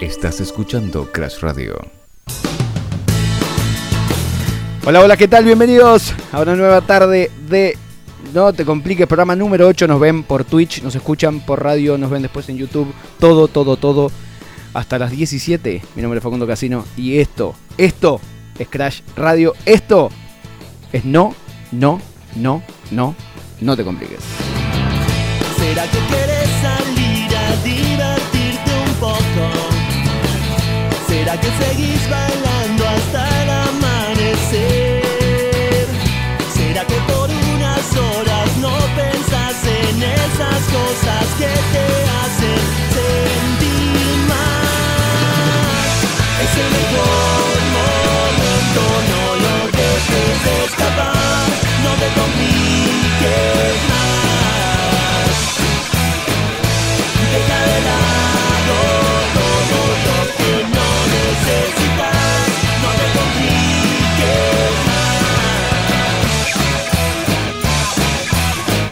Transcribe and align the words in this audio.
Estás 0.00 0.40
escuchando 0.40 1.12
Crash 1.12 1.40
Radio. 1.40 1.78
Hola, 4.86 5.00
hola, 5.02 5.14
¿qué 5.18 5.28
tal? 5.28 5.44
Bienvenidos 5.44 6.14
a 6.32 6.40
una 6.40 6.56
nueva 6.56 6.80
tarde 6.80 7.30
de 7.50 7.76
No 8.32 8.50
te 8.54 8.64
compliques, 8.64 9.06
programa 9.06 9.36
número 9.36 9.68
8. 9.68 9.86
Nos 9.86 10.00
ven 10.00 10.22
por 10.22 10.44
Twitch, 10.44 10.82
nos 10.82 10.94
escuchan 10.94 11.40
por 11.40 11.62
radio, 11.62 11.98
nos 11.98 12.10
ven 12.10 12.22
después 12.22 12.48
en 12.48 12.56
YouTube. 12.56 12.90
Todo, 13.18 13.46
todo, 13.48 13.76
todo. 13.76 14.10
Hasta 14.72 14.98
las 14.98 15.10
17. 15.10 15.82
Mi 15.94 16.00
nombre 16.00 16.16
es 16.16 16.24
Facundo 16.24 16.46
Casino. 16.46 16.86
Y 16.96 17.18
esto, 17.18 17.54
esto 17.76 18.22
es 18.58 18.68
Crash 18.68 19.02
Radio. 19.16 19.52
Esto 19.66 20.08
es 20.94 21.04
no, 21.04 21.34
no, 21.72 22.00
no, 22.36 22.62
no, 22.90 23.14
no 23.60 23.76
te 23.76 23.84
compliques. 23.84 24.20
¿Será 25.58 25.84
que 25.84 25.98
quieres 26.08 26.48
salir 26.62 27.36
a 27.36 27.56
divertirte 27.62 28.70
un 28.88 28.94
poco? 28.94 29.29
¿Será 31.20 31.36
que 31.38 31.50
seguís 31.62 32.08
bailando 32.08 32.82
hasta 32.88 33.42
el 33.42 33.50
amanecer? 33.68 35.02
¿Será 36.48 36.82
que 36.86 36.96
por 37.12 37.28
unas 37.28 37.94
horas 37.94 38.56
no 38.56 38.74
pensás 38.96 39.58
en 39.66 40.02
esas 40.02 40.62
cosas 40.76 41.26
que 41.36 41.52
te 41.74 41.86
hacen 42.20 42.60
sentir 42.96 44.16
mal? 44.32 45.84
Es 46.42 46.52
el 46.62 46.70
mejor 46.80 47.56
momento, 47.76 48.82
no 49.12 49.24
lo 49.44 49.56
dejes 49.76 50.40
escapar, 50.64 50.89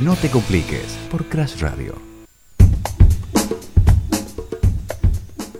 No 0.08 0.16
te 0.16 0.30
compliques 0.30 0.96
por 1.10 1.26
Crash 1.26 1.60
Radio. 1.60 1.94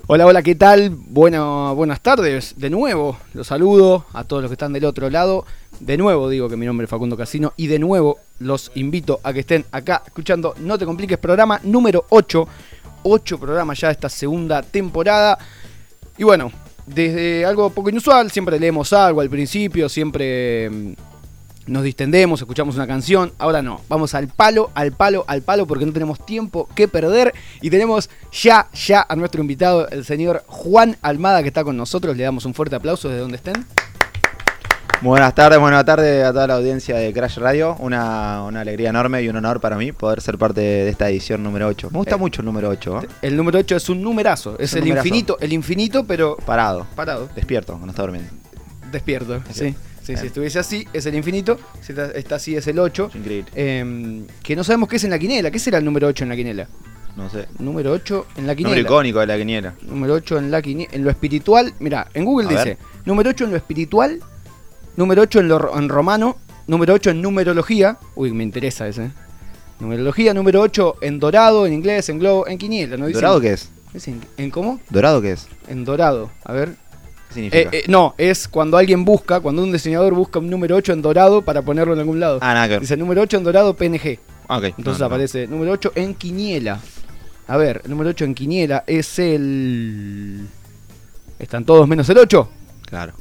Hola, 0.06 0.24
hola, 0.24 0.42
¿qué 0.42 0.54
tal? 0.54 0.88
Bueno, 0.88 1.74
buenas 1.74 2.00
tardes. 2.00 2.54
De 2.56 2.70
nuevo, 2.70 3.18
los 3.34 3.48
saludo 3.48 4.06
a 4.14 4.24
todos 4.24 4.40
los 4.40 4.48
que 4.48 4.54
están 4.54 4.72
del 4.72 4.86
otro 4.86 5.10
lado. 5.10 5.44
De 5.80 5.98
nuevo 5.98 6.30
digo 6.30 6.48
que 6.48 6.56
mi 6.56 6.64
nombre 6.64 6.86
es 6.86 6.90
Facundo 6.90 7.14
Casino 7.14 7.52
y 7.58 7.66
de 7.66 7.78
nuevo 7.78 8.20
los 8.38 8.72
invito 8.74 9.20
a 9.22 9.34
que 9.34 9.40
estén 9.40 9.66
acá 9.70 10.02
escuchando 10.06 10.54
No 10.60 10.78
te 10.78 10.86
compliques, 10.86 11.18
programa 11.18 11.60
número 11.64 12.06
8. 12.08 12.48
8 13.02 13.38
programas 13.38 13.78
ya 13.78 13.88
de 13.88 13.92
esta 13.92 14.08
segunda 14.08 14.62
temporada. 14.62 15.36
Y 16.16 16.24
bueno, 16.24 16.50
desde 16.86 17.44
algo 17.44 17.68
poco 17.68 17.90
inusual, 17.90 18.30
siempre 18.30 18.58
leemos 18.58 18.94
algo 18.94 19.20
al 19.20 19.28
principio, 19.28 19.90
siempre 19.90 20.70
mm, 20.70 20.92
nos 21.68 21.82
distendemos, 21.84 22.40
escuchamos 22.40 22.74
una 22.76 22.86
canción. 22.86 23.32
Ahora 23.38 23.62
no, 23.62 23.80
vamos 23.88 24.14
al 24.14 24.28
palo, 24.28 24.70
al 24.74 24.92
palo, 24.92 25.24
al 25.28 25.42
palo, 25.42 25.66
porque 25.66 25.86
no 25.86 25.92
tenemos 25.92 26.24
tiempo 26.24 26.68
que 26.74 26.88
perder. 26.88 27.32
Y 27.60 27.70
tenemos 27.70 28.10
ya, 28.32 28.68
ya 28.72 29.06
a 29.08 29.14
nuestro 29.16 29.40
invitado, 29.40 29.88
el 29.90 30.04
señor 30.04 30.42
Juan 30.48 30.96
Almada, 31.02 31.42
que 31.42 31.48
está 31.48 31.64
con 31.64 31.76
nosotros. 31.76 32.16
Le 32.16 32.24
damos 32.24 32.44
un 32.44 32.54
fuerte 32.54 32.74
aplauso 32.76 33.08
desde 33.08 33.20
donde 33.20 33.36
estén. 33.36 33.64
Buenas 35.00 35.32
tardes, 35.32 35.60
buenas 35.60 35.84
tardes 35.84 36.24
a 36.24 36.32
toda 36.32 36.48
la 36.48 36.54
audiencia 36.54 36.96
de 36.96 37.12
Crash 37.12 37.38
Radio. 37.38 37.76
Una, 37.78 38.42
una 38.42 38.62
alegría 38.62 38.88
enorme 38.90 39.22
y 39.22 39.28
un 39.28 39.36
honor 39.36 39.60
para 39.60 39.76
mí 39.76 39.92
poder 39.92 40.20
ser 40.20 40.38
parte 40.38 40.60
de 40.60 40.88
esta 40.88 41.08
edición 41.08 41.40
número 41.44 41.68
8. 41.68 41.90
Me 41.92 41.98
gusta 41.98 42.16
Eh, 42.16 42.18
mucho 42.18 42.40
el 42.42 42.46
número 42.46 42.68
8. 42.68 43.02
¿eh? 43.04 43.08
El 43.22 43.36
número 43.36 43.60
8 43.60 43.76
es 43.76 43.88
un 43.90 44.02
numerazo, 44.02 44.54
es, 44.58 44.64
Es 44.64 44.72
un 44.72 44.78
el 44.78 44.84
numerazo. 44.86 45.06
infinito, 45.06 45.38
el 45.40 45.52
infinito, 45.52 46.04
pero 46.04 46.36
Parado, 46.44 46.84
parado, 46.96 47.28
despierto, 47.36 47.74
cuando 47.74 47.90
está 47.90 48.02
durmiendo. 48.02 48.28
despierto. 48.90 49.40
Sí, 49.52 49.72
sí, 50.14 50.20
si 50.20 50.26
estuviese 50.26 50.58
así, 50.58 50.86
es 50.92 51.06
el 51.06 51.14
infinito. 51.14 51.58
Si 51.80 51.92
está, 51.92 52.10
está 52.12 52.34
así, 52.36 52.56
es 52.56 52.66
el 52.66 52.78
8. 52.78 53.06
Es 53.10 53.16
increíble. 53.16 53.50
Eh, 53.54 54.22
que 54.42 54.56
no 54.56 54.64
sabemos 54.64 54.88
qué 54.88 54.96
es 54.96 55.04
en 55.04 55.10
la 55.10 55.18
quinela. 55.18 55.50
¿Qué 55.50 55.58
será 55.58 55.78
el 55.78 55.84
número 55.84 56.06
8 56.08 56.24
en 56.24 56.30
la 56.30 56.36
quinela? 56.36 56.68
No 57.16 57.28
sé. 57.30 57.46
Número 57.58 57.92
8 57.92 58.26
en 58.36 58.46
la 58.46 58.54
quinela. 58.54 58.74
Número 58.76 58.88
icónico 58.88 59.18
de 59.20 59.26
la 59.26 59.36
quiniela. 59.36 59.74
Número 59.82 60.14
8 60.14 60.38
en 60.38 60.50
la 60.50 60.62
quini- 60.62 60.88
en 60.92 61.02
lo 61.04 61.10
espiritual. 61.10 61.74
Mira, 61.80 62.08
en 62.14 62.24
Google 62.24 62.46
A 62.46 62.50
dice: 62.50 62.64
ver. 62.64 62.78
número 63.06 63.30
8 63.30 63.44
en 63.44 63.50
lo 63.50 63.56
espiritual, 63.56 64.20
número 64.96 65.22
8 65.22 65.40
en 65.40 65.48
lo 65.48 65.76
en 65.78 65.88
romano, 65.88 66.36
número 66.68 66.94
8 66.94 67.10
en 67.10 67.20
numerología. 67.22 67.98
Uy, 68.14 68.30
me 68.32 68.44
interesa 68.44 68.86
ese. 68.86 69.10
Numerología, 69.80 70.34
número 70.34 70.60
8 70.60 70.96
en 71.02 71.18
dorado, 71.20 71.66
en 71.66 71.72
inglés, 71.72 72.08
en 72.08 72.18
globo, 72.18 72.46
en 72.48 72.58
quiniela. 72.58 72.96
¿no? 72.96 73.06
Dicen- 73.06 73.14
¿Dorado 73.20 73.40
qué 73.40 73.52
es? 73.52 73.68
¿Es 73.94 74.06
en, 74.08 74.20
en 74.36 74.50
cómo? 74.50 74.80
¿Dorado 74.90 75.20
qué 75.22 75.32
es? 75.32 75.48
En 75.68 75.84
dorado. 75.84 76.30
A 76.44 76.52
ver. 76.52 76.74
¿Qué 77.28 77.34
significa? 77.34 77.70
Eh, 77.76 77.80
eh, 77.80 77.84
no, 77.88 78.14
es 78.18 78.48
cuando 78.48 78.76
alguien 78.76 79.04
busca, 79.04 79.40
cuando 79.40 79.62
un 79.62 79.72
diseñador 79.72 80.14
busca 80.14 80.38
un 80.38 80.48
número 80.50 80.76
8 80.76 80.92
en 80.92 81.02
dorado 81.02 81.42
para 81.42 81.62
ponerlo 81.62 81.92
en 81.94 82.00
algún 82.00 82.20
lado. 82.20 82.38
ah, 82.42 82.54
nada 82.54 82.66
que 82.66 82.72
ver. 82.74 82.80
Dice 82.80 82.96
número 82.96 83.22
8 83.22 83.36
en 83.38 83.44
dorado 83.44 83.74
PNG. 83.76 84.18
Ah, 84.48 84.58
ok. 84.58 84.64
Entonces 84.64 84.84
No, 84.84 84.92
no, 84.92 84.98
no. 84.98 85.04
aparece 85.06 85.46
número 85.46 85.72
8 85.72 85.92
en 85.94 86.14
quiniela. 86.14 86.80
A 87.46 87.56
ver, 87.56 87.82
el 87.84 87.90
número 87.90 88.10
8 88.10 88.24
en 88.24 88.34
quiniela 88.34 88.84
es 88.86 89.18
el. 89.18 90.46
¿Están 91.38 91.64
todos 91.64 91.86
menos 91.86 92.08
el 92.08 92.18
8? 92.18 92.48
Claro. 92.86 93.12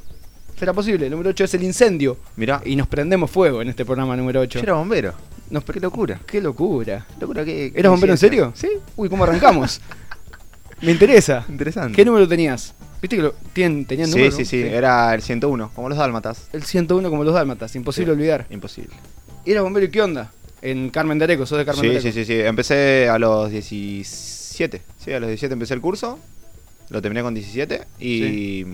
¿Será 0.57 0.73
posible? 0.73 1.05
El 1.05 1.11
número 1.11 1.29
8 1.29 1.43
es 1.43 1.53
el 1.53 1.63
incendio. 1.63 2.17
Mirá, 2.35 2.61
Y 2.65 2.75
nos 2.75 2.87
prendemos 2.87 3.29
fuego 3.29 3.61
en 3.61 3.69
este 3.69 3.85
programa 3.85 4.15
número 4.17 4.41
8. 4.41 4.59
yo 4.59 4.63
era 4.63 4.73
bombero. 4.73 5.13
Nos 5.49 5.63
Qué 5.63 5.79
locura. 5.79 6.19
¡Qué 6.25 6.41
locura! 6.41 7.05
Locura 7.19 7.45
que. 7.45 7.71
¿Eras 7.75 7.91
bombero 7.91 8.13
en 8.13 8.17
serio? 8.17 8.51
Sí. 8.55 8.69
Uy, 8.95 9.07
¿cómo 9.07 9.23
arrancamos? 9.23 9.79
Me 10.81 10.91
interesa. 10.91 11.45
Interesante. 11.47 11.95
¿Qué 11.95 12.03
número 12.03 12.27
tenías? 12.27 12.73
¿Viste 13.01 13.15
que 13.15 13.21
lo, 13.21 13.33
tienen, 13.53 13.85
tenían 13.85 14.07
Sí, 14.09 14.15
número? 14.17 14.35
sí, 14.35 14.45
sí, 14.45 14.61
Era 14.61 15.13
el 15.13 15.21
101, 15.21 15.71
como 15.75 15.89
los 15.89 15.97
dálmatas. 15.97 16.47
El 16.53 16.63
101 16.63 17.09
como 17.09 17.23
los 17.23 17.33
dálmatas, 17.33 17.75
imposible 17.75 18.11
Sí. 18.13 18.17
olvidar. 18.19 18.45
Imposible. 18.49 18.95
¿Eras 19.45 19.63
bombero 19.63 19.85
y 19.85 19.89
qué 19.89 20.01
onda? 20.01 20.31
En 20.61 20.89
Carmen 20.89 21.19
de 21.19 21.25
Areco, 21.25 21.45
sos 21.45 21.57
de 21.59 21.65
Carmen 21.65 21.81
de 21.83 21.89
Sí, 21.89 21.95
Areco. 22.07 22.13
sí, 22.13 22.25
sí, 22.25 22.33
sí. 22.33 22.41
Empecé 22.41 23.07
a 23.09 23.19
los 23.19 23.51
17. 23.51 24.81
Sí, 25.03 25.13
a 25.13 25.19
los 25.19 25.27
17 25.29 25.53
empecé 25.53 25.73
el 25.75 25.81
curso. 25.81 26.17
Lo 26.89 27.01
terminé 27.01 27.21
con 27.21 27.33
17. 27.33 27.81
Y. 27.99 28.65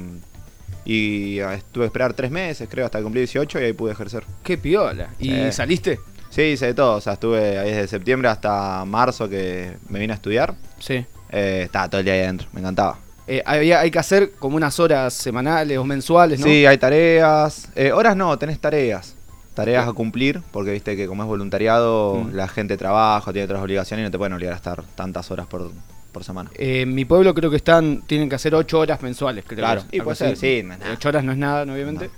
Y 0.85 1.39
ah, 1.39 1.57
tuve 1.71 1.83
que 1.83 1.87
esperar 1.87 2.13
tres 2.13 2.29
meses, 2.31 2.67
creo, 2.69 2.85
hasta 2.85 2.97
que 2.99 3.03
cumplí 3.03 3.21
18 3.21 3.59
y 3.59 3.63
ahí 3.63 3.73
pude 3.73 3.93
ejercer. 3.93 4.23
Qué 4.43 4.57
piola. 4.57 5.09
¿Y 5.19 5.29
Sí. 5.29 5.51
saliste? 5.51 5.99
Sí, 6.29 6.41
hice 6.41 6.67
de 6.67 6.73
todo. 6.73 6.97
O 6.97 7.01
sea, 7.01 7.13
estuve 7.13 7.57
ahí 7.57 7.69
desde 7.71 7.87
septiembre 7.87 8.27
hasta 8.29 8.83
marzo 8.85 9.29
que 9.29 9.73
me 9.89 9.99
vine 9.99 10.13
a 10.13 10.15
estudiar. 10.15 10.55
Sí. 10.79 11.05
Eh, 11.31 11.61
estaba 11.65 11.89
todo 11.89 11.99
el 11.99 12.05
día 12.05 12.15
ahí 12.15 12.21
adentro, 12.21 12.47
me 12.53 12.59
encantaba. 12.59 12.99
Eh, 13.27 13.41
había, 13.45 13.79
hay 13.79 13.89
que 13.91 13.99
hacer 13.99 14.31
como 14.39 14.57
unas 14.57 14.79
horas 14.79 15.13
semanales 15.13 15.77
o 15.77 15.85
mensuales, 15.85 16.39
¿no? 16.39 16.45
Sí, 16.45 16.65
hay 16.65 16.77
tareas. 16.77 17.69
Eh, 17.75 17.91
horas 17.91 18.15
no, 18.17 18.37
tenés 18.37 18.59
tareas. 18.59 19.15
Tareas 19.53 19.87
a 19.87 19.93
cumplir, 19.93 20.41
porque 20.51 20.71
viste 20.71 20.95
que 20.97 21.05
como 21.07 21.23
es 21.23 21.27
voluntariado, 21.29 22.15
Mm. 22.23 22.33
la 22.35 22.47
gente 22.47 22.75
trabaja, 22.75 23.31
tiene 23.31 23.45
otras 23.45 23.61
obligaciones 23.61 24.03
y 24.03 24.05
no 24.05 24.11
te 24.11 24.17
pueden 24.17 24.33
obligar 24.33 24.53
a 24.53 24.57
estar 24.57 24.83
tantas 24.95 25.29
horas 25.31 25.45
por, 25.45 25.71
por 26.11 26.23
semana. 26.23 26.49
Eh, 26.55 26.81
en 26.81 26.93
mi 26.95 27.05
pueblo 27.05 27.33
creo 27.35 27.49
que 27.51 27.57
están 27.57 28.01
tienen 28.07 28.27
que 28.29 28.35
hacer 28.35 28.55
8 28.55 28.79
horas 28.79 29.01
mensuales, 29.03 29.43
creo. 29.47 29.59
Claro, 29.59 29.83
y 29.91 30.01
puede 30.01 30.15
ser, 30.15 30.35
sí, 30.35 30.61
no 30.65 30.73
es 30.73 30.79
nada. 30.79 30.93
8 30.93 31.09
horas 31.09 31.23
no 31.23 31.31
es 31.31 31.37
nada, 31.37 31.65
¿no? 31.65 31.73
obviamente. 31.73 32.09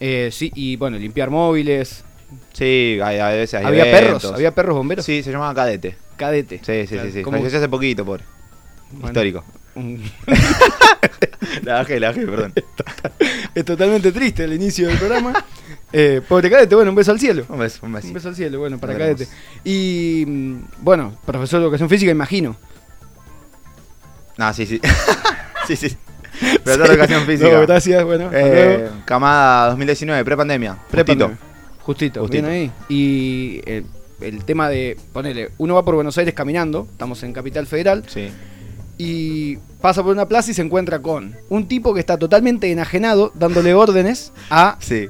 Eh, 0.00 0.30
sí, 0.32 0.50
y 0.54 0.76
bueno, 0.76 0.98
limpiar 0.98 1.30
móviles. 1.30 2.04
Sí, 2.52 2.98
hay, 3.02 3.18
a 3.18 3.28
veces 3.28 3.54
hay 3.60 3.66
había 3.66 3.86
eventos. 3.88 4.22
perros, 4.22 4.34
había 4.34 4.54
perros 4.54 4.76
bomberos. 4.76 5.04
Sí, 5.04 5.22
se 5.22 5.30
llamaba 5.32 5.54
cadete. 5.54 5.96
Cadete. 6.16 6.58
Sí, 6.58 6.86
sí, 6.88 6.94
Claro, 6.94 7.10
sí. 7.10 7.18
sí. 7.18 7.24
Falleció 7.24 7.58
hace 7.58 7.68
poquito, 7.68 8.04
pobre. 8.04 8.24
Bueno, 8.92 9.06
Histórico. 9.08 9.44
La 11.62 11.74
bajé, 11.74 12.00
la 12.00 12.08
bajé, 12.08 12.26
perdón. 12.26 12.52
es 13.54 13.64
totalmente 13.64 14.12
triste 14.12 14.44
el 14.44 14.52
inicio 14.52 14.88
del 14.88 14.98
programa. 14.98 15.44
Eh, 15.92 16.20
pobre 16.26 16.50
cadete, 16.50 16.74
bueno, 16.74 16.90
un 16.90 16.94
beso 16.94 17.10
al 17.10 17.18
cielo. 17.18 17.44
Un 17.48 17.58
beso, 17.58 17.84
un 17.84 17.92
beso. 17.92 18.08
Un 18.08 18.14
beso 18.14 18.28
al 18.28 18.36
cielo, 18.36 18.58
bueno, 18.58 18.78
para 18.78 18.96
cadete. 18.96 19.26
Y 19.64 20.24
mm, 20.26 20.56
bueno, 20.80 21.16
profesor 21.24 21.60
de 21.60 21.66
educación 21.66 21.88
física, 21.88 22.10
imagino. 22.10 22.56
No, 24.36 24.52
sí, 24.54 24.66
sí. 24.66 24.80
sí, 25.66 25.76
sí. 25.76 25.96
Pero 26.64 26.78
toda 26.78 26.94
educación 26.94 27.24
física. 27.26 27.50
No, 27.52 27.60
gracias, 27.62 28.04
bueno. 28.04 28.30
Eh, 28.32 28.88
camada 29.04 29.68
2019, 29.70 30.24
prepandemia. 30.24 30.76
Prepandemia. 30.90 31.36
Justito. 31.36 31.84
Justito, 31.84 32.20
Justito. 32.20 32.46
bien 32.46 32.54
ahí. 32.54 32.72
Y 32.88 33.60
eh, 33.66 33.84
el 34.20 34.44
tema 34.44 34.68
de, 34.68 34.96
ponele, 35.12 35.50
uno 35.58 35.74
va 35.74 35.84
por 35.84 35.94
Buenos 35.94 36.16
Aires 36.18 36.34
caminando, 36.34 36.86
estamos 36.90 37.22
en 37.22 37.32
Capital 37.32 37.66
Federal, 37.66 38.04
Sí. 38.06 38.30
Y 39.02 39.56
pasa 39.80 40.02
por 40.02 40.12
una 40.12 40.26
plaza 40.28 40.50
y 40.50 40.54
se 40.54 40.62
encuentra 40.62 41.00
con 41.00 41.34
un 41.48 41.66
tipo 41.66 41.94
que 41.94 42.00
está 42.00 42.18
totalmente 42.18 42.70
enajenado 42.70 43.32
dándole 43.34 43.72
órdenes 43.74 44.32
a 44.50 44.76
Sí. 44.80 45.08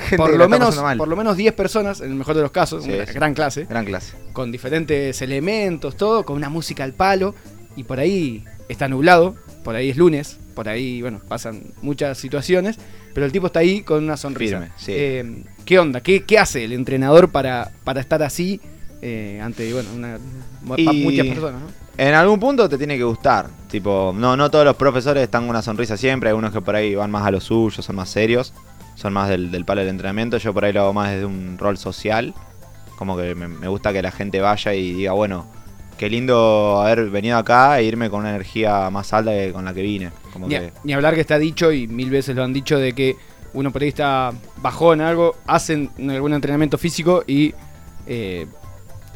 Gente 0.00 0.16
por 0.16 0.36
lo, 0.36 0.48
menos, 0.48 0.76
por 0.96 1.08
lo 1.08 1.16
menos 1.16 1.36
10 1.36 1.54
personas, 1.54 2.00
en 2.00 2.10
el 2.10 2.14
mejor 2.14 2.36
de 2.36 2.42
los 2.42 2.52
casos, 2.52 2.84
Sí, 2.84 2.90
una 2.92 3.04
sí. 3.04 3.12
gran 3.14 3.34
clase, 3.34 3.64
Gran 3.64 3.84
clase. 3.84 4.12
con 4.32 4.52
diferentes 4.52 5.20
elementos, 5.22 5.96
todo, 5.96 6.24
con 6.24 6.36
una 6.36 6.48
música 6.48 6.84
al 6.84 6.92
palo, 6.92 7.34
y 7.74 7.82
por 7.82 7.98
ahí 7.98 8.44
está 8.68 8.86
nublado, 8.86 9.34
por 9.64 9.74
ahí 9.74 9.90
es 9.90 9.96
lunes, 9.96 10.36
por 10.54 10.68
ahí, 10.68 11.02
bueno, 11.02 11.20
pasan 11.26 11.72
muchas 11.82 12.16
situaciones, 12.16 12.76
pero 13.12 13.26
el 13.26 13.32
tipo 13.32 13.48
está 13.48 13.58
ahí 13.58 13.82
con 13.82 14.04
una 14.04 14.16
sonrisa. 14.16 14.68
Firme. 14.76 14.96
Eh, 15.00 15.42
¿Qué 15.64 15.80
onda? 15.80 16.00
¿Qué, 16.00 16.22
qué 16.22 16.38
hace 16.38 16.62
el 16.64 16.72
entrenador 16.74 17.30
para, 17.30 17.72
para 17.82 18.00
estar 18.00 18.22
así 18.22 18.60
eh, 19.02 19.40
ante 19.42 19.72
bueno, 19.72 19.88
una, 19.96 20.18
Y- 20.76 21.02
muchas 21.02 21.26
personas, 21.26 21.60
¿no? 21.60 21.87
En 21.98 22.14
algún 22.14 22.38
punto 22.38 22.68
te 22.68 22.78
tiene 22.78 22.96
que 22.96 23.02
gustar. 23.02 23.48
Tipo, 23.68 24.14
no, 24.16 24.36
no 24.36 24.50
todos 24.50 24.64
los 24.64 24.76
profesores 24.76 25.24
están 25.24 25.42
con 25.42 25.50
una 25.50 25.62
sonrisa 25.62 25.96
siempre. 25.96 26.30
Hay 26.30 26.36
unos 26.36 26.52
que 26.52 26.60
por 26.60 26.76
ahí 26.76 26.94
van 26.94 27.10
más 27.10 27.26
a 27.26 27.30
lo 27.32 27.40
suyo, 27.40 27.82
son 27.82 27.96
más 27.96 28.08
serios. 28.08 28.54
Son 28.94 29.12
más 29.12 29.28
del, 29.28 29.50
del 29.50 29.64
palo 29.64 29.80
del 29.80 29.90
entrenamiento. 29.90 30.38
Yo 30.38 30.54
por 30.54 30.64
ahí 30.64 30.72
lo 30.72 30.82
hago 30.82 30.92
más 30.92 31.10
desde 31.10 31.26
un 31.26 31.58
rol 31.58 31.76
social. 31.76 32.34
Como 32.96 33.16
que 33.16 33.34
me, 33.34 33.48
me 33.48 33.68
gusta 33.68 33.92
que 33.92 34.00
la 34.00 34.12
gente 34.12 34.40
vaya 34.40 34.74
y 34.74 34.92
diga, 34.92 35.12
bueno, 35.12 35.46
qué 35.98 36.08
lindo 36.08 36.80
haber 36.80 37.10
venido 37.10 37.36
acá 37.36 37.78
e 37.80 37.84
irme 37.84 38.08
con 38.08 38.20
una 38.20 38.30
energía 38.30 38.88
más 38.90 39.12
alta 39.12 39.32
que 39.32 39.52
con 39.52 39.64
la 39.64 39.74
que 39.74 39.82
vine. 39.82 40.10
Como 40.32 40.46
Ni, 40.46 40.54
que, 40.54 40.72
ni 40.84 40.92
hablar 40.92 41.14
que 41.14 41.20
está 41.20 41.38
dicho, 41.38 41.72
y 41.72 41.88
mil 41.88 42.10
veces 42.10 42.34
lo 42.34 42.44
han 42.44 42.52
dicho, 42.52 42.78
de 42.78 42.92
que 42.92 43.16
uno 43.54 43.72
por 43.72 43.82
ahí 43.82 43.88
está 43.88 44.32
bajón 44.62 45.00
en 45.00 45.06
algo, 45.06 45.36
hacen 45.46 45.90
algún 46.08 46.32
entrenamiento 46.32 46.78
físico 46.78 47.24
y 47.26 47.54
eh, 48.06 48.46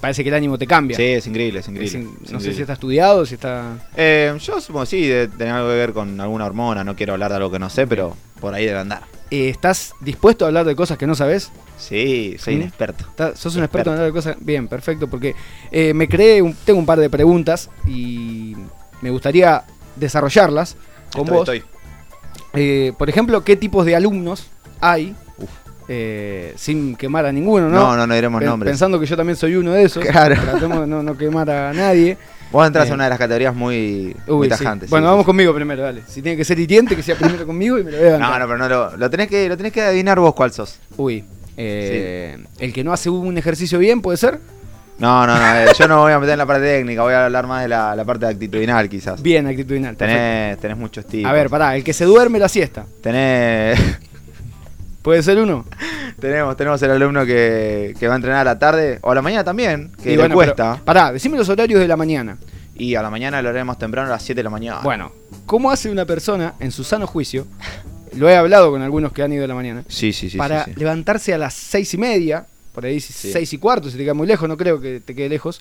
parece 0.02 0.22
que 0.22 0.28
el 0.28 0.34
ánimo 0.34 0.58
te 0.58 0.66
cambia. 0.66 0.96
sí, 0.96 1.04
es 1.04 1.26
increíble, 1.26 1.60
es 1.60 1.66
Es 1.66 1.70
increíble. 1.70 2.08
es 2.24 2.30
no 2.32 2.40
sé 2.40 2.52
si 2.52 2.60
está 2.60 2.74
estudiado, 2.74 3.24
si 3.24 3.34
está... 3.36 3.78
Eh, 3.96 4.34
yo 4.38 4.60
supongo 4.60 4.84
sí, 4.84 5.06
de 5.06 5.28
tener 5.28 5.54
algo 5.54 5.68
que 5.70 5.76
ver 5.76 5.92
con 5.94 6.20
alguna 6.20 6.44
hormona. 6.44 6.82
No 6.84 6.94
quiero 6.96 7.12
hablar 7.14 7.30
de 7.30 7.36
algo 7.36 7.50
que 7.50 7.58
no 7.60 7.70
sé, 7.70 7.86
pero 7.86 8.14
por 8.40 8.52
ahí 8.52 8.66
debe 8.66 8.80
andar. 8.80 9.02
Eh, 9.30 9.48
¿Estás 9.48 9.94
dispuesto 10.00 10.44
a 10.44 10.48
hablar 10.48 10.66
de 10.66 10.74
cosas 10.76 10.98
que 10.98 11.06
no 11.06 11.14
sabes? 11.14 11.50
Sí, 11.78 12.36
soy 12.38 12.56
un 12.56 12.62
¿Sí? 12.62 12.66
experto. 12.68 13.06
Está- 13.08 13.34
¿Sos 13.36 13.54
un 13.56 13.62
experto 13.62 13.90
en 13.90 13.94
hablar 13.94 14.08
de 14.08 14.12
cosas? 14.12 14.36
Bien, 14.40 14.68
perfecto, 14.68 15.08
porque 15.08 15.34
eh, 15.70 15.94
me 15.94 16.08
creé, 16.08 16.42
un- 16.42 16.54
tengo 16.64 16.78
un 16.80 16.86
par 16.86 16.98
de 16.98 17.08
preguntas 17.08 17.70
y 17.86 18.54
me 19.00 19.10
gustaría 19.10 19.62
desarrollarlas 19.96 20.76
con 21.12 21.22
Estoy, 21.22 21.38
vos. 21.38 21.48
estoy. 21.48 22.92
Por 22.98 23.08
ejemplo, 23.08 23.42
¿qué 23.44 23.56
tipos 23.56 23.86
de 23.86 23.96
alumnos 23.96 24.48
hay? 24.80 25.14
Eh, 25.94 26.54
sin 26.56 26.96
quemar 26.96 27.26
a 27.26 27.32
ninguno, 27.32 27.68
¿no? 27.68 27.78
No, 27.78 27.96
no, 27.98 28.06
no 28.06 28.14
diremos 28.14 28.38
Pen- 28.40 28.48
nombres. 28.48 28.70
Pensando 28.70 28.98
que 28.98 29.04
yo 29.04 29.14
también 29.14 29.36
soy 29.36 29.56
uno 29.56 29.72
de 29.72 29.82
esos. 29.82 30.02
Claro. 30.02 30.36
Tratemos 30.40 30.80
de 30.80 30.86
no, 30.86 31.02
no 31.02 31.18
quemar 31.18 31.50
a 31.50 31.70
nadie. 31.74 32.16
Vos 32.50 32.66
entras 32.66 32.86
Eh. 32.86 32.88
en 32.88 32.94
una 32.94 33.04
de 33.04 33.10
las 33.10 33.18
categorías 33.18 33.54
muy, 33.54 34.16
muy 34.26 34.36
Uy, 34.38 34.46
sí. 34.46 34.50
tajantes. 34.50 34.88
Bueno, 34.88 35.06
sí, 35.06 35.10
vamos 35.10 35.24
sí. 35.24 35.26
conmigo 35.26 35.54
primero, 35.54 35.82
dale. 35.82 36.00
Si 36.08 36.22
tiene 36.22 36.38
que 36.38 36.44
ser 36.46 36.58
hiriente, 36.58 36.96
que 36.96 37.02
sea 37.02 37.14
primero 37.16 37.44
conmigo 37.46 37.78
y 37.78 37.84
me 37.84 37.90
lo 37.90 37.98
voy 37.98 38.08
a 38.08 38.16
No, 38.18 38.38
no, 38.38 38.46
pero 38.46 38.56
no 38.58 38.68
lo, 38.70 38.96
lo 38.96 39.10
tenés 39.10 39.28
que 39.28 39.46
lo 39.50 39.56
tenés 39.58 39.72
que 39.72 39.82
adivinar 39.82 40.18
vos 40.18 40.34
cuál 40.34 40.50
sos. 40.52 40.78
Uy, 40.96 41.24
eh, 41.58 42.38
el 42.58 42.72
que 42.72 42.84
no 42.84 42.94
hace 42.94 43.10
un 43.10 43.36
ejercicio 43.36 43.78
bien, 43.78 44.00
¿puede 44.00 44.16
ser? 44.16 44.38
No, 44.98 45.26
no, 45.26 45.36
no, 45.36 45.54
eh, 45.56 45.66
yo 45.78 45.88
no 45.88 46.00
voy 46.02 46.12
a 46.12 46.18
meter 46.20 46.32
en 46.34 46.38
la 46.38 46.46
parte 46.46 46.64
técnica, 46.64 47.02
voy 47.02 47.12
a 47.12 47.26
hablar 47.26 47.46
más 47.46 47.62
de 47.62 47.68
la, 47.68 47.94
la 47.96 48.04
parte 48.04 48.24
actitudinal 48.26 48.88
quizás. 48.88 49.20
Bien, 49.20 49.46
actitudinal. 49.46 49.94
perfecto. 49.96 50.20
Tenés, 50.22 50.58
tenés 50.58 50.76
muchos 50.78 51.04
tipos. 51.06 51.28
A 51.30 51.34
ver, 51.34 51.50
pará, 51.50 51.74
el 51.76 51.82
que 51.84 51.92
se 51.92 52.04
duerme 52.04 52.38
la 52.38 52.48
siesta. 52.48 52.84
Tenés, 53.02 53.78
¿Puede 55.02 55.22
ser 55.22 55.38
uno? 55.38 55.64
tenemos, 56.20 56.56
tenemos 56.56 56.80
el 56.82 56.90
alumno 56.92 57.26
que, 57.26 57.94
que 57.98 58.06
va 58.08 58.14
a 58.14 58.16
entrenar 58.16 58.40
a 58.40 58.44
la 58.44 58.58
tarde 58.58 58.98
o 59.02 59.10
a 59.10 59.14
la 59.14 59.22
mañana 59.22 59.44
también, 59.44 59.90
que 60.02 60.10
Y 60.12 60.16
le 60.16 60.18
bueno, 60.22 60.34
cuesta. 60.36 60.72
pero, 60.74 60.84
pará, 60.84 61.12
decime 61.12 61.36
los 61.36 61.48
horarios 61.48 61.80
de 61.80 61.88
la 61.88 61.96
mañana. 61.96 62.38
Y 62.74 62.94
a 62.94 63.02
la 63.02 63.10
mañana 63.10 63.42
lo 63.42 63.48
haremos 63.50 63.78
temprano 63.78 64.08
a 64.08 64.12
las 64.12 64.22
7 64.22 64.38
de 64.38 64.44
la 64.44 64.50
mañana. 64.50 64.80
Bueno, 64.82 65.12
¿cómo 65.46 65.70
hace 65.70 65.90
una 65.90 66.04
persona 66.06 66.54
en 66.60 66.70
su 66.72 66.84
sano 66.84 67.06
juicio? 67.06 67.46
Lo 68.16 68.28
he 68.28 68.36
hablado 68.36 68.70
con 68.70 68.82
algunos 68.82 69.12
que 69.12 69.22
han 69.22 69.32
ido 69.32 69.44
a 69.44 69.48
la 69.48 69.54
mañana. 69.54 69.84
Sí, 69.88 70.12
sí, 70.12 70.30
sí. 70.30 70.36
para 70.38 70.64
sí, 70.64 70.72
sí. 70.74 70.80
levantarse 70.80 71.34
a 71.34 71.38
las 71.38 71.54
seis 71.54 71.92
y 71.94 71.98
media, 71.98 72.46
por 72.74 72.84
ahí 72.86 73.00
Sí. 73.00 73.30
seis 73.32 73.52
y 73.52 73.58
cuarto, 73.58 73.90
si 73.90 73.96
te 73.96 74.04
queda 74.04 74.14
muy 74.14 74.26
lejos, 74.26 74.48
no 74.48 74.56
creo 74.56 74.80
que 74.80 75.00
te 75.00 75.14
quede 75.14 75.28
lejos, 75.28 75.60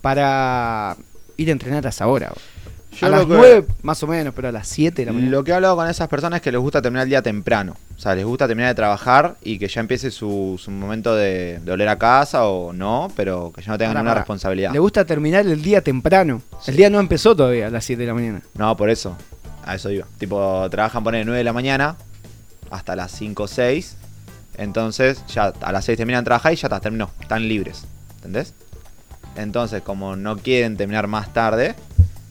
para 0.00 0.96
ir 1.36 1.48
a 1.48 1.52
entrenar 1.52 1.86
a 1.86 1.90
esa 1.90 2.06
hora. 2.06 2.32
Yo 3.00 3.06
a 3.06 3.10
las 3.10 3.20
que- 3.20 3.26
nueve 3.26 3.66
más 3.82 4.02
o 4.02 4.06
menos, 4.06 4.32
pero 4.34 4.48
a 4.48 4.52
las 4.52 4.66
siete 4.68 5.02
de 5.02 5.06
la 5.06 5.12
mañana. 5.12 5.30
Lo 5.30 5.44
que 5.44 5.50
he 5.50 5.54
hablado 5.54 5.76
con 5.76 5.88
esas 5.88 6.08
personas 6.08 6.38
es 6.38 6.42
que 6.42 6.50
les 6.52 6.60
gusta 6.60 6.80
terminar 6.82 7.04
el 7.04 7.10
día 7.10 7.22
temprano. 7.22 7.76
O 7.96 7.98
sea, 8.00 8.14
les 8.14 8.24
gusta 8.24 8.46
terminar 8.46 8.70
de 8.70 8.74
trabajar 8.74 9.36
y 9.42 9.58
que 9.58 9.68
ya 9.68 9.80
empiece 9.80 10.10
su, 10.10 10.60
su 10.62 10.70
momento 10.70 11.14
de, 11.14 11.60
de 11.64 11.72
oler 11.72 11.88
a 11.88 11.98
casa 11.98 12.44
o 12.46 12.72
no, 12.72 13.10
pero 13.16 13.52
que 13.54 13.62
ya 13.62 13.72
no 13.72 13.78
tengan 13.78 13.94
pará. 14.04 14.14
responsabilidad. 14.14 14.72
Le 14.72 14.78
gusta 14.78 15.04
terminar 15.04 15.46
el 15.46 15.62
día 15.62 15.80
temprano. 15.82 16.42
Sí. 16.60 16.70
El 16.72 16.76
día 16.76 16.90
no 16.90 17.00
empezó 17.00 17.34
todavía 17.36 17.66
a 17.68 17.70
las 17.70 17.84
7 17.84 18.00
de 18.02 18.06
la 18.08 18.14
mañana. 18.14 18.42
No, 18.54 18.76
por 18.76 18.90
eso. 18.90 19.16
A 19.64 19.74
eso 19.74 19.90
iba. 19.90 20.06
Tipo, 20.18 20.66
trabajan 20.70 21.02
poner 21.04 21.24
9 21.26 21.38
de 21.38 21.44
la 21.44 21.52
mañana 21.52 21.96
hasta 22.70 22.94
las 22.96 23.10
5 23.12 23.42
o 23.42 23.48
6. 23.48 23.96
Entonces, 24.58 25.22
ya 25.28 25.52
a 25.60 25.72
las 25.72 25.84
6 25.84 25.96
terminan 25.98 26.22
de 26.22 26.26
trabajar 26.26 26.52
y 26.52 26.56
ya 26.56 26.68
está, 26.68 26.80
terminó. 26.80 27.10
Están 27.20 27.46
libres. 27.48 27.84
¿Entendés? 28.16 28.54
Entonces, 29.36 29.82
como 29.82 30.16
no 30.16 30.38
quieren 30.38 30.76
terminar 30.76 31.06
más 31.08 31.32
tarde, 31.32 31.74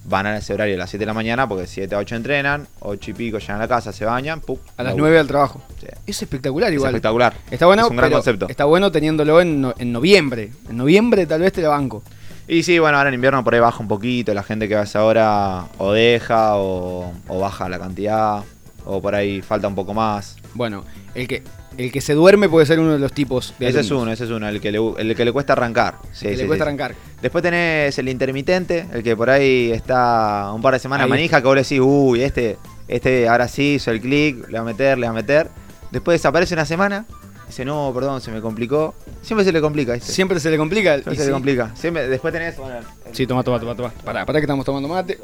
van 0.07 0.25
a 0.27 0.37
ese 0.37 0.53
horario 0.53 0.75
a 0.75 0.77
las 0.77 0.89
7 0.89 1.01
de 1.01 1.05
la 1.07 1.13
mañana 1.13 1.47
porque 1.47 1.67
7 1.67 1.95
a 1.95 1.97
8 1.99 2.15
entrenan, 2.15 2.67
8 2.79 3.11
y 3.11 3.13
pico 3.13 3.39
llegan 3.39 3.55
a 3.57 3.59
la 3.59 3.67
casa, 3.67 3.91
se 3.91 4.05
bañan, 4.05 4.39
¡pum! 4.41 4.57
A 4.77 4.83
las 4.83 4.91
laburo. 4.91 5.05
9 5.05 5.19
al 5.19 5.27
trabajo. 5.27 5.61
Sí. 5.79 5.87
Es 6.05 6.21
espectacular 6.21 6.69
Es 6.69 6.75
igual. 6.75 6.89
espectacular. 6.91 7.33
Está 7.49 7.65
bueno, 7.65 7.83
Es 7.85 7.89
un 7.89 7.97
gran 7.97 8.11
concepto. 8.11 8.47
está 8.49 8.65
bueno 8.65 8.91
teniéndolo 8.91 9.41
en, 9.41 9.61
no- 9.61 9.73
en 9.77 9.91
noviembre. 9.91 10.51
En 10.69 10.77
noviembre 10.77 11.25
tal 11.25 11.41
vez 11.41 11.53
te 11.53 11.61
la 11.61 11.69
banco. 11.69 12.03
Y 12.47 12.61
sí, 12.61 12.77
bueno, 12.77 12.97
ahora 12.97 13.09
en 13.09 13.15
invierno 13.15 13.43
por 13.43 13.55
ahí 13.55 13.59
baja 13.59 13.79
un 13.79 13.87
poquito, 13.87 14.31
la 14.33 14.43
gente 14.43 14.67
que 14.67 14.75
va 14.75 14.81
a 14.81 14.83
esa 14.83 15.03
hora 15.03 15.65
o 15.79 15.91
deja 15.93 16.57
o, 16.57 17.11
o 17.27 17.39
baja 17.39 17.67
la 17.69 17.79
cantidad, 17.79 18.43
o 18.85 19.01
por 19.01 19.15
ahí 19.15 19.41
falta 19.41 19.67
un 19.67 19.73
poco 19.73 19.95
más. 19.95 20.35
Bueno, 20.53 20.83
el 21.15 21.27
que, 21.27 21.41
el 21.77 21.91
que 21.91 22.01
se 22.01 22.13
duerme 22.13 22.47
puede 22.49 22.65
ser 22.65 22.79
uno 22.79 22.93
de 22.93 22.99
los 22.99 23.11
tipos 23.13 23.53
de 23.59 23.67
Ese 23.67 23.81
es 23.81 23.91
uno, 23.91 24.11
ese 24.11 24.23
es 24.25 24.29
uno, 24.29 24.47
el 24.47 24.61
que 24.61 24.71
le, 24.71 24.79
el 24.97 25.15
que 25.15 25.25
le 25.25 25.31
cuesta 25.31 25.53
arrancar. 25.53 25.95
Sí, 26.11 26.27
que 26.27 26.35
sí, 26.35 26.41
le 26.41 26.47
cuesta 26.47 26.63
sí. 26.65 26.67
arrancar. 26.69 26.95
Después 27.21 27.41
tenés 27.41 27.97
el 27.99 28.09
intermitente, 28.09 28.85
el 28.93 29.03
que 29.03 29.15
por 29.15 29.29
ahí 29.29 29.71
está 29.71 30.51
un 30.53 30.61
par 30.61 30.73
de 30.73 30.79
semanas 30.79 31.05
Ahí. 31.05 31.09
manija, 31.09 31.41
que 31.41 31.47
vos 31.47 31.55
le 31.55 31.63
decís, 31.63 31.79
uy, 31.81 32.21
este, 32.21 32.57
este 32.87 33.27
ahora 33.27 33.47
sí 33.47 33.75
hizo 33.75 33.91
el 33.91 33.99
clic, 34.01 34.47
le 34.47 34.53
va 34.53 34.61
a 34.61 34.63
meter, 34.65 34.97
le 34.97 35.07
va 35.07 35.11
a 35.11 35.15
meter. 35.15 35.49
Después 35.91 36.15
desaparece 36.19 36.53
una 36.53 36.65
semana, 36.65 37.05
dice, 37.47 37.65
no, 37.65 37.91
perdón, 37.93 38.21
se 38.21 38.31
me 38.31 38.41
complicó. 38.41 38.93
Siempre 39.21 39.43
se 39.43 39.51
le 39.51 39.61
complica. 39.61 39.99
Siempre 39.99 40.39
se 40.39 40.49
le 40.51 40.57
complica. 40.57 40.93
Siempre 40.95 41.15
se 41.15 41.21
sí. 41.21 41.27
le 41.27 41.33
complica. 41.33 41.71
Siempre, 41.75 42.07
después 42.07 42.33
tenés, 42.33 42.57
bueno, 42.57 42.77
el- 42.77 43.15
Sí, 43.15 43.25
toma, 43.27 43.43
toma, 43.43 43.59
toma, 43.59 43.75
toma. 43.75 43.91
Pará, 44.03 44.25
pará 44.25 44.39
que 44.39 44.45
estamos 44.45 44.65
tomando 44.65 44.87
mate. 44.87 45.17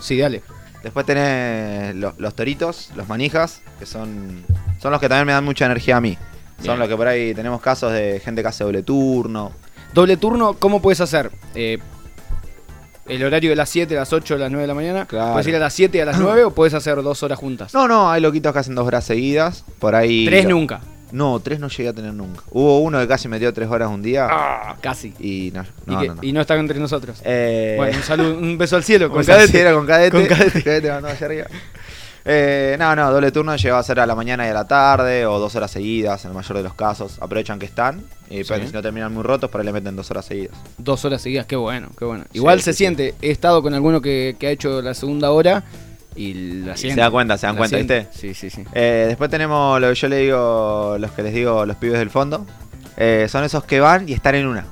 Sí, 0.00 0.18
dale. 0.18 0.42
Después 0.86 1.04
tenés 1.04 1.96
los, 1.96 2.16
los 2.16 2.34
toritos, 2.36 2.90
los 2.94 3.08
manijas, 3.08 3.60
que 3.80 3.86
son, 3.86 4.44
son 4.80 4.92
los 4.92 5.00
que 5.00 5.08
también 5.08 5.26
me 5.26 5.32
dan 5.32 5.44
mucha 5.44 5.66
energía 5.66 5.96
a 5.96 6.00
mí. 6.00 6.16
Son 6.64 6.78
los 6.78 6.86
que 6.86 6.94
por 6.94 7.08
ahí 7.08 7.34
tenemos 7.34 7.60
casos 7.60 7.92
de 7.92 8.20
gente 8.24 8.40
que 8.40 8.46
hace 8.46 8.62
doble 8.62 8.84
turno. 8.84 9.50
Doble 9.92 10.16
turno, 10.16 10.54
¿cómo 10.54 10.80
puedes 10.80 11.00
hacer? 11.00 11.32
Eh, 11.56 11.80
el 13.08 13.24
horario 13.24 13.50
de 13.50 13.56
las 13.56 13.68
7, 13.68 13.96
las 13.96 14.12
8, 14.12 14.38
las 14.38 14.48
9 14.48 14.62
de 14.62 14.66
la 14.68 14.74
mañana. 14.74 15.06
Claro. 15.06 15.32
¿Puedes 15.32 15.48
ir 15.48 15.56
a 15.56 15.58
las 15.58 15.74
7 15.74 15.98
y 15.98 16.00
a 16.02 16.04
las 16.04 16.20
9 16.20 16.44
o 16.44 16.50
puedes 16.52 16.72
hacer 16.72 17.02
dos 17.02 17.20
horas 17.24 17.40
juntas? 17.40 17.74
No, 17.74 17.88
no, 17.88 18.08
hay 18.08 18.20
loquitos 18.20 18.52
que 18.52 18.58
hacen 18.60 18.76
dos 18.76 18.86
horas 18.86 19.02
seguidas. 19.02 19.64
Por 19.80 19.96
ahí. 19.96 20.24
Tres 20.24 20.46
nunca. 20.46 20.82
No, 21.12 21.38
tres 21.40 21.60
no 21.60 21.68
llegué 21.68 21.88
a 21.88 21.92
tener 21.92 22.12
nunca. 22.12 22.42
Hubo 22.50 22.80
uno 22.80 22.98
que 22.98 23.06
casi 23.08 23.28
metió 23.28 23.52
tres 23.52 23.68
horas 23.70 23.88
un 23.88 24.02
día. 24.02 24.26
Ah, 24.30 24.76
casi. 24.80 25.14
Y 25.20 25.52
no, 25.54 25.64
no, 25.86 26.00
que- 26.00 26.08
no, 26.08 26.14
no. 26.16 26.22
y 26.24 26.32
no 26.32 26.40
están 26.40 26.58
entre 26.58 26.78
nosotros. 26.78 27.20
Eh, 27.24 27.74
Bueno, 27.76 27.96
un 27.96 28.02
saludo, 28.02 28.38
un 28.38 28.58
beso 28.58 28.76
al 28.76 28.84
cielo 28.84 29.10
con 29.10 29.24
cadete. 29.24 29.52
cadete. 29.52 29.74
con 29.74 29.86
cadete. 29.86 30.16
Con 30.18 30.26
cadete. 30.26 30.62
Cadete 30.62 30.90
mandó 30.90 31.08
allá 31.08 31.26
arriba. 31.26 31.46
Eh, 32.28 32.74
no, 32.76 32.96
no, 32.96 33.08
doble 33.12 33.30
turno 33.30 33.54
llegaba 33.54 33.78
a 33.80 33.84
ser 33.84 34.00
a 34.00 34.06
la 34.06 34.16
mañana 34.16 34.44
y 34.46 34.50
a 34.50 34.52
la 34.52 34.66
tarde, 34.66 35.26
o 35.26 35.38
dos 35.38 35.54
horas 35.54 35.70
seguidas, 35.70 36.24
en 36.24 36.32
el 36.32 36.34
mayor 36.36 36.56
de 36.56 36.64
los 36.64 36.74
casos. 36.74 37.18
Aprovechan 37.20 37.60
que 37.60 37.66
están, 37.66 38.02
y 38.28 38.38
después, 38.38 38.60
Sí. 38.62 38.66
si 38.66 38.72
no 38.72 38.82
terminan 38.82 39.14
muy 39.14 39.22
rotos, 39.22 39.48
por 39.48 39.60
ahí 39.60 39.64
le 39.66 39.72
meten 39.72 39.94
dos 39.94 40.10
horas 40.10 40.24
seguidas. 40.24 40.56
Dos 40.76 41.04
horas 41.04 41.22
seguidas, 41.22 41.46
qué 41.46 41.54
bueno, 41.54 41.88
qué 41.96 42.04
bueno. 42.04 42.24
Igual 42.32 42.58
Sí, 42.58 42.64
se 42.64 42.72
sí, 42.72 42.78
siente, 42.78 43.14
he 43.22 43.30
estado 43.30 43.62
con 43.62 43.74
alguno 43.74 44.00
que, 44.00 44.34
que 44.40 44.48
ha 44.48 44.50
hecho 44.50 44.82
la 44.82 44.94
segunda 44.94 45.30
hora 45.30 45.62
y 46.16 46.34
la 46.64 46.76
se 46.76 46.94
da 46.94 47.10
cuenta, 47.10 47.36
se 47.38 47.46
dan 47.46 47.54
La 47.54 47.58
cuenta. 47.58 47.76
¿viste? 47.76 48.06
Sí, 48.12 48.34
sí, 48.34 48.50
sí. 48.50 48.64
Eh, 48.72 49.04
después 49.08 49.30
tenemos 49.30 49.80
lo 49.80 49.88
que 49.88 49.94
yo 49.94 50.08
le 50.08 50.16
digo, 50.18 50.96
los 50.98 51.10
que 51.12 51.22
les 51.22 51.34
digo, 51.34 51.66
los 51.66 51.76
pibes 51.76 51.98
del 51.98 52.10
fondo. 52.10 52.46
Eh, 52.96 53.26
son 53.28 53.44
esos 53.44 53.64
que 53.64 53.80
van 53.80 54.08
y 54.08 54.12
están 54.14 54.34
en 54.34 54.46
una. 54.46 54.64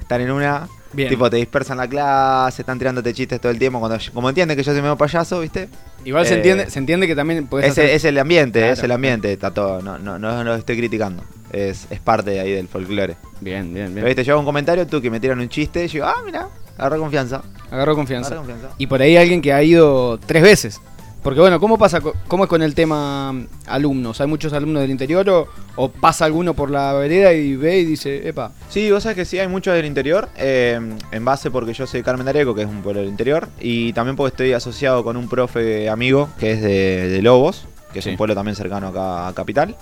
Están 0.00 0.20
en 0.20 0.30
una. 0.32 0.68
Bien. 0.92 1.08
Tipo, 1.08 1.30
te 1.30 1.36
dispersan 1.36 1.78
la 1.78 1.86
clase, 1.86 2.62
están 2.62 2.76
tirándote 2.76 3.14
chistes 3.14 3.40
todo 3.40 3.52
el 3.52 3.60
tiempo. 3.60 3.78
Cuando, 3.78 3.96
como 4.12 4.28
entienden 4.28 4.56
que 4.56 4.64
yo 4.64 4.72
soy 4.72 4.82
medio 4.82 4.96
payaso, 4.96 5.38
¿viste? 5.38 5.68
Igual 6.04 6.26
se 6.26 6.34
eh, 6.34 6.36
entiende, 6.38 6.68
se 6.68 6.78
entiende 6.80 7.06
que 7.06 7.14
también 7.14 7.46
puedes 7.46 7.66
Es, 7.66 7.72
hacer... 7.72 7.90
es 7.90 8.04
el 8.04 8.18
ambiente, 8.18 8.58
Claro. 8.58 8.72
es 8.72 8.82
el 8.82 8.90
ambiente, 8.90 9.32
está 9.32 9.52
todo. 9.54 9.80
No, 9.82 9.98
no, 9.98 10.18
no, 10.18 10.42
lo 10.42 10.54
estoy 10.56 10.76
criticando. 10.76 11.22
Es, 11.52 11.86
es 11.90 12.00
parte 12.00 12.30
de 12.30 12.40
ahí 12.40 12.50
del 12.50 12.66
folclore. 12.66 13.16
Bien, 13.40 13.72
bien, 13.72 13.86
Pero, 13.86 13.94
bien. 13.94 14.06
¿Viste? 14.06 14.24
Yo 14.24 14.32
hago 14.32 14.40
un 14.40 14.46
comentario, 14.46 14.84
tú 14.84 15.00
que 15.00 15.10
me 15.10 15.20
tiran 15.20 15.38
un 15.38 15.48
chiste, 15.48 15.84
y 15.84 15.88
yo, 15.88 16.04
ah, 16.06 16.16
mira, 16.26 16.48
agarro 16.80 16.98
confianza. 16.98 17.42
Agarró 17.70 17.94
confianza. 17.94 18.30
Agarro 18.34 18.46
confianza. 18.46 18.74
Y 18.78 18.86
por 18.86 19.00
ahí 19.02 19.16
alguien 19.16 19.40
que 19.42 19.52
ha 19.52 19.62
ido 19.62 20.18
tres 20.18 20.42
veces. 20.42 20.80
Porque 21.22 21.38
bueno, 21.38 21.60
¿cómo 21.60 21.76
pasa? 21.76 22.00
¿Cómo 22.28 22.44
es 22.44 22.48
con 22.48 22.62
el 22.62 22.74
tema 22.74 23.30
mm, 23.32 23.46
alumnos? 23.66 24.20
¿Hay 24.22 24.26
muchos 24.26 24.54
alumnos 24.54 24.80
del 24.80 24.90
interior 24.90 25.28
o, 25.28 25.48
o 25.76 25.90
pasa 25.90 26.24
alguno 26.24 26.54
por 26.54 26.70
la 26.70 26.94
vereda 26.94 27.34
y 27.34 27.56
ve 27.56 27.80
y 27.80 27.84
dice, 27.84 28.26
epa, 28.26 28.52
Sí, 28.70 28.90
vos 28.90 29.02
sabés 29.02 29.16
que 29.16 29.24
sí, 29.26 29.38
hay 29.38 29.46
muchos 29.46 29.74
del 29.74 29.84
interior, 29.84 30.30
eh, 30.38 30.80
en 31.12 31.24
base 31.26 31.50
porque 31.50 31.74
yo 31.74 31.86
soy 31.86 32.02
Carmen 32.02 32.26
Areco, 32.26 32.54
que 32.54 32.62
es 32.62 32.68
un 32.68 32.80
pueblo 32.80 33.00
del 33.02 33.10
interior, 33.10 33.48
y 33.60 33.92
también 33.92 34.16
porque 34.16 34.28
estoy 34.32 34.52
asociado 34.54 35.04
con 35.04 35.18
un 35.18 35.28
profe 35.28 35.90
amigo 35.90 36.30
que 36.38 36.52
es 36.52 36.62
de, 36.62 37.08
de 37.10 37.20
Lobos, 37.20 37.66
que 37.92 37.98
es 37.98 38.04
Sí. 38.06 38.12
un 38.12 38.16
pueblo 38.16 38.34
también 38.34 38.56
cercano 38.56 38.88
acá 38.88 39.28
a 39.28 39.34
Capital. 39.34 39.76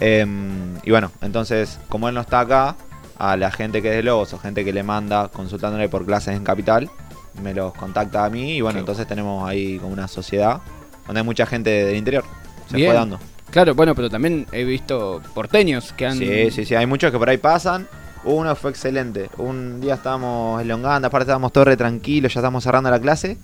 Eh, 0.00 0.24
y 0.84 0.90
bueno, 0.90 1.10
entonces, 1.20 1.78
como 1.90 2.08
él 2.08 2.14
no 2.14 2.22
está 2.22 2.40
acá, 2.40 2.76
a 3.18 3.36
la 3.36 3.50
gente 3.50 3.82
que 3.82 3.90
es 3.90 3.96
de 3.96 4.02
Lobos 4.02 4.32
o 4.32 4.38
gente 4.38 4.64
que 4.64 4.72
le 4.72 4.82
manda 4.82 5.28
consultándole 5.28 5.88
por 5.88 6.06
clases 6.06 6.36
en 6.36 6.44
Capital, 6.44 6.90
me 7.42 7.54
los 7.54 7.74
contacta 7.74 8.24
a 8.24 8.30
mí 8.30 8.56
y 8.56 8.60
bueno, 8.60 8.78
entonces 8.78 9.06
tenemos 9.06 9.48
ahí 9.48 9.78
como 9.78 9.92
una 9.92 10.08
sociedad 10.08 10.60
donde 11.06 11.20
hay 11.20 11.26
mucha 11.26 11.46
gente 11.46 11.70
del 11.70 11.96
interior. 11.96 12.24
Se 12.68 12.76
Bien. 12.76 12.90
fue 12.90 12.98
dando. 12.98 13.18
Claro, 13.50 13.74
bueno, 13.74 13.94
pero 13.94 14.10
también 14.10 14.46
he 14.52 14.64
visto 14.64 15.22
porteños 15.34 15.92
que 15.92 16.06
han... 16.06 16.18
Sí, 16.18 16.50
sí, 16.50 16.64
sí, 16.64 16.74
hay 16.74 16.86
muchos 16.86 17.10
que 17.10 17.18
por 17.18 17.28
ahí 17.28 17.38
pasan 17.38 17.88
uno 18.24 18.54
fue 18.56 18.70
excelente. 18.70 19.30
Un 19.38 19.80
día 19.80 19.94
estábamos 19.94 20.60
elongando, 20.60 21.08
aparte 21.08 21.24
estábamos 21.24 21.52
todos 21.52 21.66
re 21.66 21.76
tranquilos, 21.76 22.34
ya 22.34 22.40
estamos 22.40 22.64
cerrando 22.64 22.90
la 22.90 23.00
clase. 23.00 23.38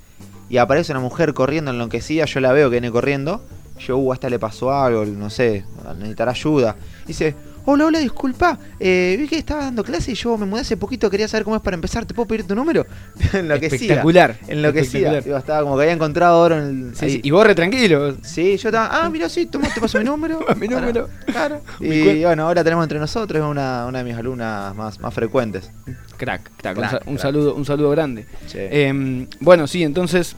Y 0.51 0.59
aparece 0.59 0.93
una 0.93 1.01
mujer 1.01 1.33
corriendo 1.33 1.71
enloquecida, 1.71 2.27
yo 2.27 2.41
la 2.41 2.53
veo 2.53 2.69
que 2.69 2.75
viene 2.75 2.91
corriendo. 2.91 3.43
Yo, 3.79 3.97
uh, 3.97 4.13
a 4.13 4.15
esta 4.15 4.29
le 4.29 4.39
pasó 4.39 4.73
algo, 4.73 5.05
no 5.05 5.31
sé, 5.31 5.65
necesitará 5.97 6.33
ayuda. 6.33 6.77
Dice, 7.07 7.35
hola, 7.67 7.87
hola, 7.87 7.99
disculpa, 7.99 8.59
eh, 8.79 9.17
vi 9.19 9.27
que 9.27 9.39
estabas 9.39 9.65
dando 9.65 9.85
clase 9.85 10.13
y 10.13 10.15
yo 10.15 10.37
me 10.37 10.47
mudé 10.47 10.63
hace 10.63 10.77
poquito, 10.77 11.11
quería 11.11 11.29
saber 11.29 11.45
cómo 11.45 11.57
es 11.57 11.63
para 11.63 11.75
empezar, 11.75 12.05
¿te 12.05 12.15
puedo 12.15 12.27
pedir 12.27 12.47
tu 12.47 12.55
número? 12.55 12.87
enloquecida. 13.33 13.77
Espectacular. 13.77 14.37
Enloquecida. 14.49 15.09
espectacular. 15.09 15.41
Estaba 15.41 15.63
como 15.63 15.77
que 15.77 15.83
había 15.83 15.95
encontrado 15.95 16.41
oro 16.41 16.59
en 16.59 16.89
el... 16.89 16.97
Sí, 16.97 17.05
ahí. 17.05 17.11
sí, 17.13 17.21
Y 17.23 17.31
vos 17.31 17.47
re 17.47 17.55
tranquilo. 17.55 18.17
Sí, 18.23 18.57
yo 18.57 18.69
estaba, 18.69 19.05
ah, 19.05 19.09
mira, 19.11 19.29
sí, 19.29 19.47
toma, 19.47 19.69
te 19.73 19.81
paso 19.81 19.99
mi 19.99 20.05
número. 20.05 20.41
Mi 20.57 20.69
número. 20.69 21.09
Claro. 21.27 21.61
Y 21.81 22.23
bueno, 22.23 22.47
ahora 22.47 22.63
tenemos 22.63 22.85
entre 22.85 22.99
nosotros, 22.99 23.49
una, 23.49 23.87
una 23.87 23.99
de 23.99 24.05
mis 24.05 24.15
alumnas 24.15 24.75
más, 24.75 25.01
más 25.01 25.13
frecuentes. 25.13 25.71
Crack, 26.17 26.51
crack. 26.57 26.77
Crack, 26.77 26.93
un, 27.07 27.15
crack. 27.15 27.19
saludo, 27.19 27.55
un 27.55 27.65
saludo 27.65 27.91
grande. 27.91 28.27
Sí. 28.47 28.59
Em, 28.59 29.27
bueno, 29.41 29.67
sí, 29.67 29.83
entonces, 29.83 30.37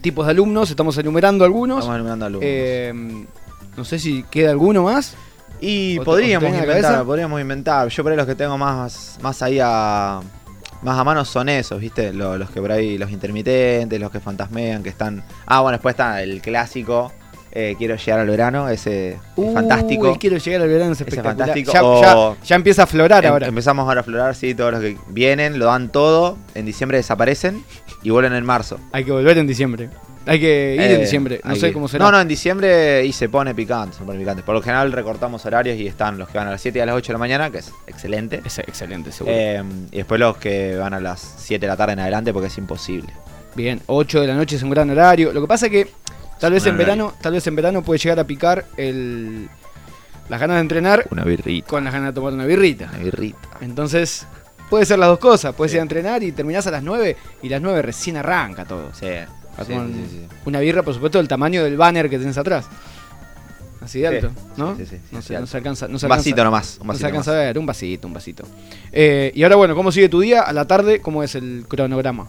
tipos 0.00 0.26
de 0.26 0.32
alumnos, 0.32 0.70
estamos 0.70 0.96
enumerando 0.98 1.44
algunos. 1.44 1.78
Estamos 1.78 1.96
enumerando 1.96 2.26
alumnos. 2.26 2.50
Em, 2.50 3.26
no 3.76 3.84
sé 3.84 3.98
si 3.98 4.24
queda 4.24 4.50
alguno 4.50 4.84
más. 4.84 5.14
Y 5.60 5.98
¿o 5.98 6.00
te- 6.00 6.04
podríamos 6.04 6.50
o 6.52 6.54
inventar, 6.56 7.04
podríamos 7.04 7.40
inventar. 7.40 7.88
Yo 7.88 8.02
por 8.02 8.12
ahí 8.12 8.16
los 8.18 8.26
que 8.26 8.34
tengo 8.34 8.58
más, 8.58 9.18
más 9.22 9.42
ahí 9.42 9.58
a, 9.62 10.20
más 10.82 10.98
a 10.98 11.04
mano 11.04 11.24
son 11.24 11.48
esos, 11.48 11.80
¿viste? 11.80 12.12
Lo- 12.12 12.36
Los, 12.38 12.50
que 12.50 12.60
por 12.60 12.72
ahí, 12.72 12.98
los 12.98 13.10
intermitentes, 13.10 14.00
los 14.00 14.10
que 14.10 14.20
fantasmean, 14.20 14.82
que 14.82 14.88
están... 14.88 15.22
Ah, 15.46 15.60
bueno, 15.60 15.76
después 15.78 15.92
está 15.94 16.22
el 16.22 16.40
clásico, 16.42 17.12
eh, 17.52 17.74
quiero 17.78 17.94
llegar 17.96 18.18
al 18.20 18.26
verano, 18.28 18.68
ese 18.68 19.10
es 19.36 19.52
fantástico. 19.54 20.16
quiero 20.18 20.38
llegar 20.38 20.62
al 20.62 20.68
verano, 20.68 20.92
es 20.92 21.00
Ese 21.00 21.10
espectacular. 21.10 21.36
fantástico, 21.36 21.72
Ya, 21.72 21.84
o- 21.84 22.34
ya- 22.34 22.42
ya 22.44 22.56
empieza 22.56 22.82
a 22.82 22.84
aflorar 22.84 23.24
Em- 23.24 23.30
ahora. 23.32 23.46
Empezamos 23.46 23.86
ahora 23.86 24.00
a 24.00 24.02
aflorar, 24.02 24.34
sí, 24.34 24.54
todos 24.54 24.72
los 24.72 24.80
que 24.80 24.96
vienen, 25.08 25.58
lo 25.58 25.66
dan 25.66 25.90
todo, 25.90 26.38
en 26.54 26.64
diciembre 26.66 26.96
desaparecen 26.98 27.62
y 28.02 28.10
vuelven 28.10 28.32
en 28.32 28.44
marzo. 28.44 28.78
Hay 28.90 29.04
que 29.04 29.12
volver 29.12 29.38
en 29.38 29.46
diciembre. 29.46 29.90
Hay 30.26 30.38
que 30.40 30.74
ir 30.76 30.80
Eh, 30.80 30.94
en 30.94 31.00
diciembre. 31.00 31.40
No 31.44 31.56
sé 31.56 31.72
cómo 31.72 31.88
será. 31.88 32.04
No, 32.04 32.12
no, 32.12 32.20
en 32.20 32.28
diciembre 32.28 33.04
y 33.04 33.12
se 33.12 33.28
pone 33.28 33.54
picante, 33.54 33.96
se 33.96 34.04
pone 34.04 34.18
picante. 34.18 34.42
Por 34.42 34.54
lo 34.54 34.62
general 34.62 34.92
recortamos 34.92 35.44
horarios 35.46 35.76
y 35.78 35.86
están 35.86 36.16
los 36.18 36.28
que 36.28 36.38
van 36.38 36.46
a 36.46 36.52
las 36.52 36.60
7 36.60 36.78
y 36.78 36.82
a 36.82 36.86
las 36.86 36.94
8 36.94 37.08
de 37.08 37.12
la 37.14 37.18
mañana, 37.18 37.50
que 37.50 37.58
es 37.58 37.72
excelente. 37.86 38.40
Es 38.44 38.58
excelente, 38.60 39.10
seguro. 39.10 39.34
Eh, 39.36 39.62
y 39.90 39.96
después 39.96 40.20
los 40.20 40.36
que 40.36 40.76
van 40.76 40.94
a 40.94 41.00
las 41.00 41.20
7 41.38 41.60
de 41.60 41.66
la 41.68 41.76
tarde 41.76 41.94
en 41.94 42.00
adelante 42.00 42.32
porque 42.32 42.46
es 42.48 42.58
imposible. 42.58 43.12
Bien, 43.54 43.80
8 43.86 44.20
de 44.20 44.26
la 44.28 44.34
noche 44.34 44.56
es 44.56 44.62
un 44.62 44.70
gran 44.70 44.88
horario. 44.90 45.32
Lo 45.32 45.40
que 45.40 45.46
pasa 45.48 45.66
es 45.66 45.72
que 45.72 45.88
tal 46.38 46.52
vez 46.52 46.64
en 46.66 46.76
verano, 46.78 47.14
tal 47.20 47.32
vez 47.32 47.46
en 47.46 47.56
verano 47.56 47.82
puede 47.82 47.98
llegar 47.98 48.18
a 48.20 48.24
picar 48.24 48.64
el 48.76 49.48
las 50.28 50.40
ganas 50.40 50.56
de 50.56 50.60
entrenar 50.62 51.04
Una 51.10 51.24
birrita. 51.24 51.66
con 51.68 51.84
las 51.84 51.92
ganas 51.92 52.10
de 52.10 52.12
tomar 52.14 52.32
una 52.32 52.46
birrita. 52.46 52.86
Una 52.94 53.02
birrita. 53.04 53.38
Entonces, 53.60 54.24
puede 54.70 54.86
ser 54.86 54.98
las 55.00 55.08
dos 55.08 55.18
cosas. 55.18 55.54
Puedes 55.54 55.72
Sí. 55.72 55.76
ir 55.76 55.80
a 55.80 55.82
entrenar 55.82 56.22
y 56.22 56.32
terminás 56.32 56.66
a 56.66 56.70
las 56.70 56.82
9 56.82 57.16
y 57.42 57.48
las 57.48 57.60
9 57.60 57.82
recién 57.82 58.16
arranca 58.16 58.64
todo. 58.64 58.90
Sí. 58.94 59.08
Sí, 59.66 59.72
sí, 59.72 60.06
sí. 60.10 60.20
Una 60.46 60.60
birra, 60.60 60.82
por 60.82 60.94
supuesto, 60.94 61.18
del 61.18 61.28
tamaño 61.28 61.62
del 61.62 61.76
banner 61.76 62.08
que 62.10 62.18
tenés 62.18 62.38
atrás. 62.38 62.66
Así 63.80 63.98
de 64.00 64.06
alto, 64.06 64.30
¿no? 64.56 64.76
sí, 64.76 64.86
sí, 64.86 64.96
sí, 64.96 65.00
no, 65.10 65.20
se, 65.22 65.32
no 65.32 65.38
alto. 65.40 65.50
se 65.50 65.56
alcanza. 65.56 65.88
No 65.88 65.98
se 65.98 66.06
Un 66.06 66.12
alcanza- 66.12 66.16
vasito 66.30 66.44
nomás. 66.44 66.78
Un 66.80 66.86
No 66.86 66.92
se 66.92 66.98
vasito 66.98 67.06
alcanza 67.06 67.30
a 67.32 67.34
ver, 67.34 67.58
un 67.58 67.66
vasito, 67.66 68.06
un 68.06 68.14
vasito. 68.14 68.44
Eh, 68.92 69.32
y 69.34 69.42
ahora, 69.42 69.56
bueno, 69.56 69.74
¿cómo 69.74 69.90
sigue 69.90 70.08
tu 70.08 70.20
día? 70.20 70.42
A 70.42 70.52
la 70.52 70.66
tarde, 70.66 71.00
¿cómo 71.00 71.22
es 71.24 71.34
el 71.34 71.64
cronograma? 71.68 72.28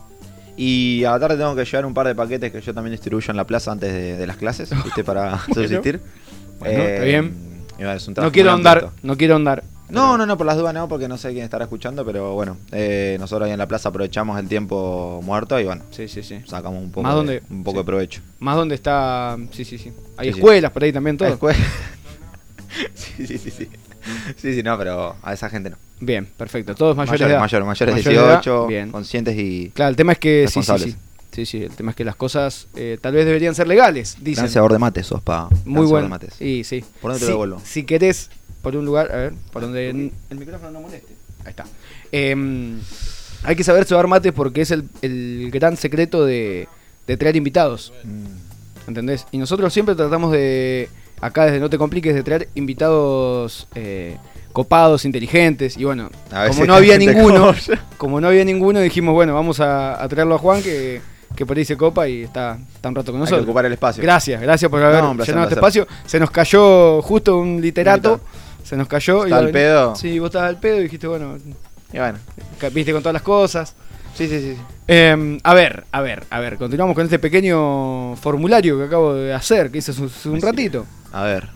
Y 0.58 1.04
a 1.04 1.12
la 1.12 1.20
tarde 1.20 1.38
tengo 1.38 1.56
que 1.56 1.64
llevar 1.66 1.86
un 1.86 1.94
par 1.94 2.08
de 2.08 2.16
paquetes 2.16 2.52
que 2.52 2.60
yo 2.62 2.74
también 2.74 2.92
distribuyo 2.92 3.30
en 3.32 3.38
la 3.38 3.46
plaza 3.46 3.72
antes 3.72 3.92
de, 3.94 4.18
de 4.18 4.28
las 4.28 4.38
clases, 4.38 4.72
¿viste? 4.84 5.04
Para 5.04 5.40
subsistir. 5.54 6.02
Bueno, 6.60 6.84
está 6.84 7.04
bien. 7.04 7.34
bueno, 7.78 7.92
es 7.94 8.08
un 8.08 8.14
No 8.16 8.32
quiero 8.32 8.52
andar, 8.52 8.90
no 9.04 9.16
quiero 9.18 9.36
andar. 9.36 9.64
No, 9.94 10.18
no, 10.18 10.26
no, 10.26 10.38
por 10.38 10.46
las 10.48 10.58
dudas 10.58 10.74
no, 10.74 10.88
porque 10.88 11.08
no 11.08 11.18
sé 11.18 11.32
quién 11.32 11.44
estará 11.44 11.66
escuchando, 11.66 12.06
pero 12.06 12.34
bueno, 12.34 12.58
eh, 12.72 13.16
nosotros 13.20 13.46
ahí 13.48 13.52
en 13.54 13.60
la 13.60 13.68
plaza 13.68 13.90
aprovechamos 13.90 14.40
el 14.40 14.48
tiempo 14.48 15.22
muerto 15.24 15.60
y 15.60 15.66
bueno, 15.66 15.84
Sí, 15.92 16.08
sí, 16.08 16.24
sí. 16.24 16.40
sacamos 16.48 16.82
un 16.84 16.92
poco, 16.92 17.04
Más 17.04 17.14
de, 17.14 17.18
donde- 17.18 17.44
un 17.50 17.64
poco 17.64 17.76
sí. 17.76 17.82
de 17.82 17.84
provecho. 17.86 18.22
Más 18.40 18.56
donde 18.56 18.76
está. 18.76 19.38
Sí, 19.52 19.64
sí, 19.66 19.78
sí. 19.78 19.92
Hay 20.18 20.28
Sí, 20.28 20.34
sí. 20.34 20.40
escuelas 20.40 20.72
por 20.72 20.84
ahí 20.84 20.92
también, 20.94 21.18
todo. 21.18 21.28
La 21.30 21.36
escuela- 21.36 21.58
sí, 22.96 23.28
sí, 23.28 23.38
sí, 23.38 23.52
sí. 23.52 23.70
Sí, 24.36 24.54
sí, 24.54 24.64
no, 24.64 24.78
pero 24.78 25.16
a 25.22 25.34
esa 25.34 25.50
gente 25.50 25.70
no. 25.70 25.78
Bien, 26.02 26.26
perfecto. 26.26 26.76
Todos 26.76 26.96
mayores, 26.98 27.20
de 27.22 27.26
Mayores, 27.26 27.34
edad. 27.36 27.40
mayores, 27.40 27.68
mayores 27.68 27.96
de 27.96 28.02
Mayores 28.12 28.18
edad, 28.30 28.36
18, 28.42 28.68
bien. 28.68 28.92
conscientes 28.92 29.36
y 29.38 29.72
Claro, 29.74 29.90
el 29.92 29.96
tema 29.96 30.12
es 30.14 30.20
que. 30.20 30.48
Sí, 30.50 30.62
sí, 30.62 30.72
sí. 30.80 30.96
Sí, 31.32 31.46
sí, 31.48 31.64
el 31.64 31.72
tema 31.72 31.92
es 31.92 31.96
que 31.98 32.04
las 32.06 32.16
cosas 32.16 32.68
eh, 32.76 33.00
tal 33.02 33.14
vez 33.14 33.26
deberían 33.26 33.56
ser 33.56 33.68
legales, 33.68 34.18
dicen. 34.22 34.44
Lanceador 34.44 34.72
de 34.74 34.78
mates 34.80 35.08
sos, 35.08 35.22
pa. 35.22 35.50
Muy 35.66 35.86
bueno. 35.88 36.20
Y 36.40 36.64
sí. 36.64 36.84
¿Por 37.02 37.12
dónde 37.12 37.20
te 37.22 37.26
lo 37.26 37.32
devuelvo? 37.32 37.62
Si 37.66 37.84
querés, 37.86 38.30
por 38.64 38.76
un 38.76 38.86
lugar, 38.86 39.12
a 39.12 39.16
ver, 39.18 39.34
por 39.52 39.62
donde 39.62 39.90
el, 39.92 40.12
el 40.32 40.38
micrófono 40.40 40.72
no 40.72 40.82
moleste. 40.82 41.14
Ahí 41.46 41.52
está. 41.52 41.66
Em, 42.12 42.80
hay 43.44 43.56
que 43.56 43.64
saber 43.64 43.86
cebar 43.86 44.08
mates 44.08 44.32
porque 44.34 44.62
es 44.62 44.72
el, 44.72 44.86
el 45.04 45.50
gran 45.52 45.78
secreto 45.78 46.26
de, 46.26 46.68
de 47.06 47.18
traer 47.18 47.36
invitados. 47.36 47.94
Mm, 48.04 48.88
¿Entendés? 48.90 49.26
Y 49.32 49.38
nosotros 49.38 49.72
siempre 49.74 49.96
tratamos 49.96 50.32
de, 50.32 50.90
acá 51.22 51.46
desde 51.46 51.60
No 51.60 51.70
Te 51.70 51.78
Compliques, 51.78 52.16
de 52.16 52.24
traer 52.24 52.48
invitados 52.56 53.68
eh, 53.76 54.18
copados, 54.54 55.04
inteligentes. 55.06 55.76
Y 55.78 55.84
bueno, 55.84 56.10
A 56.32 56.44
veces 56.44 56.56
como 56.58 56.68
no 56.68 56.76
había 56.76 56.98
ninguno, 56.98 57.54
como 57.98 58.22
no 58.22 58.28
había 58.30 58.46
ninguno, 58.46 58.80
dijimos, 58.80 59.14
bueno, 59.14 59.34
vamos 59.34 59.60
a, 59.60 60.02
a 60.02 60.08
traerlo 60.08 60.36
a 60.36 60.38
Juan, 60.38 60.62
que, 60.62 61.02
que 61.36 61.46
por 61.46 61.58
ahí 61.58 61.66
se 61.66 61.76
copa 61.76 62.08
y 62.08 62.24
está, 62.24 62.58
un 62.84 62.96
rato 62.96 63.12
con 63.12 63.22
Hay 63.22 63.26
que 63.26 63.32
nosotros. 63.32 63.44
ocupar 63.44 63.66
el 63.66 63.74
espacio. 63.74 64.04
Gracias, 64.04 64.42
gracias 64.42 64.70
por 64.72 64.82
haber 64.84 65.02
No, 65.04 65.12
un 65.12 65.18
placer, 65.18 65.34
llenado 65.34 65.48
este 65.50 65.56
espacio. 65.60 65.88
Se 66.06 66.20
nos 66.20 66.30
cayó 66.32 67.02
justo 67.02 67.38
un 67.38 67.60
literato. 67.62 68.22
Se 68.64 68.76
nos 68.78 68.88
cayó. 68.88 69.26
¿Está 69.26 69.28
iba 69.30 69.38
a 69.38 69.42
al 69.42 69.52
pedo? 69.52 69.96
Sí, 69.96 70.20
vos 70.20 70.28
estabas 70.28 70.50
al 70.50 70.60
pedo 70.60 70.80
y 70.80 70.84
dijiste, 70.84 71.08
bueno, 71.08 71.38
Y 71.92 71.98
bueno, 71.98 72.18
viste 72.74 72.92
con 72.94 73.02
todas 73.04 73.14
las 73.14 73.22
cosas. 73.22 73.76
sí, 74.16 74.28
sí, 74.28 74.40
sí. 74.40 74.58
Eh, 74.88 75.38
a 75.44 75.54
ver, 75.54 75.86
a 75.92 76.02
ver, 76.02 76.24
a 76.30 76.40
ver. 76.40 76.58
Continuamos 76.58 76.96
con 76.96 77.04
este 77.06 77.20
pequeño 77.20 78.16
formulario 78.18 78.78
que 78.78 78.86
acabo 78.86 79.14
de 79.14 79.34
hacer, 79.34 79.72
que 79.72 79.78
hice 79.80 79.92
hace 79.92 80.02
un- 80.02 80.08
hace 80.08 80.30
un 80.30 80.40
Sí. 80.40 80.46
ratito. 80.46 80.86
A 81.12 81.24
ver. 81.24 81.48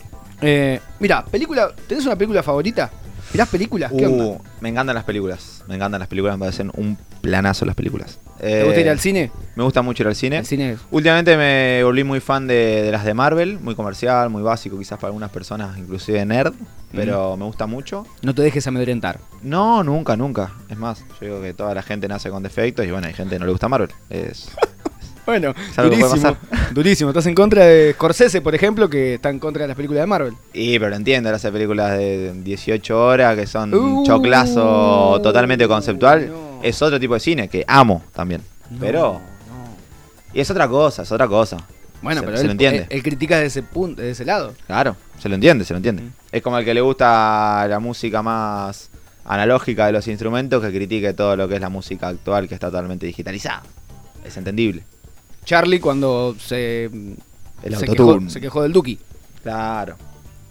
Eh, 0.41 0.79
mira, 0.99 1.25
película. 1.25 1.71
¿Tenés 1.87 2.05
una 2.05 2.15
película 2.15 2.43
favorita? 2.43 2.91
¿Mirás 3.33 3.49
películas? 3.49 3.91
¿Qué 3.97 4.05
onda? 4.05 4.23
Uh, 4.25 4.41
me 4.61 4.69
encantan 4.69 4.95
las 4.95 5.03
películas. 5.03 5.63
Me 5.67 5.75
encantan 5.75 5.99
las 5.99 6.07
películas, 6.07 6.37
me 6.37 6.45
parecen 6.45 6.71
un 6.75 6.97
planazo 7.21 7.65
las 7.65 7.75
películas. 7.75 8.19
¿Te 8.39 8.63
gusta 8.63 8.79
Eh, 8.79 8.81
ir 8.83 8.89
al 8.89 8.99
cine? 8.99 9.31
Me 9.55 9.63
gusta 9.63 9.81
mucho 9.81 10.03
ir 10.03 10.07
al 10.07 10.15
cine. 10.15 10.43
Últimamente 10.91 11.35
me 11.37 11.83
volví 11.83 12.03
muy 12.03 12.19
fan 12.19 12.45
de, 12.47 12.83
de 12.83 12.91
las 12.91 13.03
de 13.05 13.13
Marvel, 13.13 13.59
muy 13.59 13.73
comercial, 13.75 14.29
muy 14.29 14.41
básico, 14.43 14.77
quizás 14.77 14.97
para 14.99 15.07
algunas 15.09 15.31
personas, 15.31 15.77
inclusive 15.77 16.23
nerd, 16.25 16.53
pero 16.93 17.35
me 17.37 17.45
gusta 17.45 17.65
mucho. 17.65 18.05
No 18.21 18.35
te 18.35 18.41
dejes 18.43 18.67
amedrentar. 18.67 19.19
No, 19.41 19.83
nunca, 19.83 20.15
nunca. 20.15 20.51
Es 20.69 20.77
más, 20.77 20.99
yo 21.19 21.27
digo 21.27 21.41
que 21.41 21.53
toda 21.53 21.73
la 21.73 21.81
gente 21.81 22.07
nace 22.07 22.29
con 22.29 22.43
defectos 22.43 22.85
y 22.85 22.91
bueno, 22.91 23.07
hay 23.07 23.13
gente 23.13 23.35
que 23.35 23.39
no 23.39 23.45
le 23.45 23.51
gusta 23.51 23.67
Marvel. 23.67 23.89
Es, 24.09 24.49
Bueno, 25.25 25.53
durísimo. 25.75 26.37
Durísimo. 26.71 27.09
Estás 27.09 27.25
en 27.25 27.35
contra 27.35 27.65
de 27.65 27.91
Scorsese, 27.95 28.39
por 28.39 28.55
ejemplo, 28.55 28.89
que 28.89 29.15
está 29.15 29.29
en 29.29 29.39
contra 29.39 29.63
de 29.63 29.67
las 29.67 29.75
películas 29.75 30.03
de 30.03 30.07
Marvel. 30.07 30.33
y 30.53 30.79
pero 30.79 30.91
lo 30.91 30.95
entiendo, 30.95 31.29
hace 31.29 31.51
películas 31.51 31.97
de 31.97 32.31
18 32.45 32.97
horas 33.05 33.35
que 33.35 33.45
son 33.45 33.73
Uh, 33.73 34.05
choclazo 34.05 35.19
totalmente 35.21 35.67
conceptual. 35.67 36.29
no. 36.29 36.46
Es 36.63 36.81
otro 36.81 36.99
tipo 36.99 37.13
de 37.13 37.19
cine 37.19 37.47
que 37.47 37.63
amo 37.67 38.03
también. 38.13 38.41
pero, 38.79 39.13
No. 39.13 39.21
y 40.33 40.39
es 40.41 40.49
otra 40.51 40.67
cosa, 40.67 41.03
es 41.03 41.11
otra 41.11 41.27
cosa. 41.27 41.57
Bueno, 42.01 42.21
Se- 42.21 42.25
pero 42.25 42.37
se 42.37 42.41
él, 42.41 42.47
lo 42.47 42.51
entiende. 42.51 42.79
él- 42.81 42.87
él 42.89 43.03
critica 43.03 43.35
desde 43.37 43.47
ese 43.47 43.63
punto, 43.63 44.01
desde 44.01 44.11
ese 44.11 44.25
lado. 44.25 44.53
Claro, 44.67 44.95
se 45.19 45.29
lo 45.29 45.35
entiende, 45.35 45.65
se 45.65 45.73
lo 45.73 45.77
entiende. 45.77 46.03
Mm. 46.03 46.11
Es 46.31 46.41
como 46.43 46.57
el 46.57 46.65
que 46.65 46.73
le 46.73 46.81
gusta 46.81 47.65
la 47.67 47.79
música 47.79 48.21
más 48.21 48.89
analógica 49.25 49.87
de 49.87 49.91
los 49.93 50.07
instrumentos 50.07 50.61
que 50.63 50.69
critique 50.71 51.13
todo 51.13 51.35
lo 51.35 51.47
que 51.47 51.55
es 51.55 51.61
la 51.61 51.69
música 51.69 52.07
actual 52.09 52.47
que 52.47 52.53
está 52.53 52.67
totalmente 52.67 53.05
digitalizada. 53.05 53.63
Es 54.23 54.37
entendible. 54.37 54.83
Charlie 55.45 55.79
cuando 55.79 56.35
se, 56.39 56.85
El 57.63 57.75
se, 57.77 57.85
quejó, 57.87 58.19
se 58.29 58.41
quejó 58.41 58.61
del 58.63 58.73
Duki. 58.73 58.99
Claro. 59.43 59.95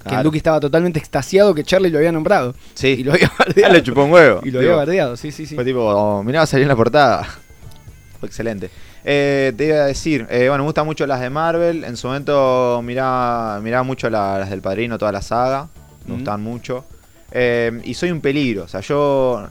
Que 0.09 0.15
el 0.17 0.23
Duki 0.23 0.37
estaba 0.39 0.61
totalmente 0.61 0.99
extasiado 0.99 1.55
que 1.55 1.65
Charlie 1.65 1.91
lo 1.91 1.99
había 1.99 2.13
nombrado. 2.13 2.55
Sí. 2.75 2.89
Y 2.99 3.05
lo 3.05 3.13
había 3.13 3.31
bardeado. 3.39 3.73
le 3.75 3.83
chupó 3.83 4.05
un 4.05 4.13
huevo. 4.13 4.41
Y 4.45 4.51
lo 4.51 4.61
Digo, 4.61 4.73
había 4.73 4.77
bardeado, 4.85 5.17
sí, 5.17 5.33
sí, 5.33 5.47
sí. 5.47 5.55
Fue 5.55 5.65
tipo, 5.65 5.81
oh, 5.81 6.23
mirá, 6.23 6.45
salir 6.47 6.63
en 6.65 6.69
la 6.69 6.77
portada. 6.77 7.23
Fue 8.21 8.29
excelente. 8.29 8.71
Eh, 9.05 9.53
te 9.57 9.67
iba 9.67 9.77
a 9.77 9.87
decir, 9.87 10.27
eh, 10.31 10.47
bueno, 10.49 10.65
me 10.65 10.69
gustan 10.69 10.87
mucho 10.87 11.07
las 11.07 11.21
de 11.21 11.31
Marvel. 11.31 11.85
En 11.85 11.97
su 11.97 12.07
momento 12.09 12.81
miraba, 12.83 13.61
miraba 13.61 13.83
mucho 13.85 14.11
la- 14.11 14.39
las 14.39 14.51
del 14.51 14.61
Padrino, 14.63 14.99
toda 14.99 15.13
la 15.13 15.23
saga. 15.23 15.69
Me 16.07 16.13
Mm. 16.13 16.17
gustaban 16.17 16.43
mucho. 16.43 16.85
Eh, 17.31 17.81
y 17.85 17.95
soy 17.95 18.11
un 18.11 18.21
peligro. 18.21 18.65
O 18.65 18.69
sea, 18.69 18.81
yo 18.81 19.47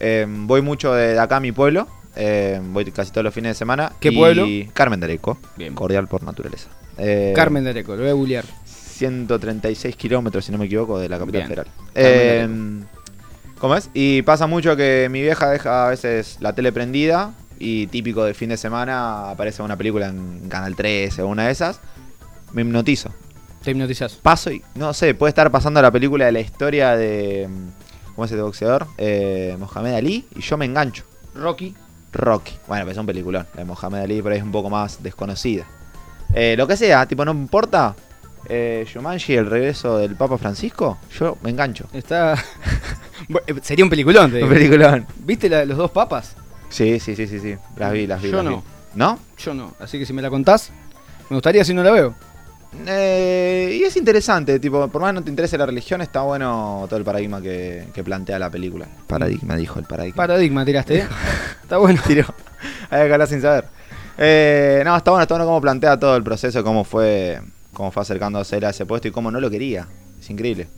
eh, 0.00 0.26
voy 0.28 0.62
mucho 0.62 0.92
de, 0.94 1.12
de 1.14 1.18
acá 1.20 1.36
a 1.36 1.40
mi 1.40 1.52
pueblo. 1.52 1.86
Eh, 2.16 2.60
voy 2.62 2.84
casi 2.92 3.10
todos 3.10 3.24
los 3.24 3.32
fines 3.34 3.50
de 3.50 3.54
semana. 3.54 3.92
¿Qué 4.00 4.08
y- 4.10 4.16
pueblo? 4.16 4.46
Carmen 4.74 4.98
de 5.00 5.06
Areco. 5.06 5.38
Bien. 5.56 5.74
Cordial 5.74 6.08
por 6.08 6.22
naturaleza. 6.24 6.68
Eh, 6.98 7.32
Carmen 7.34 7.64
de 7.64 7.70
Areco, 7.70 7.94
lo 7.94 8.02
voy 8.02 8.10
a 8.10 8.14
bullear. 8.14 8.44
136 9.02 9.96
kilómetros, 9.96 10.44
si 10.44 10.52
no 10.52 10.58
me 10.58 10.66
equivoco, 10.66 10.98
de 10.98 11.08
la 11.08 11.18
capital 11.18 11.40
Bien. 11.40 11.48
federal. 11.48 11.66
Eh, 11.96 12.48
¿Cómo 13.58 13.74
es? 13.74 13.90
Y 13.94 14.22
pasa 14.22 14.46
mucho 14.46 14.76
que 14.76 15.08
mi 15.10 15.22
vieja 15.22 15.50
deja 15.50 15.86
a 15.86 15.90
veces 15.90 16.36
la 16.40 16.52
tele 16.52 16.70
prendida 16.70 17.32
y 17.58 17.88
típico 17.88 18.24
de 18.24 18.34
fin 18.34 18.50
de 18.50 18.56
semana 18.56 19.30
aparece 19.30 19.62
una 19.62 19.76
película 19.76 20.08
en 20.08 20.48
Canal 20.48 20.76
13 20.76 21.22
o 21.22 21.26
una 21.26 21.46
de 21.46 21.52
esas. 21.52 21.80
Me 22.52 22.62
hipnotizo. 22.62 23.10
Te 23.64 23.72
hipnotizás. 23.72 24.14
Paso 24.14 24.52
y, 24.52 24.62
no 24.76 24.92
sé, 24.92 25.14
puede 25.14 25.30
estar 25.30 25.50
pasando 25.50 25.82
la 25.82 25.90
película 25.90 26.26
de 26.26 26.32
la 26.32 26.40
historia 26.40 26.96
de... 26.96 27.48
¿Cómo 28.14 28.24
es 28.24 28.30
este 28.30 28.42
boxeador? 28.42 28.86
Eh, 28.98 29.56
Mohamed 29.58 29.94
Ali. 29.94 30.26
Y 30.36 30.40
yo 30.42 30.56
me 30.56 30.64
engancho. 30.64 31.04
Rocky. 31.34 31.74
Rocky. 32.12 32.52
Bueno, 32.68 32.84
pues 32.84 32.96
es 32.96 33.00
un 33.00 33.06
peliculón. 33.06 33.46
La 33.54 33.60
de 33.60 33.64
Mohamed 33.64 34.00
Ali 34.00 34.22
por 34.22 34.32
ahí 34.32 34.38
es 34.38 34.44
un 34.44 34.52
poco 34.52 34.70
más 34.70 35.02
desconocida. 35.02 35.66
Eh, 36.34 36.54
lo 36.56 36.66
que 36.66 36.76
sea, 36.76 37.06
tipo, 37.06 37.24
no 37.24 37.32
importa. 37.32 37.94
Eh, 38.48 38.86
Jumanji, 38.92 39.34
el 39.34 39.46
regreso 39.46 39.98
del 39.98 40.16
Papa 40.16 40.36
Francisco, 40.38 40.98
yo 41.18 41.36
me 41.42 41.50
engancho. 41.50 41.86
Está. 41.92 42.34
Eh, 43.46 43.54
Sería 43.62 43.84
un 43.84 43.90
peliculón, 43.90 44.30
te 44.32 44.38
digo. 44.38 44.48
Un 44.48 44.54
peliculón. 44.54 45.06
¿Viste 45.24 45.48
la- 45.48 45.64
los 45.64 45.78
dos 45.78 45.92
papas? 45.92 46.34
Sí, 46.68 46.98
sí, 46.98 47.14
sí, 47.14 47.28
sí, 47.28 47.38
sí. 47.38 47.54
Las 47.76 47.92
vi, 47.92 48.06
las 48.06 48.20
vi. 48.20 48.30
Yo 48.30 48.36
las 48.38 48.44
no. 48.44 48.56
vi. 48.58 48.62
¿No? 48.96 49.18
Yo 49.38 49.54
no. 49.54 49.74
Así 49.78 49.96
que 49.98 50.04
si 50.04 50.12
me 50.12 50.20
la 50.22 50.28
contás, 50.28 50.70
me 51.30 51.36
gustaría 51.36 51.64
si 51.64 51.72
no 51.72 51.84
la 51.84 51.92
veo. 51.92 52.14
Eh, 52.86 53.78
y 53.80 53.84
es 53.84 53.96
interesante, 53.96 54.58
tipo, 54.58 54.88
por 54.88 55.00
más 55.02 55.14
no 55.14 55.22
te 55.22 55.30
interese 55.30 55.56
la 55.56 55.66
religión, 55.66 56.00
está 56.00 56.22
bueno 56.22 56.84
todo 56.88 56.98
el 56.98 57.04
paradigma 57.04 57.40
que, 57.40 57.84
que 57.94 58.02
plantea 58.02 58.38
la 58.40 58.50
película. 58.50 58.86
Paradigma, 59.06 59.54
dijo 59.56 59.78
el 59.78 59.84
paradigma. 59.84 60.16
Paradigma 60.16 60.64
tiraste, 60.64 60.98
¿eh? 61.00 61.06
Está 61.62 61.76
bueno. 61.78 62.00
Tiró. 62.06 62.24
Hay 62.90 63.06
que 63.06 63.12
hablar 63.12 63.28
sin 63.28 63.40
saber. 63.40 63.66
Eh, 64.18 64.82
no, 64.84 64.96
está 64.96 65.10
bueno, 65.12 65.22
está 65.22 65.34
bueno 65.34 65.46
cómo 65.46 65.60
plantea 65.60 65.98
todo 65.98 66.16
el 66.16 66.22
proceso, 66.24 66.64
cómo 66.64 66.82
fue, 66.84 67.40
cómo 67.72 67.90
fue 67.90 68.02
acercándose 68.02 68.56
él 68.56 68.64
a 68.64 68.70
ese 68.70 68.86
puesto 68.86 69.08
y 69.08 69.10
cómo 69.10 69.30
no 69.30 69.40
lo 69.40 69.50
quería. 69.50 69.86
Es 70.20 70.30
increíble. 70.30 70.68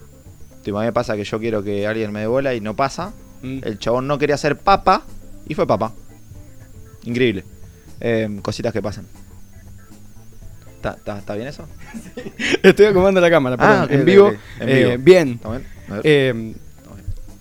Tipo, 0.62 0.78
a 0.78 0.80
mí 0.80 0.86
me 0.86 0.92
pasa 0.92 1.16
que 1.16 1.24
yo 1.24 1.38
quiero 1.38 1.62
que 1.62 1.86
alguien 1.86 2.12
me 2.12 2.20
dé 2.20 2.26
bola 2.26 2.54
y 2.54 2.60
no 2.60 2.74
pasa. 2.74 3.12
Mm. 3.42 3.58
El 3.62 3.78
chabón 3.78 4.06
no 4.06 4.18
quería 4.18 4.36
ser 4.36 4.58
papa 4.58 5.02
y 5.46 5.54
fue 5.54 5.66
papa. 5.66 5.92
Increíble. 7.04 7.44
Eh, 8.00 8.38
cositas 8.42 8.72
que 8.72 8.80
pasan. 8.82 9.06
¿Está, 10.78 11.34
bien 11.34 11.48
eso? 11.48 11.66
Estoy 12.62 12.86
acomodando 12.86 13.20
la 13.20 13.30
cámara, 13.30 13.56
perdón, 13.56 13.76
Ah, 13.80 13.86
en, 13.90 14.00
Eh, 14.00 14.04
vivo. 14.04 14.32
bien. 14.98 15.30
¿Está 15.32 15.50
bien? 15.50 15.66
Eh, 16.02 16.54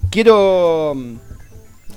quiero 0.09 0.93
mm, 0.95 1.15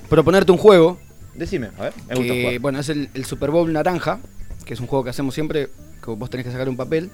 proponerte 0.09 0.51
un 0.53 0.59
juego 0.59 0.99
Decime, 1.35 1.71
a 1.79 1.83
ver. 1.83 1.93
Me 2.09 2.15
gusta 2.15 2.33
que, 2.33 2.43
jugar. 2.45 2.59
bueno, 2.61 2.79
es 2.81 2.89
el, 2.89 3.11
el 3.13 3.25
Super 3.27 3.51
Bowl 3.51 3.71
naranja, 3.73 4.21
que 4.65 4.73
es 4.75 4.81
un 4.81 4.87
juego 4.87 5.05
que 5.05 5.11
hacemos 5.11 5.35
siempre, 5.35 5.69
que 6.03 6.11
vos 6.11 6.31
tenés 6.31 6.47
que 6.47 6.53
sacar 6.53 6.69
un 6.69 6.77
papel, 6.79 7.11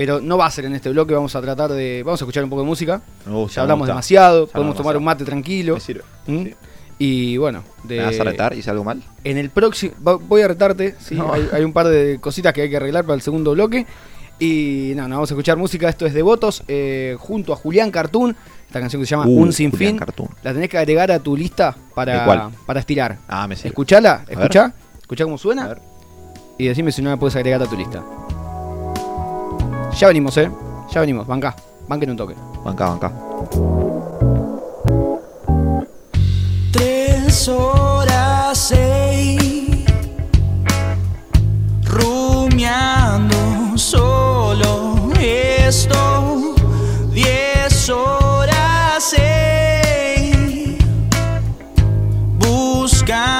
pero 0.00 0.18
no 0.18 0.38
va 0.38 0.46
a 0.46 0.50
ser 0.50 0.64
en 0.64 0.74
este 0.74 0.88
bloque, 0.88 1.12
vamos 1.12 1.36
a 1.36 1.42
tratar 1.42 1.70
de, 1.72 2.02
vamos 2.02 2.18
a 2.22 2.24
escuchar 2.24 2.42
un 2.42 2.48
poco 2.48 2.62
de 2.62 2.68
música, 2.68 3.02
gusta, 3.26 3.56
ya 3.56 3.62
hablamos 3.62 3.86
demasiado, 3.86 4.46
Ya 4.46 4.52
podemos 4.54 4.74
tomar 4.74 4.96
un 4.96 5.04
mate 5.04 5.26
tranquilo, 5.26 5.74
Me 5.74 5.80
sirve. 5.80 6.04
¿Mm? 6.26 6.42
Sí. 6.44 6.54
y 6.98 7.36
bueno, 7.36 7.62
de, 7.84 7.98
¿Me 7.98 8.04
vas 8.06 8.18
a 8.18 8.24
retar? 8.24 8.54
¿Hice 8.54 8.70
algo 8.70 8.82
mal? 8.82 9.02
en 9.24 9.36
el 9.36 9.50
próximo, 9.50 9.92
voy 10.00 10.40
a 10.40 10.48
retarte, 10.48 10.94
sí, 10.98 11.16
No. 11.16 11.34
hay, 11.34 11.46
hay 11.52 11.64
un 11.64 11.74
par 11.74 11.86
de 11.88 12.18
cositas 12.18 12.54
que 12.54 12.62
hay 12.62 12.70
que 12.70 12.78
arreglar 12.78 13.04
para 13.04 13.14
el 13.16 13.20
segundo 13.20 13.52
bloque, 13.52 13.86
y 14.38 14.94
no, 14.96 15.02
no, 15.06 15.16
vamos 15.16 15.30
a 15.30 15.34
escuchar 15.34 15.58
música, 15.58 15.86
esto 15.90 16.06
es 16.06 16.14
de 16.14 16.22
Votos, 16.22 16.62
eh, 16.66 17.14
junto 17.18 17.52
a 17.52 17.56
Julián 17.56 17.90
Cartoon, 17.90 18.34
esta 18.68 18.80
canción 18.80 19.02
que 19.02 19.06
se 19.06 19.10
llama 19.10 19.26
Uh, 19.26 19.38
Un 19.42 19.52
Sinfín, 19.52 19.98
Cartoon. 19.98 20.30
la 20.42 20.54
tenés 20.54 20.70
que 20.70 20.78
agregar 20.78 21.12
a 21.12 21.18
tu 21.18 21.36
lista 21.36 21.72
¿De 21.76 21.94
para, 21.94 22.50
para 22.64 22.80
estirar. 22.80 23.18
Ah, 23.28 23.46
me 23.46 23.54
sirve. 23.54 23.68
Escuchala, 23.68 24.24
escuchá, 24.26 24.72
escuchá 24.98 25.24
cómo 25.24 25.34
A 25.36 25.38
suena 25.38 25.68
ver. 25.68 25.78
y 26.56 26.68
decime 26.68 26.90
si 26.90 27.02
no 27.02 27.10
la 27.10 27.18
puedes 27.18 27.36
agregar 27.36 27.62
a 27.62 27.66
tu 27.66 27.76
lista. 27.76 28.02
Ya 29.98 30.08
venimos, 30.08 30.36
eh. 30.38 30.50
Ya 30.90 31.00
venimos, 31.00 31.26
banca, 31.26 31.54
banquen 31.88 32.10
un 32.10 32.16
toque. 32.16 32.34
Banca, 32.64 32.88
banca. 32.90 33.12
Tres 36.72 37.48
horas 37.48 38.58
seis 38.58 39.84
Rumiando 41.84 43.76
solo 43.76 45.10
esto 45.18 46.54
Diez 47.12 47.88
horas 47.90 49.04
seis 49.04 50.78
Buscando 52.38 53.39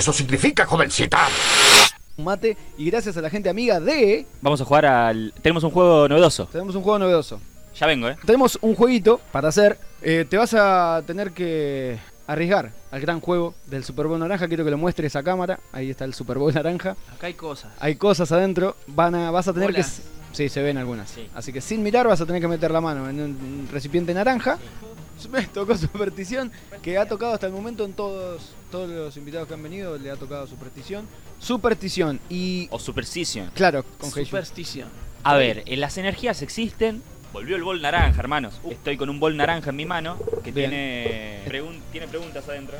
eso 0.00 0.14
significa, 0.14 0.64
jovencita. 0.64 1.28
Un 2.16 2.24
mate 2.24 2.56
y 2.78 2.90
gracias 2.90 3.18
a 3.18 3.20
la 3.20 3.28
gente 3.28 3.50
amiga 3.50 3.78
de... 3.80 4.26
Vamos 4.40 4.58
a 4.60 4.64
jugar 4.64 4.86
al. 4.86 5.34
Tenemos 5.42 5.62
un 5.62 5.70
juego 5.70 6.08
novedoso. 6.08 6.46
Tenemos 6.46 6.74
un 6.74 6.82
juego 6.82 6.98
novedoso. 6.98 7.38
Ya 7.78 7.86
vengo, 7.86 8.08
¿eh? 8.08 8.16
Tenemos 8.24 8.58
un 8.62 8.74
jueguito 8.74 9.20
para 9.30 9.48
hacer. 9.48 9.78
Eh, 10.00 10.24
te 10.28 10.38
vas 10.38 10.54
a 10.54 11.02
tener 11.06 11.32
que 11.32 11.98
arriesgar 12.26 12.72
al 12.90 13.00
gran 13.02 13.20
juego 13.20 13.54
del 13.66 13.84
Super 13.84 14.06
Bowl 14.06 14.18
naranja. 14.18 14.48
Quiero 14.48 14.64
que 14.64 14.70
lo 14.70 14.78
muestres 14.78 15.14
a 15.16 15.22
cámara. 15.22 15.60
Ahí 15.70 15.90
está 15.90 16.06
el 16.06 16.14
Super 16.14 16.38
Bowl 16.38 16.52
naranja. 16.54 16.96
Acá 17.14 17.26
hay 17.26 17.34
cosas. 17.34 17.70
Hay 17.78 17.96
cosas 17.96 18.32
adentro. 18.32 18.76
Van 18.86 19.14
a, 19.14 19.30
vas 19.30 19.48
a 19.48 19.52
tener 19.52 19.74
que. 19.74 19.84
Sí, 20.32 20.48
se 20.48 20.62
ven 20.62 20.78
algunas. 20.78 21.10
Sí. 21.10 21.28
Así 21.34 21.52
que 21.52 21.60
sin 21.60 21.82
mirar 21.82 22.08
vas 22.08 22.22
a 22.22 22.26
tener 22.26 22.40
que 22.40 22.48
meter 22.48 22.70
la 22.70 22.80
mano 22.80 23.08
en 23.10 23.20
un 23.20 23.68
recipiente 23.70 24.14
naranja. 24.14 24.58
Me 25.30 25.42
tocó 25.54 25.76
superstición 25.76 26.50
que 26.80 26.96
ha 26.96 27.06
tocado 27.06 27.34
hasta 27.34 27.46
el 27.46 27.52
momento 27.52 27.84
en 27.84 27.92
todos 27.92 28.54
todos 28.70 28.88
los 28.88 29.16
invitados 29.16 29.48
que 29.48 29.54
han 29.54 29.62
venido 29.62 29.98
le 29.98 30.10
ha 30.10 30.16
tocado 30.16 30.46
superstición. 30.46 31.06
Superstición 31.38 32.20
y 32.28 32.68
O 32.70 32.78
Superstition. 32.78 33.50
claro, 33.54 33.84
con. 33.98 34.10
Superstición. 34.10 34.88
A 35.24 35.34
ver, 35.36 35.62
eh, 35.66 35.76
las 35.76 35.98
energías 35.98 36.42
existen. 36.42 37.02
Volvió 37.32 37.56
el 37.56 37.62
bol 37.62 37.80
naranja, 37.80 38.18
hermanos. 38.20 38.60
Estoy 38.70 38.96
con 38.96 39.08
un 39.08 39.20
bol 39.20 39.36
naranja 39.36 39.70
en 39.70 39.76
mi 39.76 39.84
mano 39.86 40.16
que 40.42 40.50
Bien. 40.52 40.70
tiene, 40.70 41.44
pregun- 41.46 41.80
tiene 41.92 42.08
preguntas 42.08 42.48
adentro. 42.48 42.76